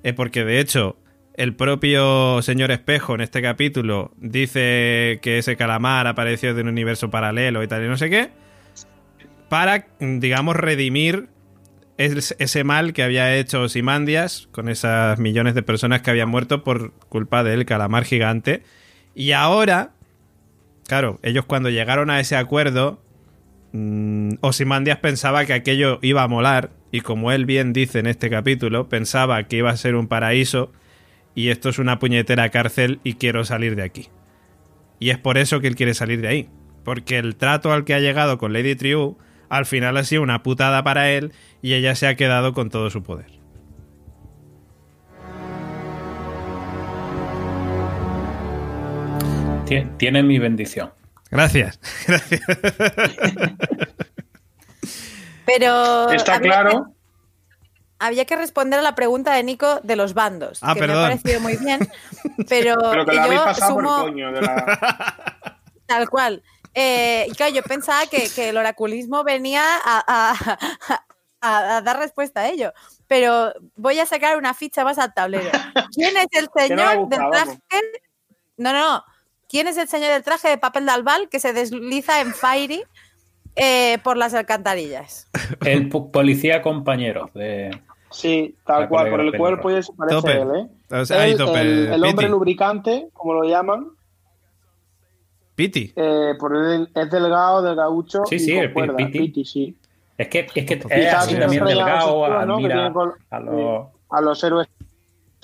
[0.03, 0.97] eh, porque de hecho
[1.35, 7.11] el propio señor Espejo en este capítulo dice que ese calamar apareció de un universo
[7.11, 8.31] paralelo y tal y no sé qué,
[9.51, 11.29] para, digamos, redimir
[11.99, 16.93] ese mal que había hecho Simandias con esas millones de personas que habían muerto por
[17.09, 18.62] culpa del calamar gigante.
[19.14, 19.93] Y ahora,
[20.86, 23.03] claro, ellos cuando llegaron a ese acuerdo,
[23.72, 26.70] mmm, Osimandias pensaba que aquello iba a molar.
[26.90, 30.72] Y como él bien dice en este capítulo, pensaba que iba a ser un paraíso.
[31.34, 34.09] Y esto es una puñetera cárcel y quiero salir de aquí.
[34.99, 36.49] Y es por eso que él quiere salir de ahí.
[36.84, 39.16] Porque el trato al que ha llegado con Lady Triu
[39.53, 42.89] al final ha sido una putada para él y ella se ha quedado con todo
[42.89, 43.27] su poder.
[49.99, 50.93] Tiene mi bendición.
[51.31, 51.79] Gracias.
[52.07, 52.41] Gracias.
[55.45, 56.11] Pero.
[56.11, 56.95] Está había claro.
[57.99, 60.61] había que responder a la pregunta de Nico de los bandos.
[60.63, 60.97] Ah, que perdón.
[60.97, 61.89] me ha parecido muy bien.
[62.49, 63.97] Pero, Pero que lo habéis yo pasado por sumo.
[63.99, 65.59] el coño de la.
[65.87, 66.43] Tal cual.
[66.75, 70.59] Eh, y claro, yo pensaba que, que el oraculismo venía a, a-
[71.41, 72.73] a- a dar respuesta a ello.
[73.09, 75.51] Pero voy a sacar una ficha más al tablero.
[75.95, 77.59] ¿Quién es el señor del traje?
[78.57, 79.05] No, no.
[79.49, 82.85] ¿Quién es el señor del traje de papel de albal que se desliza en Fairy
[83.57, 85.29] eh, por las alcantarillas?
[85.64, 87.70] El po- policía compañero de.
[88.11, 90.33] Sí, tal cual, por el cuerpo y eso parece Tope.
[90.33, 90.49] él,
[90.91, 90.95] ¿eh?
[91.01, 92.29] O sea, ahí Él, tope, el, el hombre Piti.
[92.29, 93.89] lubricante, como lo llaman,
[95.67, 95.93] Piti.
[95.97, 98.97] eh, por él es delgado, del gaucho Sí, y sí, el cuerda.
[98.97, 99.19] Piti.
[99.19, 99.77] Piti, sí.
[100.19, 102.57] Es que, es que es así también delgado, tíos, ¿no?
[102.59, 103.87] Tiene col- a los.
[104.11, 104.69] a los héroes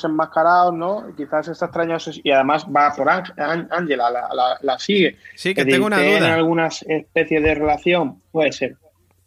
[0.05, 1.07] enmascarados, ¿no?
[1.17, 5.17] Quizás está extraño y además va por Ángel- Án- Ángela, la, la- la sigue.
[5.35, 6.35] Sí, que tengo una ¿tienen duda.
[6.35, 8.23] algunas especies de relación?
[8.31, 8.77] Puede ser.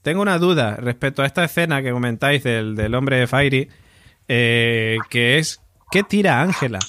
[0.01, 3.69] Tengo una duda respecto a esta escena que comentáis del, del hombre de Fairy,
[4.27, 5.61] eh, que es
[5.91, 6.79] ¿qué tira Ángela?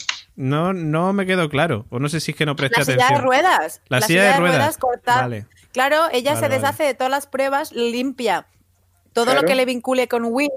[0.42, 1.86] No, no me quedó claro.
[1.90, 3.80] O no sé si es que no presté La silla de ruedas.
[3.88, 4.76] La silla de ruedas.
[4.78, 5.22] cortada.
[5.22, 5.46] Vale.
[5.72, 6.54] Claro, ella Vale, se vale.
[6.60, 8.46] deshace de todas las pruebas, limpia
[9.12, 9.42] todo Claro.
[9.42, 10.48] lo que le vincule con Will.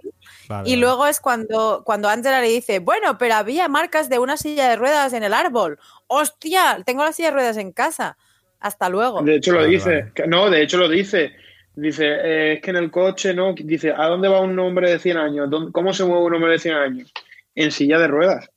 [0.47, 0.77] Vale, y vale.
[0.77, 4.75] luego es cuando, cuando Angela le dice, bueno, pero había marcas de una silla de
[4.77, 5.77] ruedas en el árbol.
[6.07, 6.79] ¡Hostia!
[6.85, 8.17] Tengo la silla de ruedas en casa.
[8.61, 9.21] Hasta luego.
[9.21, 10.11] De hecho lo Vale, dice.
[10.27, 11.33] No, de hecho lo dice.
[11.75, 13.53] Dice, eh, es que en el coche, ¿no?
[13.53, 15.49] Dice, ¿a dónde va un hombre de 100 años?
[15.49, 17.11] ¿Dónde- ¿Cómo se mueve un hombre de 100 años?
[17.53, 18.49] En silla de ruedas.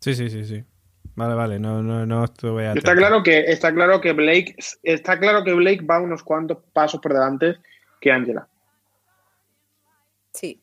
[0.00, 0.64] Sí, sí, sí, sí.
[1.14, 2.78] Vale, vale, no, no, no estuve atento.
[2.90, 7.00] Está claro que está claro que Blake está claro que Blake va unos cuantos pasos
[7.00, 7.56] por delante
[8.00, 8.46] que Angela.
[10.32, 10.60] Sí.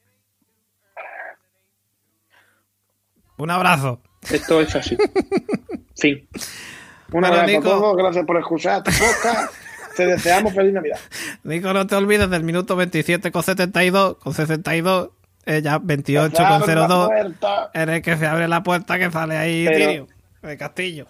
[3.38, 4.01] Un abrazo.
[4.31, 4.97] Esto es así.
[5.97, 6.27] fin.
[7.11, 7.67] Un Bueno, abrazo Nico.
[7.67, 8.83] a todos, gracias por escuchar.
[9.95, 10.99] Te deseamos feliz Navidad.
[11.43, 15.09] Nico, no te olvides del minuto 27 con 72, con 62,
[15.45, 17.69] eh, ya 28 Se con abre la 02, puerta.
[17.73, 20.07] en el que se abre la puerta que sale ahí Pero- Tirio,
[20.41, 21.05] de Castillo.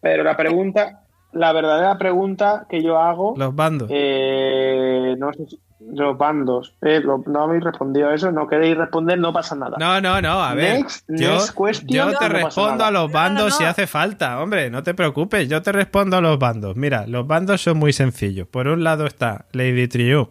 [0.00, 3.88] Pero la pregunta, la verdadera pregunta que yo hago, Los bandos.
[3.92, 8.74] eh, no sé si- los bandos, eh, lo- no habéis respondido a eso, no queréis
[8.76, 9.76] responder, no pasa nada.
[9.78, 10.78] No, no, no, a ver.
[10.78, 13.56] Next- yo next question, yo te respondo a los No, no, bandos no.
[13.58, 16.76] si hace falta, hombre, no te preocupes, yo te respondo a los bandos.
[16.76, 18.48] Mira, los bandos son muy sencillos.
[18.48, 20.30] Por un lado está Lady Trio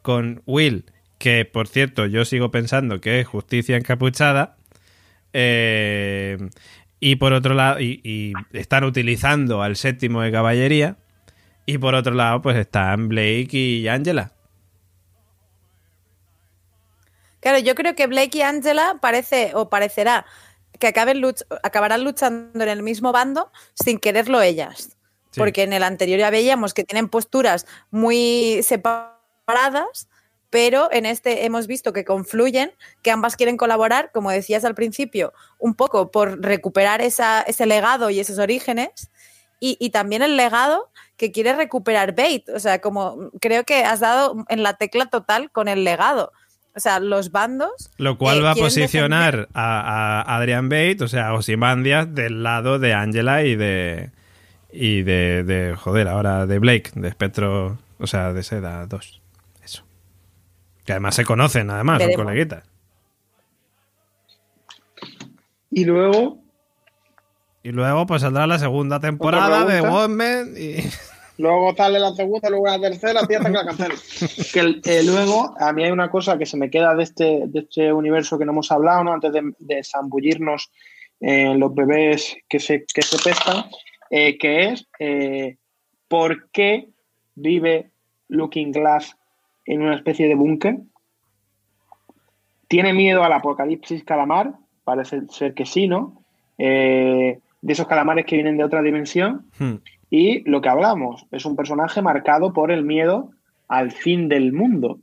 [0.00, 0.86] con Will,
[1.24, 4.58] que por cierto yo sigo pensando que es justicia encapuchada.
[5.32, 6.36] Eh,
[7.00, 10.98] y por otro lado, y, y están utilizando al séptimo de caballería.
[11.64, 14.32] Y por otro lado, pues están Blake y Angela.
[17.40, 20.26] Claro, yo creo que Blake y Angela parece o parecerá
[20.78, 24.98] que acaben luch- acabarán luchando en el mismo bando sin quererlo ellas.
[25.30, 25.40] Sí.
[25.40, 29.14] Porque en el anterior ya veíamos que tienen posturas muy separadas
[29.46, 30.08] separadas,
[30.54, 32.70] pero en este hemos visto que confluyen,
[33.02, 38.08] que ambas quieren colaborar, como decías al principio, un poco por recuperar esa, ese legado
[38.08, 39.10] y esos orígenes,
[39.58, 42.48] y, y, también el legado que quiere recuperar Bait.
[42.50, 46.30] O sea, como creo que has dado en la tecla total con el legado.
[46.76, 47.90] O sea, los bandos.
[47.96, 52.44] Lo cual eh, va a posicionar a, a, Adrian Bate, o sea, a Osimandias, del
[52.44, 54.12] lado de Angela y de.
[54.70, 55.74] Y de, de.
[55.74, 57.78] Joder, ahora de Blake, de Espectro.
[57.98, 59.23] O sea, de Seda 2.
[60.84, 62.64] Que además se conocen, además, son coleguitas.
[65.70, 66.38] Y luego.
[67.62, 70.76] Y luego, pues saldrá la segunda temporada de Watchmen y.
[71.36, 73.66] Luego sale la segunda, luego la tercera, tía, que la
[74.52, 77.58] que eh, luego, a mí hay una cosa que se me queda de este, de
[77.58, 79.12] este universo que no hemos hablado, ¿no?
[79.12, 80.70] Antes de, de zambullirnos
[81.20, 83.64] en los bebés que se, que se pescan,
[84.10, 85.56] eh, que es eh,
[86.06, 86.88] por qué
[87.34, 87.90] vive
[88.28, 89.16] Looking Glass
[89.66, 90.78] en una especie de búnker.
[92.68, 94.54] ¿Tiene miedo al apocalipsis calamar?
[94.84, 96.22] Parece ser que sí, ¿no?
[96.58, 99.46] Eh, de esos calamares que vienen de otra dimensión.
[99.58, 99.76] Hmm.
[100.10, 103.30] Y lo que hablamos, es un personaje marcado por el miedo
[103.68, 104.98] al fin del mundo,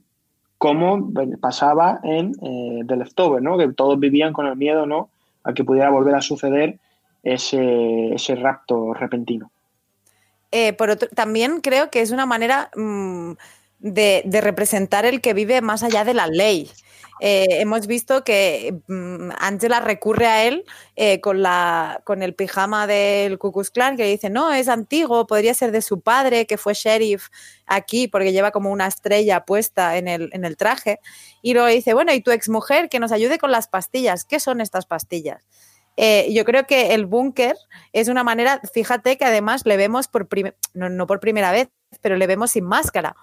[0.58, 1.10] como
[1.40, 3.58] pasaba en eh, The Leftover, ¿no?
[3.58, 5.10] Que todos vivían con el miedo, ¿no?
[5.44, 6.78] A que pudiera volver a suceder
[7.22, 9.50] ese, ese rapto repentino.
[10.52, 13.32] Eh, por otro, también creo que es una manera mm,
[13.82, 16.70] de, representar el que vive más allá de la ley.
[17.20, 20.64] Eh, hemos visto que mm, Angela recurre a él
[20.96, 25.26] eh, con, la, con el pijama del Ku Klux Klan, que dice, no, es antiguo,
[25.26, 27.28] podría ser de su padre, que fue sheriff
[27.66, 30.98] aquí, porque lleva como una estrella puesta en el, en el traje.
[31.42, 34.24] Y luego dice, bueno, y tu exmujer, que nos ayude con las pastillas.
[34.24, 35.46] ¿Qué son estas pastillas?
[35.96, 37.54] Eh, yo creo que el búnker
[37.92, 40.26] es una manera, fíjate que además le vemos por,
[40.72, 41.68] no, no por primera vez,
[42.00, 43.14] pero le vemos sin máscara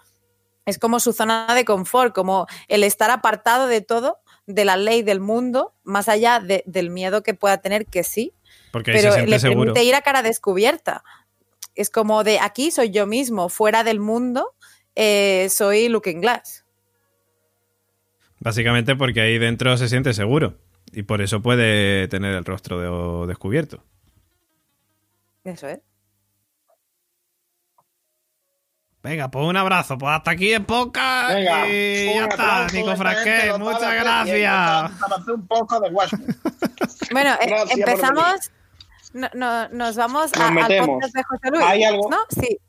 [0.65, 5.03] es como su zona de confort, como el estar apartado de todo, de la ley
[5.03, 8.33] del mundo, más allá del miedo que pueda tener, que sí,
[8.71, 9.73] Porque pero se le seguro.
[9.73, 11.03] permite ir a cara descubierta.
[11.75, 14.53] Es como de aquí soy yo mismo, fuera del mundo
[14.95, 16.65] eh, soy Looking Glass.
[18.39, 20.57] Básicamente porque ahí dentro se siente seguro
[20.91, 23.83] y por eso puede tener el rostro de, descubierto.
[25.43, 25.79] Eso es.
[29.01, 29.97] Venga, pues un abrazo.
[29.97, 31.27] Pues hasta aquí en poca.
[31.29, 33.57] Venga, y ya está, Nico Frasquet.
[33.57, 34.91] Muchas gracias.
[35.27, 35.89] un poco de
[37.11, 38.51] bueno, eh, empezamos.
[39.13, 40.87] No, no, nos vamos nos a, metemos.
[40.89, 41.63] al podcast de José Luis.
[41.65, 42.09] ¿Hay algo?
[42.09, 42.17] ¿No?
[42.29, 42.59] Sí.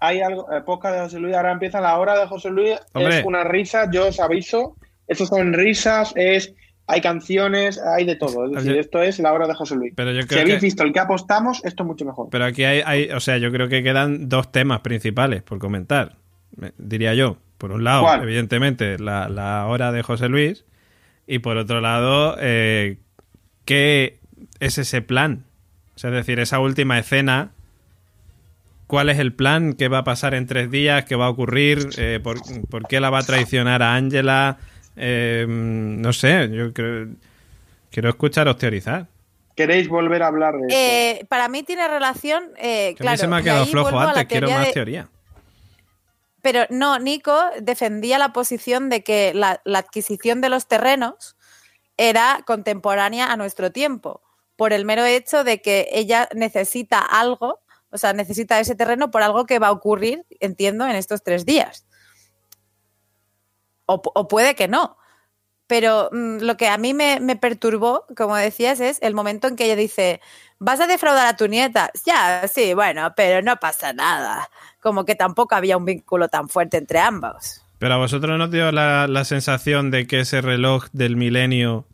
[0.00, 0.50] Hay algo.
[0.50, 1.36] El podcast de José Luis.
[1.36, 2.76] Ahora empieza la hora de José Luis.
[2.92, 3.20] Hombre.
[3.20, 3.88] Es una risa.
[3.92, 4.76] Yo os aviso.
[5.06, 6.12] Estos son risas.
[6.16, 6.52] Es
[6.86, 8.46] hay canciones, hay de todo.
[8.46, 9.92] Es decir, esto es la hora de José Luis.
[9.96, 10.66] Pero yo si creo habéis que...
[10.66, 12.28] visto el que apostamos, esto es mucho mejor.
[12.30, 16.16] Pero aquí hay, hay, o sea, yo creo que quedan dos temas principales por comentar,
[16.56, 17.38] me- diría yo.
[17.58, 18.22] Por un lado, ¿Cuál?
[18.22, 20.64] evidentemente, la, la hora de José Luis.
[21.26, 22.98] Y por otro lado, eh,
[23.64, 24.18] ¿qué
[24.60, 25.44] es ese plan?
[25.94, 27.52] O sea, es decir, esa última escena.
[28.86, 29.72] ¿Cuál es el plan?
[29.72, 31.04] ¿Qué va a pasar en tres días?
[31.06, 31.88] ¿Qué va a ocurrir?
[31.98, 32.36] Eh, ¿por,
[32.68, 34.58] por qué la va a traicionar a Angela?
[34.96, 37.08] Eh, no sé, yo creo.
[37.90, 39.06] Quiero escucharos teorizar.
[39.54, 40.74] ¿Queréis volver a hablar de esto?
[40.76, 42.50] Eh, para mí tiene relación.
[42.58, 44.72] eh, Que claro, a mí se me ha quedado flojo a antes, quiero más de-
[44.72, 45.08] teoría.
[46.42, 51.36] Pero no, Nico defendía la posición de que la, la adquisición de los terrenos
[51.96, 54.22] era contemporánea a nuestro tiempo,
[54.56, 59.22] por el mero hecho de que ella necesita algo, o sea, necesita ese terreno por
[59.22, 61.86] algo que va a ocurrir, entiendo, en estos tres días.
[63.86, 64.96] O, pu- o puede que no.
[65.68, 69.56] Pero mm, lo que a mí me, me perturbó, como decías, es el momento en
[69.56, 70.20] que ella dice,
[70.58, 71.90] ¿vas a defraudar a tu nieta?
[72.04, 74.48] Ya, sí, bueno, pero no pasa nada.
[74.80, 77.62] Como que tampoco había un vínculo tan fuerte entre ambos.
[77.78, 81.84] Pero a vosotros no os dio la, la sensación de que ese reloj del milenio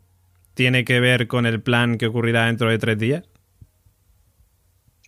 [0.53, 3.23] tiene que ver con el plan que ocurrirá dentro de tres días.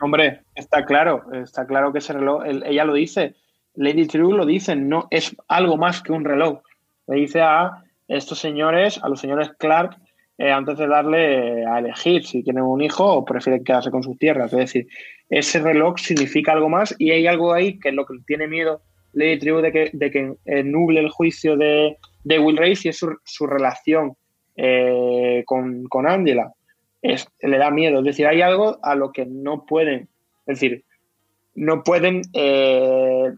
[0.02, 3.36] Hombre, está claro, está claro que ese reloj, el- ella lo dice,
[3.76, 6.60] Lady True lo dice, no es algo más que un reloj.
[7.08, 9.98] Le dice a estos señores, a los señores Clark,
[10.38, 14.04] eh, antes de darle eh, a elegir si tienen un hijo o prefieren quedarse con
[14.04, 14.52] sus tierras.
[14.54, 14.88] Es decir,
[15.30, 18.82] ese reloj significa algo más y hay algo ahí que es lo que tiene miedo
[19.14, 22.90] Lady True de que, de que eh, nuble el juicio de, de Will Race y
[22.90, 24.16] es su, su relación
[24.56, 26.54] eh, con, con Angela
[27.02, 28.00] es, le da miedo.
[28.00, 30.10] Es decir, hay algo a lo que no pueden,
[30.46, 30.84] es decir,
[31.56, 33.32] no pueden eh,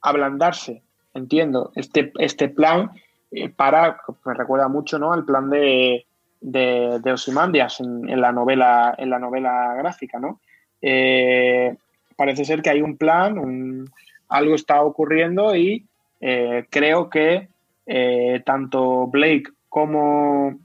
[0.00, 0.82] ablandarse,
[1.14, 1.72] entiendo.
[1.74, 2.90] Este, este plan
[3.30, 5.12] eh, para, me recuerda mucho ¿no?
[5.12, 6.04] al plan de,
[6.40, 10.40] de, de Ozymandias en, en la novela, en la novela gráfica, ¿no?
[10.82, 11.74] Eh,
[12.16, 13.90] parece ser que hay un plan, un-
[14.28, 15.84] algo está ocurriendo y
[16.20, 17.48] eh, creo que
[17.86, 20.58] eh, tanto Blake como,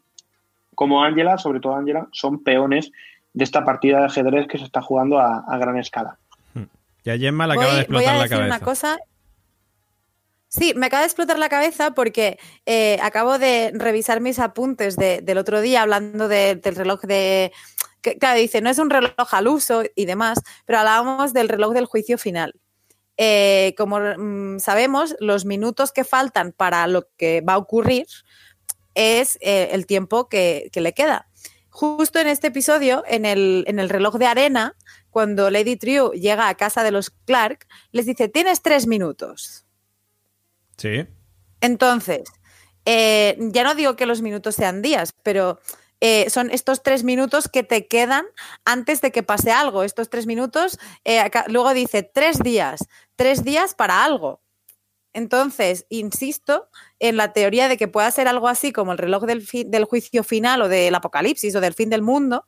[0.76, 2.92] como Angela, sobre todo Angela, son peones
[3.34, 6.18] de esta partida de ajedrez que se está jugando a, gran escala.
[6.54, 6.64] Hmm.
[7.04, 8.46] Y a Gemma le acaba de explotar la cabeza.
[8.56, 8.98] Una cosa.
[10.50, 15.38] Sí, me acaba de explotar la cabeza porque eh, acabo de revisar mis apuntes del
[15.38, 17.52] otro día hablando del reloj de...
[18.02, 21.86] claro, dice, no es un reloj al uso y demás, pero hablábamos del reloj del
[21.86, 22.56] juicio final.
[23.16, 28.08] Eh, como mm, sabemos, los minutos que faltan para lo que va a ocurrir
[28.96, 31.28] es eh, el tiempo que, le queda.
[31.70, 34.76] Justo en este episodio, en el, en el, reloj de arena,
[35.12, 39.69] cuando Lady Triu llega a casa de los Clark, les dice, tienes tres minutos.
[40.80, 41.06] Sí.
[41.62, 42.24] Entonces,
[42.86, 45.60] eh, ya no digo que los minutos sean días, pero
[46.02, 48.26] eh, son estos tres minutos que te quedan
[48.66, 49.84] antes de que pase algo.
[49.84, 54.42] Estos tres minutos, eh, luego dice tres días, tres días para algo.
[55.12, 56.70] Entonces, insisto
[57.00, 60.24] en la teoría de que pueda ser algo así como el reloj del, del juicio
[60.24, 62.46] final o del apocalipsis o del fin del mundo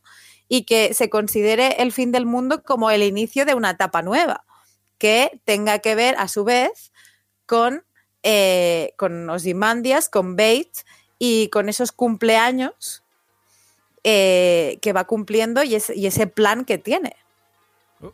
[0.48, 4.46] y que se considere el fin del mundo como el inicio de una etapa nueva,
[4.98, 6.92] que tenga que ver a su vez
[7.46, 7.84] con,
[8.24, 10.86] eh, con Ozymandias, con Bates
[11.20, 13.04] y con esos cumpleaños
[14.04, 17.16] eh, que va cumpliendo y, ese plan que tiene.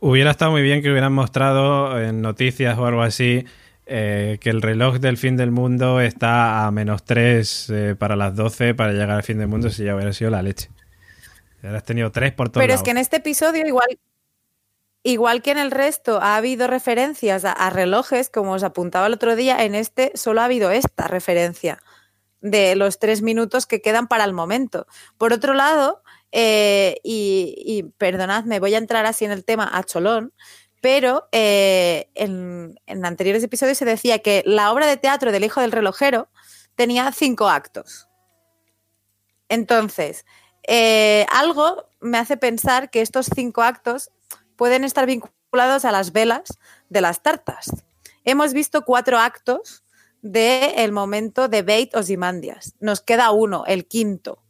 [0.02, 3.46] Hubiera estado muy bien que hubieran mostrado en noticias o algo así
[3.86, 8.36] eh, que el reloj del fin del mundo está a menos 3 eh, para las
[8.36, 10.70] 12 para llegar al fin del mundo si ya hubiera sido la leche.
[11.62, 12.60] Hubieras tenido 3 por todo.
[12.60, 13.98] Pero es que en este episodio igual,
[15.08, 19.38] igual que en el resto ha habido referencias a relojes, como os apuntaba el otro
[19.38, 21.82] día, en este solo ha habido esta referencia
[22.42, 24.86] de los tres minutos que quedan para el momento.
[25.18, 26.04] Por otro lado,
[26.34, 30.34] eh, y, perdonadme, voy a entrar así en el tema a cholón,
[30.82, 35.72] pero eh, en, anteriores episodios se decía que la obra de teatro del hijo del
[35.72, 36.28] relojero
[36.76, 38.10] tenía cinco actos.
[39.48, 40.26] Entonces,
[40.68, 44.12] eh, algo me hace pensar que estos cinco actos
[44.58, 47.72] pueden estar vinculados a las velas de las tartas.
[48.26, 49.84] Hemos visto cuatro actos
[50.22, 52.76] del momento de Bait Ozymandias.
[52.80, 54.44] Nos queda uno, el quinto.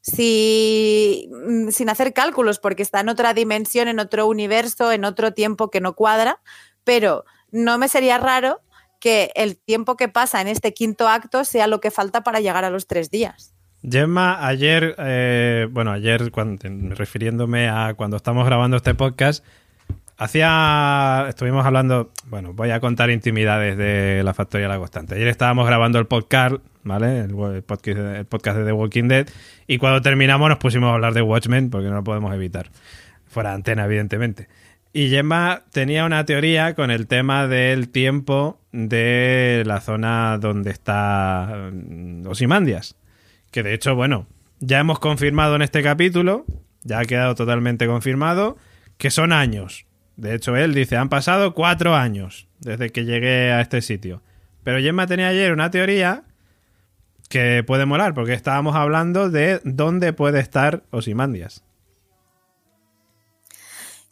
[0.00, 5.32] Si, mm, sin hacer cálculos, porque está en otra dimensión, en otro universo, en otro
[5.32, 6.40] tiempo que no cuadra,
[6.84, 8.60] pero no me sería raro
[9.00, 12.64] que el tiempo que pasa en este quinto acto sea lo que falta para llegar
[12.64, 13.52] a los tres días.
[13.82, 19.44] Gemma, ayer, eh, bueno, ayer, cuando, refiriéndome a cuando estamos grabando este podcast,
[20.22, 21.26] Hacía.
[21.28, 22.12] Estuvimos hablando.
[22.26, 25.16] Bueno, voy a contar intimidades de la Factoría La Constante.
[25.16, 27.18] Ayer estábamos grabando el podcast, ¿vale?
[27.20, 29.26] El, podcast, el podcast de The Walking Dead.
[29.66, 32.70] Y cuando terminamos nos pusimos a hablar de Watchmen, porque no lo podemos evitar.
[33.26, 34.46] Fuera antena, evidentemente.
[34.92, 41.70] Y Gemma tenía una teoría con el tema del tiempo de la zona donde está
[41.72, 42.94] mm, Osimandias.
[43.52, 44.26] Que de hecho, bueno,
[44.58, 46.46] ya hemos confirmado en este capítulo,
[46.82, 48.56] ya ha quedado totalmente confirmado,
[48.96, 49.86] que son años.
[50.16, 54.22] De hecho, él dice, han pasado cuatro años desde que llegué a este sitio.
[54.64, 56.24] Pero Gemma tenía ayer una teoría
[57.28, 61.62] que puede molar, porque estábamos hablando de dónde puede estar Osimandias.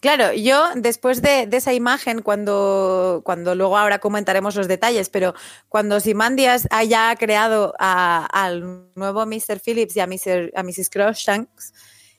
[0.00, 5.34] Claro, yo después de, esa imagen, cuando, cuando luego ahora comentaremos los detalles, pero
[5.68, 9.60] cuando Osimandias haya creado al nuevo Mr.
[9.62, 10.88] Phillips y a, Mrs.
[10.88, 11.74] Croshanks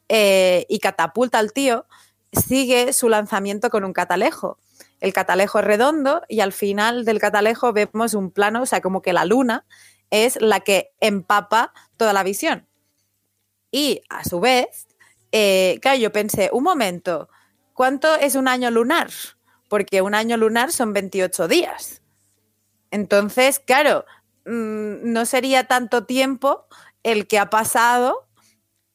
[0.09, 1.87] eh, y catapulta al tío,
[2.31, 4.59] sigue su lanzamiento con un catalejo.
[4.99, 9.01] El catalejo es redondo y al final del catalejo vemos un plano, o sea, como
[9.01, 9.65] que la luna
[10.11, 12.67] es la que empapa toda la visión.
[13.71, 14.87] Y a su vez,
[15.31, 17.29] eh, claro, yo pensé, un momento,
[17.73, 19.09] ¿cuánto es un año lunar?
[19.69, 22.01] Porque un año lunar son 28 días.
[22.91, 24.05] Entonces, claro,
[24.45, 26.65] mm, no sería tanto tiempo
[27.03, 28.27] el que ha pasado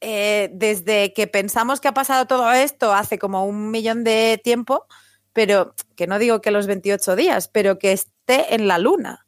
[0.00, 4.86] eh, desde que pensamos que ha pasado todo esto hace como un millón de tiempo,
[5.32, 9.26] pero que no digo que los 28 días, pero que esté en la luna.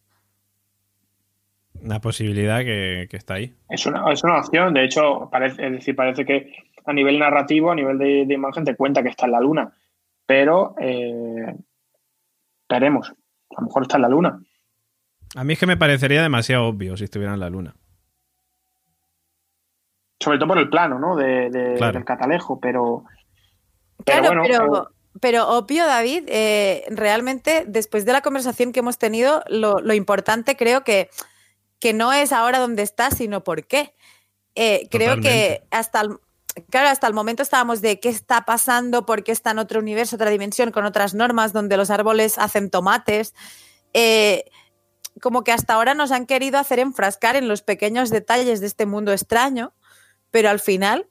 [1.81, 3.55] Una posibilidad que, está ahí.
[3.71, 6.53] Es una, es una, opción, de hecho, parece, es decir, parece que
[6.89, 9.73] a nivel narrativo, a nivel de, imagen, te cuenta que está en la luna,
[10.27, 11.55] pero eh,
[12.69, 14.41] veremos, a lo mejor está en la luna.
[15.37, 17.75] A mí es que me parecería demasiado obvio si estuviera en la luna
[20.21, 21.17] sobre todo por el plano, ¿no?
[21.17, 23.05] De, Del catalejo, pero.
[24.05, 24.87] claro, pero, eh,
[25.21, 30.83] pero, obvio, David, eh, realmente después de la conversación que hemos tenido, lo, importante creo
[30.83, 31.09] que,
[31.79, 33.95] que, no es ahora dónde está, sino por qué.
[34.55, 36.19] Eh, creo que hasta el,
[36.71, 40.17] claro, hasta el momento estábamos de qué está pasando, por qué está en otro universo,
[40.17, 43.35] otra dimensión, con otras normas, donde los árboles hacen tomates.
[45.21, 48.87] como que hasta ahora nos han querido hacer enfrascar en los pequeños detalles de este
[48.87, 49.73] mundo extraño,
[50.31, 51.09] pero al final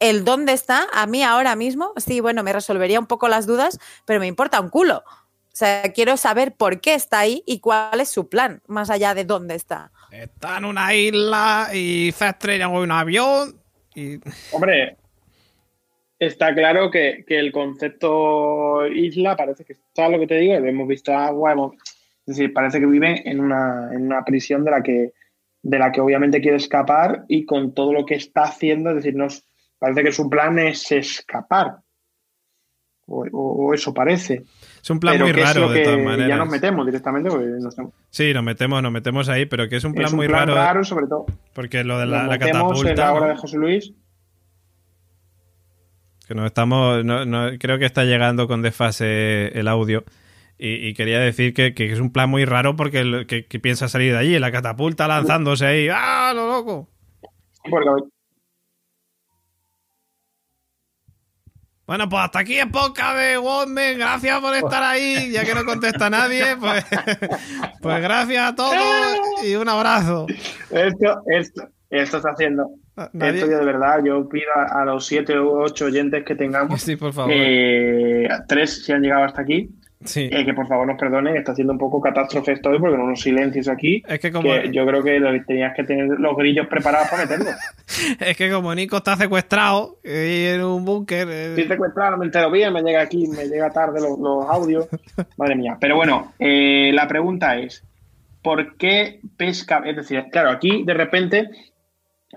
[0.00, 3.78] el dónde está, a mí ahora mismo, sí, bueno, me resolvería un poco las dudas,
[4.04, 5.04] pero me importa un culo.
[5.06, 9.14] O sea, quiero saber por qué está ahí y cuál es su plan, más allá
[9.14, 9.90] de dónde está.
[10.10, 13.60] Está en una isla y se estrella con un avión.
[14.52, 14.96] Hombre,
[16.18, 21.12] está claro que, el concepto isla parece que está lo que te digo, hemos visto
[21.12, 21.54] agua,
[22.26, 25.12] es decir, parece que vive en una, en una prisión de la que
[25.62, 29.14] de la que obviamente quiere escapar y con todo lo que está haciendo, es decir,
[29.14, 29.44] nos
[29.78, 31.78] parece que su plan es escapar.
[33.06, 34.44] O, eso parece.
[34.82, 36.28] Es un plan muy raro, de todas maneras.
[36.28, 37.30] Ya nos metemos directamente.
[38.10, 40.54] Sí, nos metemos, nos metemos ahí, pero que es un plan muy raro.
[40.54, 41.26] raro, sobre todo.
[41.54, 42.90] Porque lo de la, la catapulta.
[42.90, 43.92] En la hora de José Luis.
[46.26, 47.02] Que nos estamos.
[47.58, 50.04] creo que está llegando con desfase el audio.
[50.60, 54.38] Y, quería decir que, es un plan muy raro porque que, piensa salir de allí,
[54.40, 55.88] la catapulta lanzándose ahí.
[55.90, 56.88] ¡Ah, lo loco!
[57.70, 57.88] Porque
[61.88, 63.96] Bueno, pues hasta aquí es poca de Wonder.
[63.96, 65.30] Gracias por estar ahí.
[65.32, 66.84] Ya que no contesta nadie, pues,
[67.80, 68.76] pues gracias a todos
[69.42, 70.26] y un abrazo.
[70.70, 72.68] Esto, esto, esto está haciendo.
[72.94, 76.82] Esto de verdad, yo pido a, los siete u ocho oyentes que tengamos.
[76.82, 77.32] Sí, por favor.
[77.34, 79.70] Eh, tres si han llegado hasta aquí.
[80.04, 80.28] Sí.
[80.30, 83.04] Eh, que por favor nos perdonen, está haciendo un poco catástrofe esto hoy porque no
[83.04, 84.02] unos silencios aquí.
[84.06, 84.48] Es que como.
[84.70, 87.54] yo creo que tenías que tener los grillos preparados para meterlos.
[88.20, 91.28] es que como Nico está secuestrado y en un búnker.
[91.30, 91.66] Eh...
[91.66, 94.88] secuestrado, no me entero bien, me llega aquí, me llega tarde los, audios.
[95.36, 95.76] Madre mía.
[95.80, 97.82] Pero bueno, eh, la pregunta es:
[98.40, 99.82] ¿por qué pesca?
[99.84, 101.50] Es decir, claro, aquí de repente,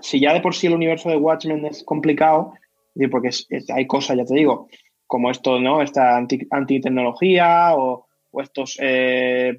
[0.00, 2.54] si ya de por sí el universo de Watchmen es complicado,
[3.08, 3.30] porque
[3.72, 4.68] hay cosas, ya te digo
[5.12, 5.82] como esto, ¿no?
[5.82, 8.06] Esta antitecnología o,
[8.40, 9.54] estos, eh,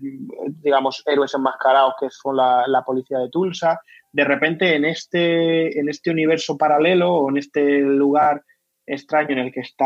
[0.63, 3.79] digamos, héroes enmascarados que son la, policía de Tulsa.
[4.11, 8.41] De repente, en este, en este universo paralelo o en este lugar
[8.83, 9.85] extraño en el que está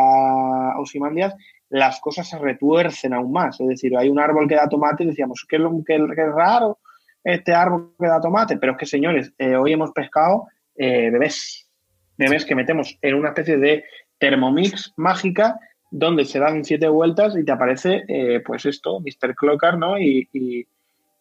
[0.80, 1.36] Osimandias,
[1.68, 3.59] las cosas se retuercen aún más.
[3.59, 6.80] Es decir, hay un árbol que da tomate y decíamos, qué, qué, raro
[7.26, 8.55] este árbol que da tomate.
[8.55, 10.47] Pero es que, señores, eh, hoy hemos pescado
[10.78, 11.70] eh, bebés.
[12.15, 13.84] Bebés que metemos en una especie de
[14.20, 15.59] Thermomix mágica
[15.91, 19.36] donde se dan siete vueltas y te aparece, eh, pues esto, Mr.
[19.36, 19.97] Clocker, ¿no?
[19.97, 20.68] Y,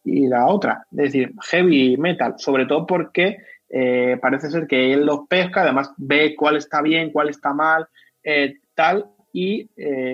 [0.09, 3.39] la otra, es decir, heavy metal, sobre todo porque
[3.69, 7.89] eh, parece ser que él los pesca, además ve cuál está bien, cuál está mal,
[8.23, 9.69] eh, tal, y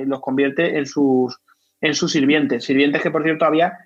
[0.07, 1.39] los convierte en sus,
[1.83, 2.65] en sus sirvientes.
[2.65, 3.79] Sirvientes que, por cierto, había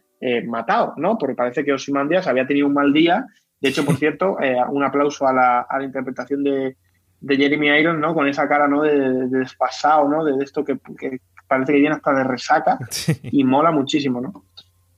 [0.46, 1.18] matado, ¿no?
[1.18, 3.26] Porque parece que Osimandias había tenido un mal día.
[3.60, 4.38] De hecho, por cierto,
[4.70, 6.76] un aplauso a la, a la interpretación de,
[7.26, 8.14] de Jeremy Irons, ¿no?
[8.14, 8.82] Con esa cara, ¿no?
[8.82, 10.24] De, despasado, ¿no?
[10.24, 10.78] De, esto que,
[11.48, 12.78] parece que viene hasta de resaca
[13.22, 14.44] y mola muchísimo, ¿no?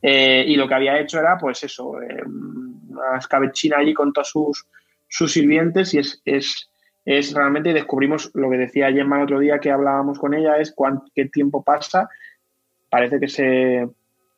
[0.02, 4.28] Eh, y lo que había hecho era, pues eso, eh, una escabechina allí con todos
[4.28, 4.66] sus,
[5.08, 6.70] sus sirvientes y es, es,
[7.04, 10.74] es realmente, descubrimos lo que decía Gemma el otro día que hablábamos con ella, es
[11.14, 12.08] qué tiempo pasa,
[12.90, 13.88] parece que se,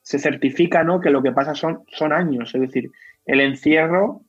[0.01, 1.01] se certifica, ¿no?
[1.01, 2.91] Que lo que pasa son, son años, es decir,
[3.27, 4.23] el encierro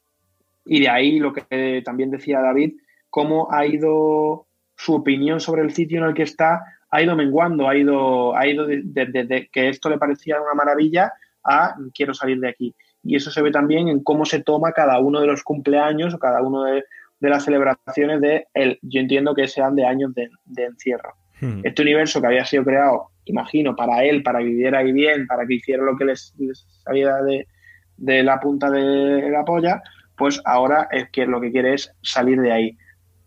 [0.66, 2.74] y de ahí lo que también decía David,
[3.12, 7.70] cómo ha ido su opinión sobre el sitio en el que está, ha ido menguando,
[7.70, 12.50] ha ido, ha ido desde que esto le parecía una maravilla a quiero salir de
[12.50, 12.76] aquí.
[13.04, 16.20] Y eso se ve también en cómo se toma cada uno de los cumpleaños o
[16.20, 16.84] cada uno de,
[17.20, 18.80] las celebraciones de él.
[18.82, 20.30] Yo entiendo que sean de años de,
[20.64, 21.14] encierro.
[21.40, 21.62] Hmm.
[21.64, 25.46] Este universo que había sido creado, imagino, para él, para que viviera ahí bien, para
[25.46, 26.34] que hiciera lo que les,
[26.84, 27.48] salía de,
[27.98, 29.82] de la punta de la polla,
[30.18, 32.78] pues ahora es que lo que quiere es salir de ahí.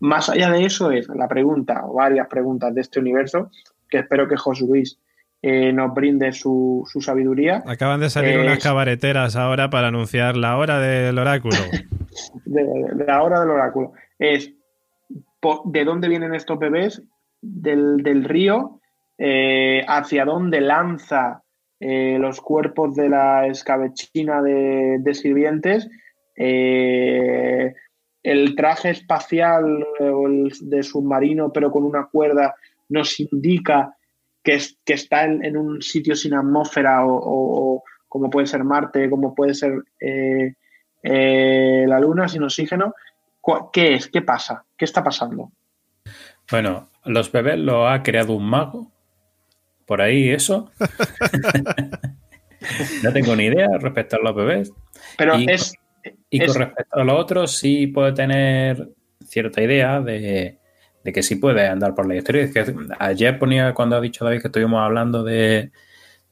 [0.04, 3.50] Más allá de eso es la pregunta, o varias preguntas de este universo,
[3.88, 5.00] que espero que José Luis
[5.40, 7.62] eh, nos brinde su, sabiduría.
[7.66, 11.56] Acaban de salir unas cabareteras ahora para anunciar la hora del oráculo.
[12.44, 12.66] de,
[13.06, 13.94] la hora del oráculo.
[14.18, 14.52] Es
[15.64, 17.02] de dónde vienen estos bebés,
[17.40, 18.80] del, río,
[19.16, 21.42] eh, hacia dónde lanza
[21.80, 25.88] eh, los cuerpos de la escabechina de, de sirvientes,
[28.24, 32.54] el traje espacial eh, de submarino, pero con una cuerda,
[32.88, 33.94] nos indica
[34.42, 39.54] que, que está en, un sitio sin atmósfera o, como puede ser Marte, como puede
[39.54, 40.54] ser eh,
[41.02, 42.94] eh, la Luna sin oxígeno.
[43.72, 44.08] ¿Qué es?
[44.08, 44.64] ¿Qué pasa?
[44.76, 45.52] ¿Qué está pasando?
[46.50, 48.90] Bueno, los bebés lo ha creado un mago.
[49.84, 50.70] Por ahí eso.
[53.02, 54.72] no tengo ni idea respecto a los bebés.
[55.18, 55.74] Pero es,
[56.30, 58.90] y con respecto a lo otro, sí puede tener
[59.24, 60.58] cierta idea de,
[61.02, 62.50] que sí puede andar por la historia.
[62.50, 65.70] que ayer ponía, cuando ha dicho David que estuvimos hablando de,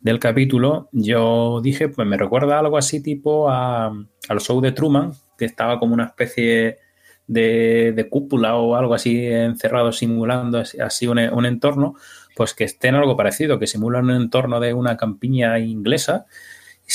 [0.01, 3.93] del capítulo, yo dije, pues me recuerda algo así tipo a,
[4.29, 6.79] al show de Truman, que estaba como una especie
[7.27, 11.95] de, cúpula o algo así encerrado simulando así un, un, entorno,
[12.37, 16.27] pues que esté en algo parecido, que simulan un entorno de una campiña inglesa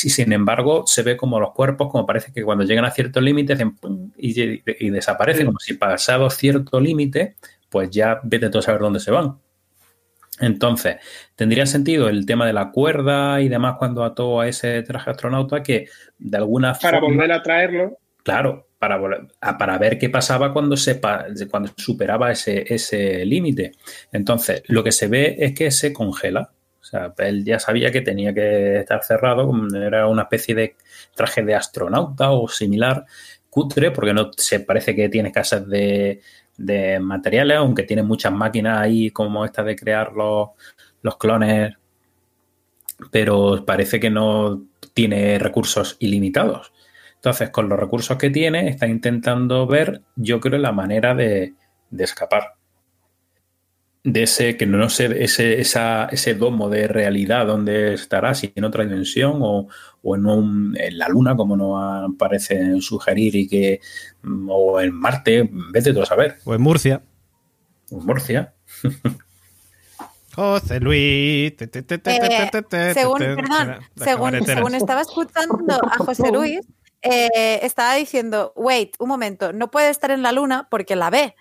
[0.03, 3.21] y sin embargo se ve como los cuerpos, como parece que cuando llegan a cierto
[3.21, 3.57] límite
[4.17, 7.35] y, y, desaparecen, como si pasado cierto límite,
[7.69, 9.37] pues ya vete todo a saber dónde se van.
[10.39, 10.97] Entonces,
[11.35, 15.63] tendría sentido el tema de la cuerda y demás cuando ató a ese traje astronauta
[15.63, 15.87] que
[16.19, 16.99] de alguna forma...
[16.99, 17.97] Para volver a traerlo.
[18.23, 18.99] Claro, para,
[19.57, 20.99] para ver qué pasaba cuando, se,
[21.49, 23.71] cuando superaba ese, ese límite.
[24.11, 26.51] Entonces, lo que se ve es que se congela.
[26.89, 30.75] Sea, él ya sabía que tenía que estar cerrado, era una especie de
[31.15, 33.05] traje de astronauta o similar,
[33.49, 36.21] cutre, porque no se parece que tiene casas de,
[36.57, 40.51] de materiales, aunque tiene muchas máquinas ahí como esta de crear los,
[41.01, 41.75] los clones,
[43.11, 44.63] pero parece que no
[44.93, 46.71] tiene recursos ilimitados.
[47.15, 51.53] Entonces, con los recursos que tiene, está intentando ver, yo creo, la manera de,
[51.89, 52.57] de escapar
[54.03, 58.63] de ese, que no sé, ese, esa, ese domo de realidad donde estará, si en
[58.63, 59.67] otra dimensión o,
[60.01, 63.81] o en, un, en, la Luna, como nos parece sugerir, y que,
[64.47, 66.37] o en Marte, vete tú a saber.
[66.45, 67.03] O en Murcia.
[67.91, 68.53] O en Murcia.
[70.37, 71.53] José Luis.
[71.57, 76.59] según, perdón, según, según estaba escuchando a José Luis,
[77.01, 81.35] eh, estaba diciendo, wait, un momento, no puede estar en la Luna porque la ve.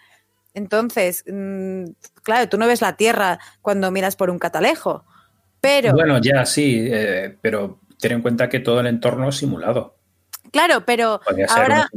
[0.57, 1.85] Entonces, mmm,
[2.23, 5.05] claro, tú no ves la Tierra cuando miras por un catalejo,
[5.61, 5.93] pero...
[5.93, 9.99] Bueno, ya sí, eh, pero ten en cuenta que todo el entorno es simulado.
[10.53, 11.91] Claro, pero ahora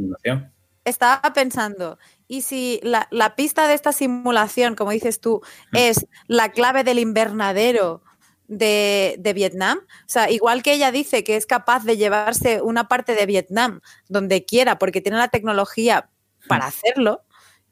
[0.84, 1.98] estaba pensando,
[2.28, 5.40] ¿y si la, la, pista de esta simulación, como dices tú,
[5.72, 5.76] mm.
[5.76, 8.02] es la clave del invernadero
[8.46, 9.78] de, de, Vietnam?
[9.78, 13.80] O sea, igual que ella dice que es capaz de llevarse una parte de Vietnam
[14.08, 16.10] donde quiera porque tiene la tecnología
[16.46, 16.68] para mm.
[16.68, 17.24] hacerlo,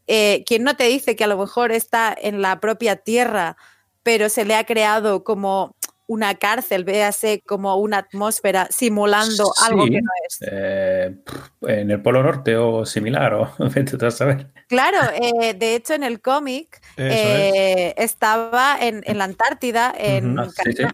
[0.09, 3.57] eh, ¿quién no te dice que a lo mejor está en la propia tierra,
[4.03, 10.01] pero se le ha creado como una cárcel, véase como una atmósfera simulando algo que
[10.01, 10.39] no es.
[10.51, 11.15] Eh,
[11.67, 13.53] en el Polo Norte o similar, o
[14.07, 14.47] a saber.
[14.69, 20.43] Claro, eh, de hecho en el cómic eh, estaba en, en, la Antártida, en, uh
[20.45, 20.93] -huh.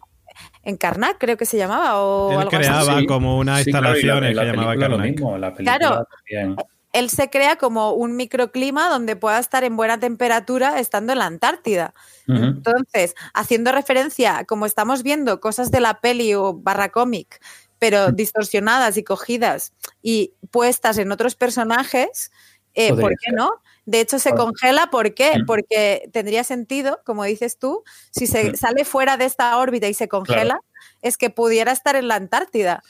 [0.65, 2.01] en Karnak, creo que se llamaba.
[2.03, 3.07] O Él algo creaba así.
[3.07, 5.01] como una Sí, instalación claro, y la- que la llamaba lo Karnak.
[5.11, 6.07] mismo, la película Claro.
[6.11, 6.57] también.
[6.95, 11.27] Él se crea como un microclima donde pueda estar en buena temperatura estando en la
[11.27, 11.93] Antártida.
[12.29, 17.43] Entonces, haciendo referencia, como estamos viendo cosas de la peli o barra cómic,
[17.81, 19.73] pero distorsionadas y cogidas
[20.03, 22.31] y puestas en otros personajes,
[22.75, 23.51] eh, ¿por qué no?
[23.87, 25.41] De hecho, se congela, ¿por qué?
[25.47, 27.83] Porque tendría sentido, como dices tú,
[28.13, 30.61] si se sale fuera de esta órbita y se congela,
[31.03, 32.83] es que pudiera estar en la Antártida.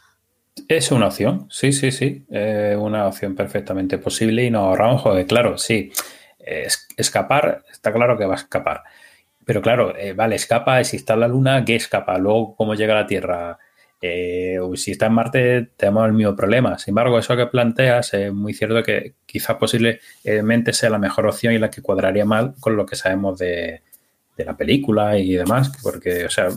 [0.69, 2.25] Es una opción, sí, sí, sí.
[2.29, 5.91] Una opción perfectamente posible y nos ahorramos, claro, sí.
[6.39, 8.83] Es- escapar, está claro que va a escapar.
[9.45, 12.19] Pero claro, eh, vale, escapa, si está en la Luna, ¿qué escapa?
[12.19, 13.59] Luego, ¿cómo llega a la Tierra?
[14.01, 16.79] Eh, si está en Marte, tenemos el mismo problema.
[16.79, 21.55] Sin embargo, eso que planteas es muy cierto que quizás posiblemente sea la mejor opción
[21.55, 23.83] y la que cuadraría mal con lo que sabemos de,
[24.37, 25.73] la película y demás.
[25.83, 26.49] Porque, o sea,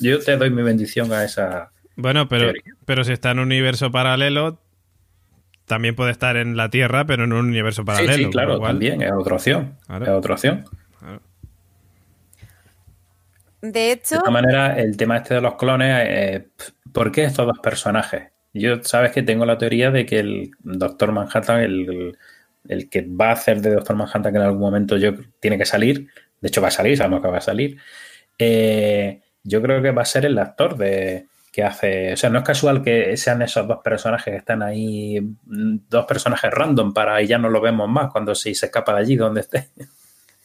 [0.00, 1.72] yo te doy mi bendición a esa.
[2.02, 2.52] Bueno, pero,
[2.84, 4.58] pero si está en un universo paralelo,
[5.66, 8.14] también puede estar en la Tierra, pero en un universo Sí, paralelo.
[8.14, 9.78] sí, con claro, también es otra opción.
[9.86, 10.04] Claro.
[10.04, 10.64] Es otra opción.
[10.98, 11.20] Claro.
[13.60, 16.48] De De hecho, esta manera, el tema este de los clones, eh,
[16.92, 18.32] ¿por qué estos dos personajes?
[18.52, 22.18] Yo sabes que tengo la teoría de que el Doctor Manhattan, el,
[22.68, 25.64] el que va a hacer de Doctor Manhattan, que en algún momento yo tiene que
[25.64, 26.08] salir,
[26.40, 27.78] de hecho va a salir, sabemos que va a salir,
[28.38, 32.38] eh, yo creo que va a ser el actor de que hace, o sea, no
[32.38, 37.20] es casual que sean esos dos personajes que están ahí, mm, dos personajes random para
[37.20, 39.68] y ya no lo vemos más cuando si se escapa de allí donde esté.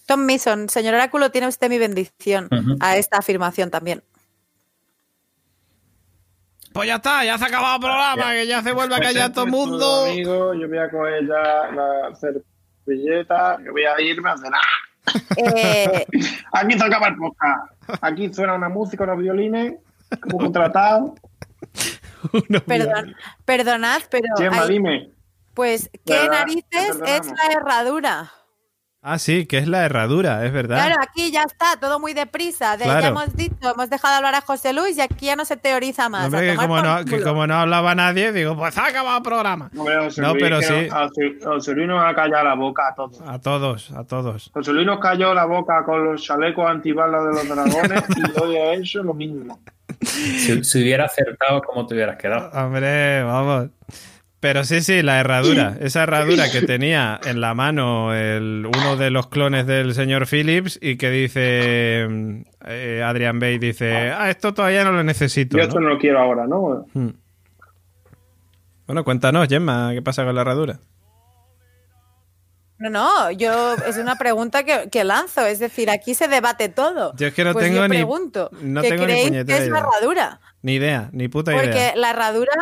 [0.05, 2.49] Tom Mason, señor Oráculo, tiene usted mi bendición
[2.81, 4.03] a esta afirmación también.
[6.73, 9.31] Pues ya está, ya se ha acabado el programa, que ya se vuelve a callar
[9.31, 10.05] todo el mundo.
[10.05, 14.61] Amigo, yo voy a coger ya la servilleta, que voy a irme a cenar.
[15.37, 16.05] Eh,
[16.51, 17.71] Aquí se acaba el podcast.
[18.01, 19.75] Aquí suena una música, unos violines,
[20.33, 21.15] un contratado.
[22.65, 23.15] Perdón,
[23.45, 25.11] perdonad, pero Chema, hay- dime.
[25.53, 26.39] pues, ¿qué ¿Verdad?
[26.39, 28.31] narices es la herradura?
[29.03, 30.83] Ah, sí, que es la herradura, es verdad.
[30.85, 32.75] Claro, aquí ya está, todo muy deprisa.
[32.75, 32.99] De, Claro.
[33.01, 36.09] Ya hemos dicho, hemos dejado hablar a José Luis y aquí ya no se teoriza
[36.09, 36.25] más.
[36.25, 39.69] Hombre, que como, no, que como no hablaba nadie, digo, pues ha acabado el programa.
[39.77, 40.89] Hombre, José No, Luis, pero sí.
[40.91, 43.21] a José- José Luis nos ha callado la boca a todos.
[43.21, 44.49] A todos, a todos.
[44.53, 48.57] José Luis nos calló la boca con los chalecos antibalas de los dragones y hoy
[48.57, 49.61] a eso lo mismo.
[50.01, 52.49] Si, hubiera acertado, ¿cómo te hubieras quedado?
[52.51, 53.69] Hombre, vamos.
[54.39, 55.77] Pero sí, sí, la herradura.
[55.79, 60.77] Esa herradura que tenía en la mano el, uno de los clones del señor Phillips
[60.79, 62.07] y que dice
[62.67, 65.57] eh, Adrian Bay dice, ah, esto todavía no lo necesito.
[65.57, 66.85] Yo esto no lo quiero ahora, ¿no?
[66.93, 67.09] Hmm.
[68.85, 70.79] Bueno, cuéntanos, Gemma, ¿qué pasa con la herradura?
[72.79, 77.13] No, no, yo es una pregunta que, lanzo, es decir, aquí se debate todo.
[77.15, 80.39] Yo es que no pues tengo ni pregunto, no ¿qué creéis que es la herradura?
[80.61, 81.63] Ni idea, ni puta idea.
[81.63, 82.53] Porque la herradura,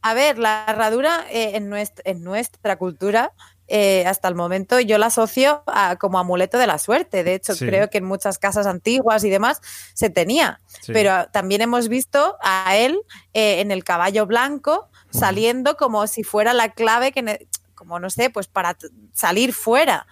[0.00, 3.32] a ver, la herradura eh, en, nuestra, en nuestra cultura
[3.74, 7.24] eh, hasta el momento yo la asocio a, como amuleto de la suerte.
[7.24, 9.62] De hecho, creo que en muchas casas antiguas y demás
[9.94, 10.60] se tenía.
[10.88, 13.00] Pero también hemos visto a él
[13.32, 17.46] eh, en el caballo blanco saliendo como si fuera la clave que,
[17.82, 18.76] como no sé, pues para
[19.12, 20.06] salir fuera.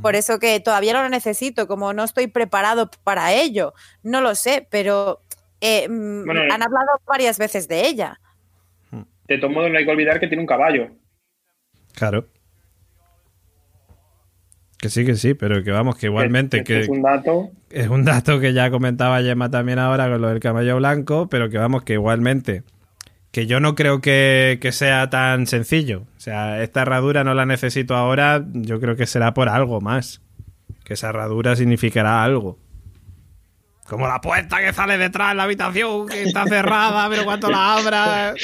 [0.00, 3.74] Por eso que todavía no lo necesito, como no estoy preparado para ello.
[4.02, 5.20] No lo sé, pero
[5.60, 8.18] eh, mm, han hablado varias veces de ella.
[9.28, 10.88] De todos modos, no hay que olvidar que tiene un caballo.
[11.92, 12.26] Claro.
[14.78, 17.50] Que sí, que sí, pero que vamos, que igualmente que, es un dato.
[17.68, 21.50] Es un dato que ya comentaba Gemma también ahora con lo del caballo blanco, pero
[21.50, 22.62] que vamos, que igualmente
[23.32, 26.02] que yo no creo que, sea tan sencillo.
[26.16, 30.20] O sea, esta herradura no la necesito ahora, yo creo que será por algo más.
[30.84, 32.58] Que esa herradura significará algo.
[33.88, 37.76] Como la puerta que sale detrás de la habitación, que está cerrada, pero cuando la
[37.76, 38.34] abra.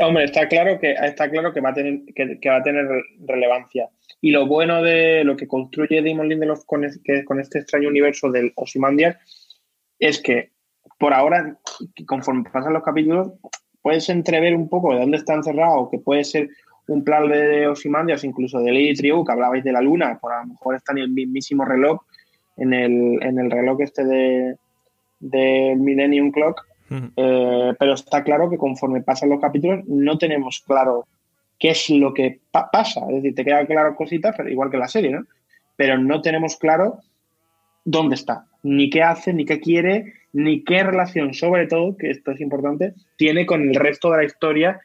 [0.00, 2.86] Hombre, está claro que está claro que va a tener que, va a tener
[3.26, 3.88] relevancia.
[4.20, 6.84] Y lo bueno de lo que construye Damon Lindelof con,
[7.24, 9.16] con este extraño universo del Ozymandias
[10.00, 10.50] es que
[11.00, 11.56] por ahora,
[12.06, 13.32] conforme pasan los capítulos,
[13.80, 16.50] puedes entrever un poco de dónde está encerrado, que puede ser
[16.88, 20.42] un plan de Osimandias, incluso de Lady Tribu, que hablabais de la luna, por a
[20.42, 22.02] lo mejor está en el mismísimo reloj,
[22.58, 24.56] en el, en el reloj este de
[25.20, 26.66] del Millennium Clock,
[27.16, 31.06] eh, pero está claro que conforme pasan los capítulos no tenemos claro
[31.58, 34.88] qué es lo que pasa, es decir, te quedan claro cositas, pero igual que la
[34.88, 35.24] serie, ¿no?
[35.76, 37.00] Pero no tenemos claro
[37.84, 42.30] dónde está, ni qué hace, ni qué quiere, ni qué relación, sobre todo, que esto
[42.30, 44.80] es importante, tiene con el resto de la historia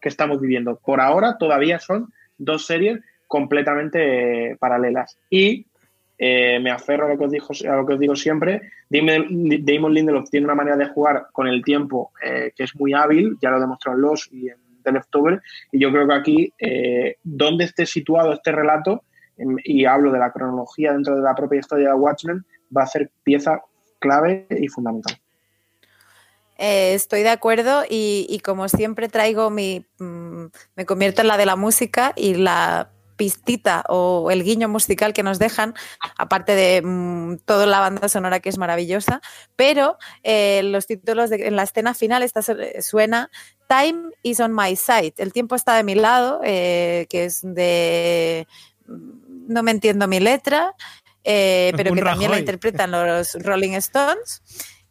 [0.00, 0.76] que estamos viviendo.
[0.76, 5.18] Por ahora todavía son dos series completamente eh, paralelas.
[5.30, 5.66] Y
[6.18, 10.30] eh, me aferro a lo, que os digo, lo que os digo siempre, Damon Lindelof
[10.30, 13.60] tiene una manera de jugar con el tiempo eh, que es muy hábil, ya lo
[13.60, 15.42] demostró en Los y en The Leftover,
[15.72, 16.52] y yo creo que aquí,
[17.24, 19.02] donde esté situado este relato,
[19.36, 22.86] em, y hablo de la cronología dentro de la propia historia de Watchmen, va a
[22.86, 23.60] ser pieza
[24.06, 25.20] clave y fundamental.
[26.58, 29.84] Eh, estoy de acuerdo y, como siempre traigo mi...
[29.98, 35.12] Mm, me convierto en la de la música y la pistita o el guiño musical
[35.12, 35.74] que nos dejan,
[36.18, 39.20] aparte de mm, toda la banda sonora que es maravillosa,
[39.56, 42.42] pero eh, los títulos en la escena final esta
[42.80, 43.30] suena
[43.68, 48.46] Time is on my side, el tiempo está de mi lado, eh, que es de
[48.86, 50.74] mm, no me entiendo mi letra,
[51.28, 54.42] eh, pero que también la interpretan los Rolling Stones.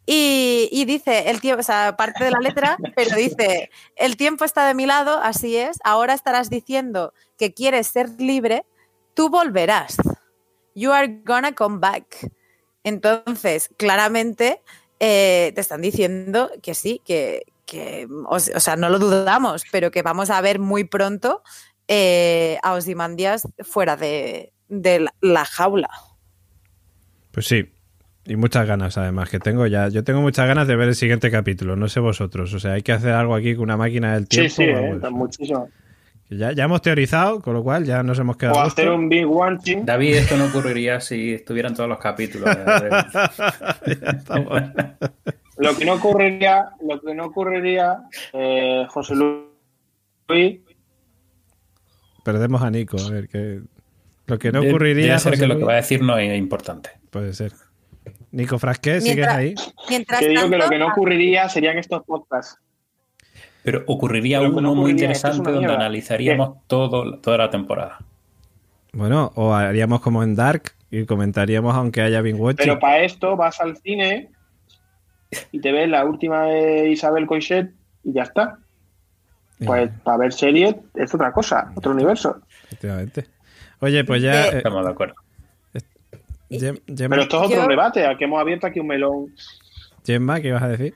[0.08, 4.64] Y, dice, el tiempo, o sea, parte de la letra, pero dice, el tiempo está
[4.68, 8.64] de mi lado, así es, ahora estarás diciendo que quieres ser libre,
[9.14, 9.96] tú volverás.
[10.76, 12.30] You are gonna come back.
[12.84, 14.62] Entonces, claramente
[15.00, 17.42] eh, te están diciendo que sí, que,
[18.28, 21.42] o, sea, no lo dudamos, pero que vamos a ver muy pronto
[21.88, 25.90] eh, a Osimandias fuera de, de la jaula.
[27.36, 27.68] Pues sí,
[28.24, 29.88] y muchas ganas además que tengo ya.
[29.88, 32.54] Yo tengo muchas ganas de ver el siguiente capítulo, no sé vosotros.
[32.54, 34.48] O sea, hay que hacer algo aquí con una máquina del tiempo.
[34.48, 35.68] Sí, sí, eh, muchísimo.
[36.30, 38.56] Ya, ya, hemos teorizado, con lo cual ya nos hemos quedado.
[38.56, 39.84] O hacer un big watching.
[39.84, 42.48] David, esto no ocurriría si estuvieran todos los capítulos.
[45.58, 47.98] lo que no ocurriría, lo que no ocurriría,
[48.32, 50.60] eh, José Luis.
[52.24, 53.60] Perdemos a Nico, a ver qué.
[54.26, 55.18] Lo que no ocurriría.
[55.18, 56.90] Debe que lo que va a decir no es importante.
[57.10, 57.52] Puede ser.
[58.32, 59.54] Nico Frasqué, ¿sigues ahí?
[59.88, 62.58] Mientras Te digo que lo que no ocurriría serían estos podcasts.
[63.62, 67.98] Pero ocurriría uno muy interesante donde analizaríamos todo, toda la temporada.
[68.92, 72.56] Bueno, o haríamos como en Dark y comentaríamos aunque haya watching.
[72.56, 74.30] Pero para esto vas al cine
[75.52, 77.72] y te ves la última de Isabel Coixet
[78.04, 78.58] y ya está.
[79.64, 82.40] Pues para ver series es otra cosa, otro universo.
[82.64, 83.35] Efectivamente.
[83.80, 84.48] Oye, pues ya.
[84.48, 85.14] Eh, Estamos de acuerdo.
[86.48, 89.34] Pero esto es otro debate, a que hemos abierto aquí un melón.
[90.04, 90.94] Gemma, ¿qué ibas a decir?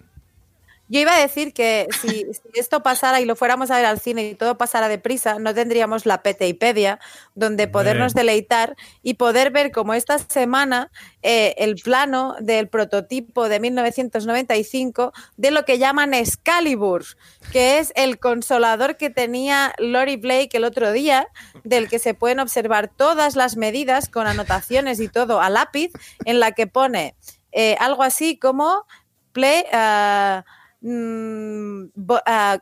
[0.91, 4.25] Yo iba a decir que si, esto pasara y lo fuéramos a ver al cine
[4.25, 6.99] y todo pasara deprisa, no tendríamos la Peteipedia
[7.37, 10.91] donde podernos deleitar y poder ver como esta semana
[11.23, 17.05] eh, el plano del prototipo de 1995 de lo que llaman Excalibur,
[17.53, 21.29] que es el consolador que tenía Lori Blake el otro día,
[21.62, 25.93] del que se pueden observar todas las medidas con anotaciones y todo a lápiz,
[26.25, 27.15] en la que pone
[27.53, 28.87] eh, algo así como
[29.33, 29.62] play.
[29.73, 30.43] Uh,
[30.82, 31.86] Mm,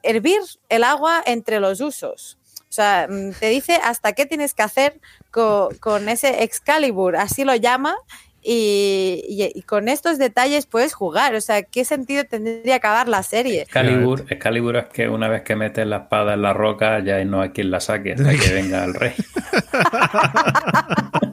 [0.03, 2.39] hervir el agua entre los usos.
[2.63, 5.01] O sea, mm, te dice hasta qué tienes que hacer
[5.31, 7.97] con, ese Excalibur, así lo llama,
[8.43, 11.35] y, con estos detalles puedes jugar.
[11.35, 13.63] O sea, ¿qué sentido tendría acabar la serie?
[13.63, 17.41] Excalibur, Excalibur es que una vez que metes la espada en la roca, ya no
[17.41, 19.15] hay quien la saque hasta que venga el rey.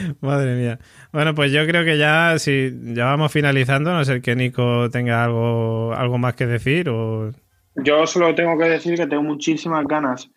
[0.20, 0.78] Madre mía.
[1.12, 5.24] Bueno, pues yo creo que ya, si ya vamos finalizando, no sé que Nico tenga
[5.24, 7.30] algo, algo más que decir o...
[7.76, 10.30] Yo solo tengo que decir que tengo muchísimas ganas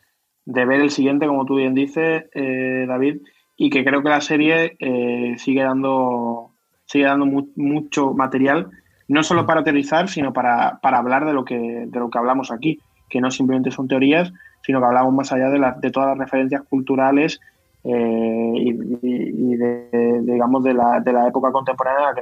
[0.46, 3.22] de ver el siguiente, como tú bien dices, eh, David,
[3.58, 6.52] y que creo que la serie eh, sigue dando,
[6.86, 7.26] sigue dando
[7.56, 8.70] mucho material,
[9.08, 12.52] no solo para aterrizar, sino para, para hablar de lo, que, de lo que hablamos
[12.52, 12.80] aquí,
[13.10, 14.32] que no simplemente son teorías,
[14.64, 17.40] sino que hablamos más allá de, la, de todas las referencias culturales
[17.86, 22.22] eh, y, de, digamos de la, de la época contemporánea en la, que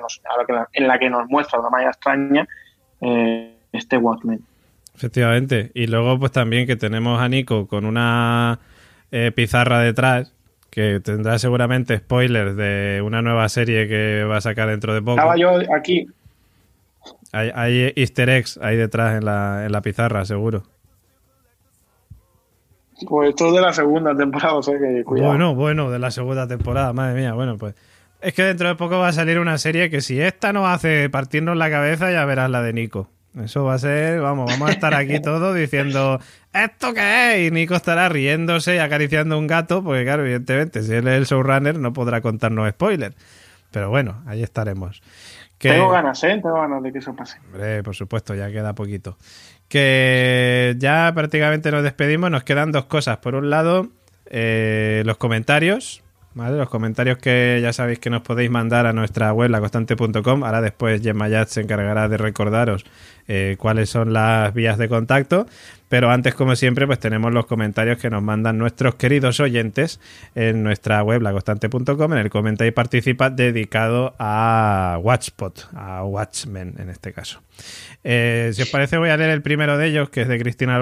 [0.54, 2.48] nos, en la que nos muestra de una manera extraña
[3.02, 4.42] eh, este Watchmen.
[4.96, 5.72] Efectivamente.
[5.74, 8.60] Y luego pues también que tenemos a Nico con una
[9.12, 10.34] eh, pizarra detrás
[10.72, 15.18] que tendrá seguramente spoilers de una nueva serie que va a sacar dentro de poco.
[15.18, 16.08] Estaba yo aquí.
[17.34, 20.64] Hay, hay easter eggs ahí detrás en la, en la pizarra, seguro.
[23.08, 25.30] Pues esto es de la segunda temporada, o sea que cuidado.
[25.30, 27.76] Bueno, bueno, de la segunda temporada, madre mía, bueno, pues.
[28.22, 31.10] Es que dentro de poco va a salir una serie que si esta nos hace
[31.10, 33.10] partirnos la cabeza, ya verás la de Nico.
[33.42, 36.20] Eso va a ser, vamos, vamos a estar aquí todos diciendo,
[36.54, 37.48] ¿esto qué es?
[37.48, 41.26] Y Nico estará riéndose y acariciando un gato, porque claro, evidentemente, si él es el
[41.26, 43.16] showrunner, no podrá contarnos spoilers.
[43.72, 45.02] Pero bueno, ahí estaremos.
[45.58, 46.40] Tengo ganas, ¿eh?
[46.42, 47.40] Tengo ganas de que eso pase.
[47.46, 49.18] Hombre, por supuesto, ya queda poquito
[49.72, 52.30] que ya prácticamente nos despedimos.
[52.30, 53.20] Nos quedan dos cosas.
[53.20, 53.88] Por un lado,
[54.26, 56.01] eh, los comentarios.
[56.34, 56.58] ¿Vale?
[56.58, 60.44] Los comentarios que ya sabéis que nos podéis mandar a nuestra web, laconstante.com.
[60.46, 62.86] Ahora después Gemayat se encargará de recordaros
[63.28, 65.46] eh, cuáles son las vías de contacto.
[65.90, 70.00] Pero antes, como siempre, pues tenemos los comentarios que nos mandan nuestros queridos oyentes
[70.34, 76.90] en nuestra web, laconstante.com, en el comenta y participa dedicado a Watchpot, a Watchmen en
[76.90, 77.42] este caso.
[78.06, 80.80] Eh, si os parece, voy a leer el primero de ellos, que es de Cristina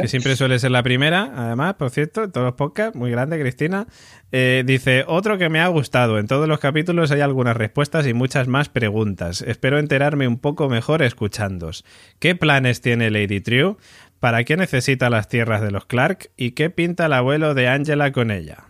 [0.00, 3.40] Que siempre suele ser la primera, además, por cierto, en todos los podcasts, muy grande,
[3.40, 3.86] Cristina.
[4.32, 6.18] Eh, dice, otro que me ha gustado.
[6.18, 9.42] En todos los capítulos hay algunas respuestas y muchas más preguntas.
[9.42, 11.84] Espero enterarme un poco mejor escuchándos.
[12.18, 13.76] ¿Qué planes tiene Lady True?
[14.20, 16.30] ¿Para qué necesita las tierras de los Clark?
[16.36, 18.64] ¿Y qué pinta el abuelo de Angela con ella?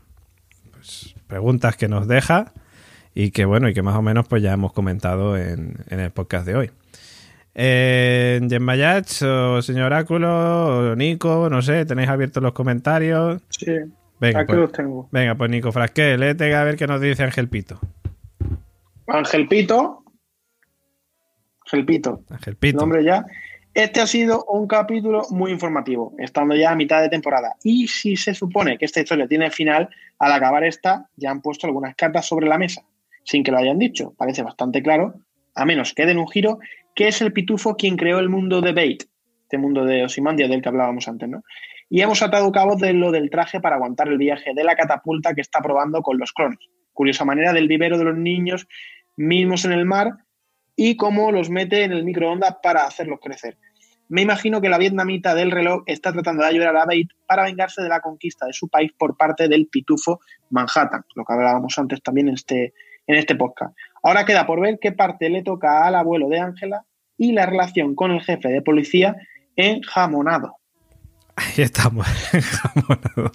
[0.72, 2.52] Pues preguntas que nos deja
[3.14, 6.46] y que bueno, y que más o menos pues ya hemos comentado en, el podcast
[6.46, 6.70] de hoy.
[7.60, 13.42] Eh, o señor Oráculo o Nico, no sé, tenéis abiertos los comentarios.
[13.48, 13.66] Sí,
[14.20, 15.08] venga, aquí pues, los tengo.
[15.10, 17.80] Venga, pues Nico Frasqué, léete a ver qué nos dice Ángel Pito.
[19.08, 20.04] Ángel Pito.
[21.64, 22.22] Ángel Pito.
[22.30, 22.78] Ángel Pito.
[22.78, 23.26] Nombre ya.
[23.74, 27.56] Este ha sido un capítulo muy informativo, estando ya a mitad de temporada.
[27.64, 29.88] Y si se supone que esta historia tiene final,
[30.20, 32.84] al acabar esta ya han puesto algunas cartas sobre la mesa
[33.24, 34.14] sin que lo hayan dicho.
[34.16, 35.14] Parece bastante claro,
[35.54, 36.60] a menos que den un giro,
[36.98, 39.04] que es el pitufo quien creó el mundo de Bait,
[39.42, 41.44] este mundo de Osimandia del que hablábamos antes, ¿no?
[41.88, 45.32] Y hemos atado cabos de lo del traje para aguantar el viaje de la catapulta
[45.32, 46.58] que está probando con los clones.
[46.92, 48.66] Curiosa manera del vivero de los niños
[49.16, 50.14] mismos en el mar
[50.74, 53.56] y cómo los mete en el microondas para hacerlos crecer.
[54.08, 57.80] Me imagino que la vietnamita del reloj está tratando de ayudar a Bait para vengarse
[57.80, 60.18] de la conquista de su país por parte del pitufo
[60.50, 62.74] Manhattan, lo que hablábamos antes también en este,
[63.06, 63.76] en este podcast.
[64.02, 66.84] Ahora queda por ver qué parte le toca al abuelo de Ángela
[67.18, 69.16] y la relación con el jefe de policía
[69.56, 70.54] en Jamonado.
[71.36, 73.32] Ahí estamos, Jamonado.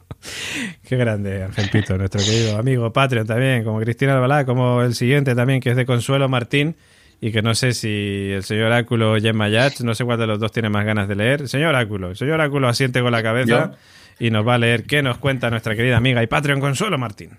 [0.87, 5.35] Qué grande, Ángel Pito, nuestro querido amigo Patreon también, como Cristina Albalá, como el siguiente
[5.35, 6.75] también, que es de Consuelo Martín,
[7.21, 10.27] y que no sé si el señor Oráculo o Gemma Yach, no sé cuál de
[10.27, 11.47] los dos tiene más ganas de leer.
[11.47, 13.71] Señor Oráculo, el señor Oráculo asiente con la cabeza
[14.19, 17.37] y nos va a leer qué nos cuenta nuestra querida amiga y Patreon Consuelo Martín.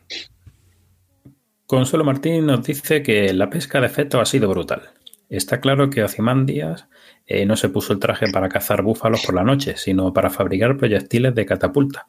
[1.67, 4.94] Consuelo Martín nos dice que la pesca de efecto ha sido brutal.
[5.29, 6.89] Está claro que Ozymandias
[7.27, 10.77] eh, no se puso el traje para cazar búfalos por la noche, sino para fabricar
[10.77, 12.09] proyectiles de catapulta.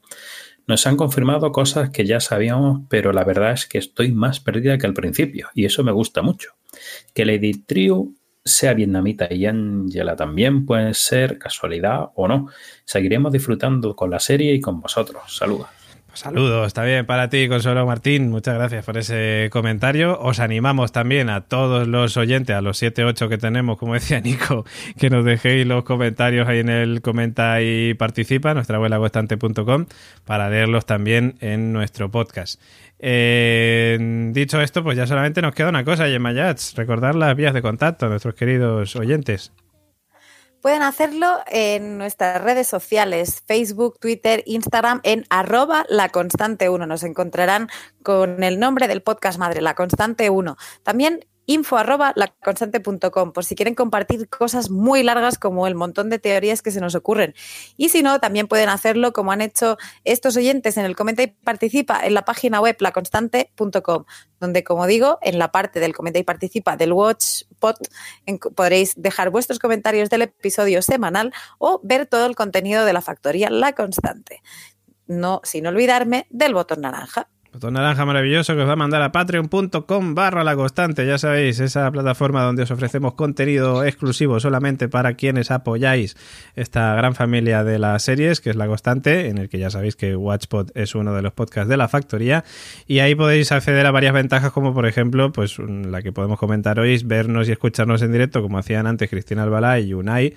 [0.68, 4.78] Nos han confirmado cosas que ya sabíamos, pero la verdad es que estoy más perdida
[4.78, 6.54] que al principio, y eso me gusta mucho.
[7.14, 8.10] Que Lady Trio
[8.44, 12.48] sea vietnamita y Angela también, puede ser casualidad o no.
[12.84, 15.36] Seguiremos disfrutando con la serie y con vosotros.
[15.36, 15.68] Saludos.
[16.16, 18.30] Saludos también para ti, Consuelo Martín.
[18.30, 20.18] Muchas gracias por ese comentario.
[20.22, 24.22] Os animamos también a todos los oyentes, a los 7, 8 que tenemos, como decía
[24.22, 24.66] Nico,
[24.98, 28.98] que nos dejéis los comentarios ahí en el comenta y participa, nuestra abuela
[30.26, 32.62] para leerlos también en nuestro podcast.
[32.98, 33.98] Eh,
[34.32, 38.06] dicho esto, pues ya solamente nos queda una cosa, Yemayats, recordar las vías de contacto
[38.06, 39.52] a nuestros queridos oyentes.
[40.66, 46.88] Pueden hacerlo en nuestras redes sociales, Facebook, Twitter, Instagram, en arroba la constante 1.
[46.88, 47.70] Nos encontrarán
[48.02, 50.58] con el nombre del podcast madre, la constante 1.
[50.82, 56.19] También info arroba laconstante.com por si quieren compartir cosas muy largas como el montón de
[56.19, 57.34] teorías que se nos ocurren.
[57.77, 61.27] Y si no, también pueden hacerlo como han hecho estos oyentes en el comenta y
[61.27, 64.05] participa en la página web laconstante.com,
[64.39, 67.77] donde como digo, en la parte del comenta y participa del Watchpot
[68.55, 73.49] podréis dejar vuestros comentarios del episodio semanal o ver todo el contenido de la factoría
[73.49, 74.41] La Constante.
[75.07, 77.30] No, sin olvidarme del botón naranja.
[77.56, 81.61] Botón naranja maravilloso que os va a mandar a patreon.com barra la constante, ya sabéis,
[81.61, 86.18] esa plataforma donde os ofrecemos contenido exclusivo solamente para quienes apoyáis
[86.57, 89.95] esta gran familia de las series, que es la constante, en el que ya sabéis
[89.95, 92.44] que Watchpod es uno de los podcasts de la factoría,
[92.88, 96.77] y ahí podéis acceder a varias ventajas como por ejemplo, pues la que podemos comentar
[96.77, 100.36] hoy vernos y escucharnos en directo como hacían antes Cristina Albalá y Unai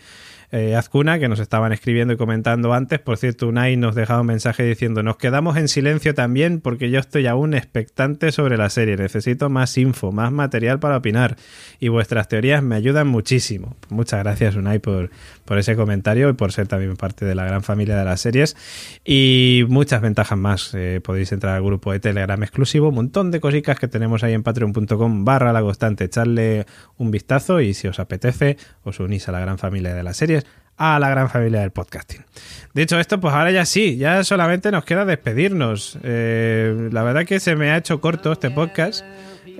[0.50, 2.98] eh, Azcuna, que nos estaban escribiendo y comentando antes.
[3.00, 6.98] Por cierto, Unai nos dejaba un mensaje diciendo, nos quedamos en silencio también porque yo
[6.98, 8.96] estoy aún expectante sobre la serie.
[8.96, 11.36] Necesito más info, más material para opinar
[11.80, 13.76] y vuestras teorías me ayudan muchísimo.
[13.90, 15.10] Muchas gracias, Unai, por,
[15.58, 18.56] ese comentario y por ser también parte de la gran familia de las series.
[19.04, 20.70] Y muchas ventajas más.
[20.74, 24.32] Eh, podéis entrar al grupo de Telegram exclusivo, un montón de cositas que tenemos ahí
[24.32, 26.04] en patreon.com barra la constante.
[26.04, 26.64] Echarle
[26.96, 30.37] un vistazo y si os apetece, os unís a la gran familia de las series
[30.76, 32.24] a la gran familia del podcasting.
[32.72, 35.98] Dicho esto, pues ahora ya sí, ya solamente nos queda despedirnos.
[36.02, 39.04] Eh, la verdad que se me ha hecho corto este podcast.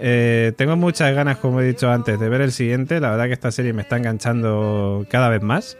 [0.00, 3.00] Eh, tengo muchas ganas, como he dicho antes, de ver el siguiente.
[3.00, 5.76] La verdad que esta serie me está enganchando cada vez más.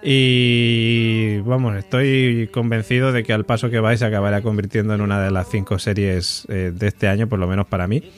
[0.00, 5.32] Y vamos, estoy convencido de que al paso que vais acabará convirtiendo en una de
[5.32, 8.08] las cinco series eh, de este año, por lo menos para mí.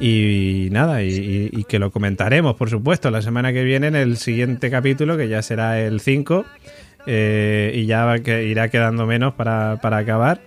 [0.00, 4.70] Y nada, y, que lo comentaremos, por supuesto, la semana que viene en el siguiente
[4.70, 6.44] capítulo, que ya será el 5,
[7.06, 10.40] eh, y ya que irá quedando menos para, acabar,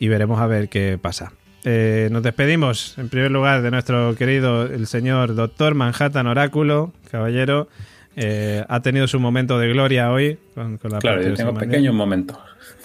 [0.00, 1.32] y veremos a ver qué pasa.
[1.64, 7.68] Eh, nos despedimos, en primer lugar, de nuestro querido, el señor Doctor Manhattan Oráculo, caballero.
[8.16, 12.36] Eh, ha tenido su momento de gloria hoy con, la Claro, yo tengo pequeños momentos.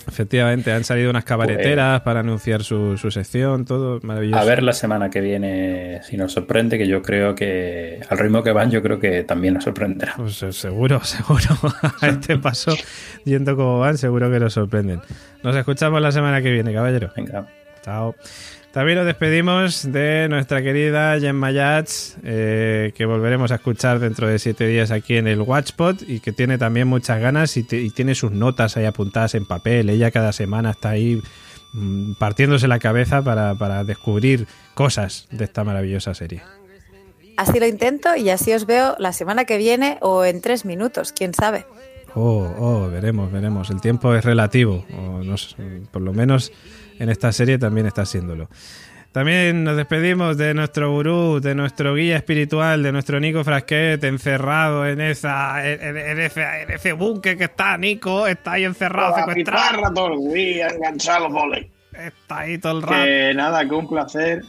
[0.08, 4.42] Efectivamente, han salido unas cabareteras para anunciar su, sección, todo maravilloso.
[4.42, 8.44] A ver la semana que viene si nos sorprende, que yo creo que al ritmo
[8.44, 10.14] que van, yo creo que también nos sorprenderá.
[10.18, 11.56] Pues eh, seguro, seguro.
[12.02, 12.76] A este paso,
[13.24, 15.02] yendo como van, seguro que nos sorprenden.
[15.44, 17.12] Nos escuchamos la semana que viene, caballero.
[17.16, 17.48] Venga.
[17.82, 18.16] Chao.
[18.74, 24.40] También nos despedimos de nuestra querida Gemma Yats, eh, que volveremos a escuchar dentro de
[24.40, 28.32] siete días aquí en el Watchpot y que tiene también muchas ganas y, tiene sus
[28.32, 29.92] notas ahí apuntadas en papel.
[29.92, 31.22] Ella cada semana está ahí
[31.74, 36.42] mm, partiéndose la cabeza para, para descubrir cosas de esta maravillosa serie.
[37.38, 41.14] Así lo intento y así os veo la semana que viene o en tres minutos,
[41.16, 41.68] quién sabe.
[42.16, 43.70] Oh, oh, veremos, veremos.
[43.70, 45.22] El tiempo es relativo, o
[45.92, 46.52] por lo menos
[47.00, 48.50] en esta serie también está haciéndolo.
[49.14, 54.88] También nos despedimos de nuestro gurú, de nuestro guía espiritual, de nuestro Nico Frasquet, encerrado
[54.88, 59.94] en esa en, ese, en ese búnker que está Nico, está ahí encerrado, secuestrado.
[59.94, 61.30] todo el día, enganchado
[61.92, 63.04] Está ahí todo el rato.
[63.04, 64.42] Que nada, que un placer,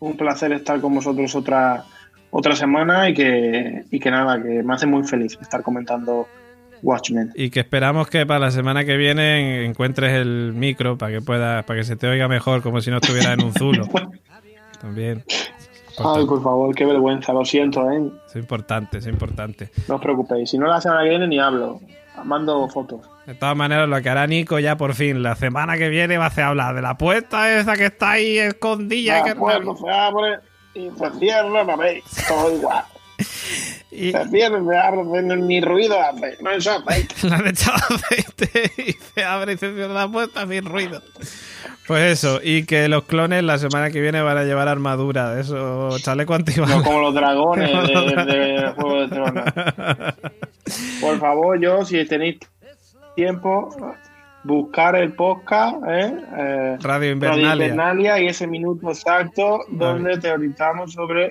[0.00, 1.84] un placer estar con vosotros otra
[2.30, 6.26] otra semana y que, y que nada, que me hace muy feliz estar comentando
[6.82, 7.32] Watchmen.
[7.34, 11.62] Y que esperamos que para la semana que viene encuentres el micro para que pueda,
[11.64, 13.86] para que se te oiga mejor, como si no estuviera en un zulo.
[14.80, 15.24] También.
[15.98, 18.10] Ay, por favor, qué vergüenza, lo siento, ¿eh?
[18.26, 19.70] Es importante, es importante.
[19.88, 21.80] No os preocupéis, si no la semana que viene ni hablo,
[22.24, 23.00] mando fotos.
[23.26, 26.24] De todas maneras, lo que hará Nico ya por fin, la semana que viene va
[26.24, 29.18] a hacer hablar de la puerta esa que está ahí escondida.
[29.18, 30.38] La que puerta se abre
[30.74, 32.84] y se cierra, veis, todo igual.
[33.92, 34.12] Y...
[34.12, 37.14] Se abre, ni ruido hace, no es aceite.
[37.22, 41.02] Le han echado aceite y se abre y se cierra la puerta sin ruido.
[41.88, 45.98] Pues eso, y que los clones la semana que viene van a llevar armadura, eso,
[45.98, 46.76] chaleco antibalas.
[46.76, 47.68] No como los dragones
[48.26, 49.44] de, Juego de Tronos.
[51.00, 52.38] Por favor, yo, si tenéis
[53.16, 53.68] tiempo,
[54.44, 56.14] buscar el podcast, ¿eh?
[56.38, 58.20] eh Radio, Invernalia.
[58.20, 61.30] y ese minuto exacto donde teorizamos sobre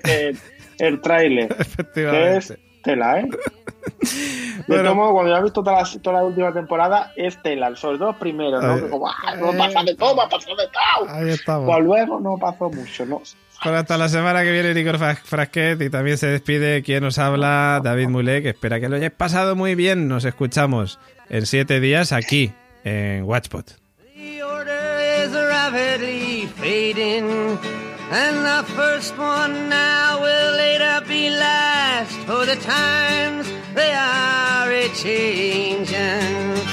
[0.79, 1.55] el, tráiler.
[1.59, 2.37] Efectivamente.
[2.37, 3.29] es tela, ¿eh?
[4.67, 7.75] bueno, cuando ya he visto toda la, toda la, última temporada, es tela.
[7.75, 8.89] Sobre dos primeros, ¿no?
[8.89, 11.09] como, ah, no pasa de todo, pasa de todo.
[11.09, 11.65] Ahí estamos.
[11.65, 13.21] Pues luego no pasó mucho, ¿no?
[13.61, 15.81] Hasta la semana que viene, Nicor Frasquet.
[15.81, 18.45] Y también se despide quien nos habla, David Mulek.
[18.45, 20.07] Espera que lo hayáis pasado muy bien.
[20.07, 20.99] Nos escuchamos
[21.29, 22.53] en siete días aquí,
[22.83, 23.77] en Watchpot.
[28.11, 34.89] And the first one now will later be last, for the times they are a
[34.89, 36.68] changing.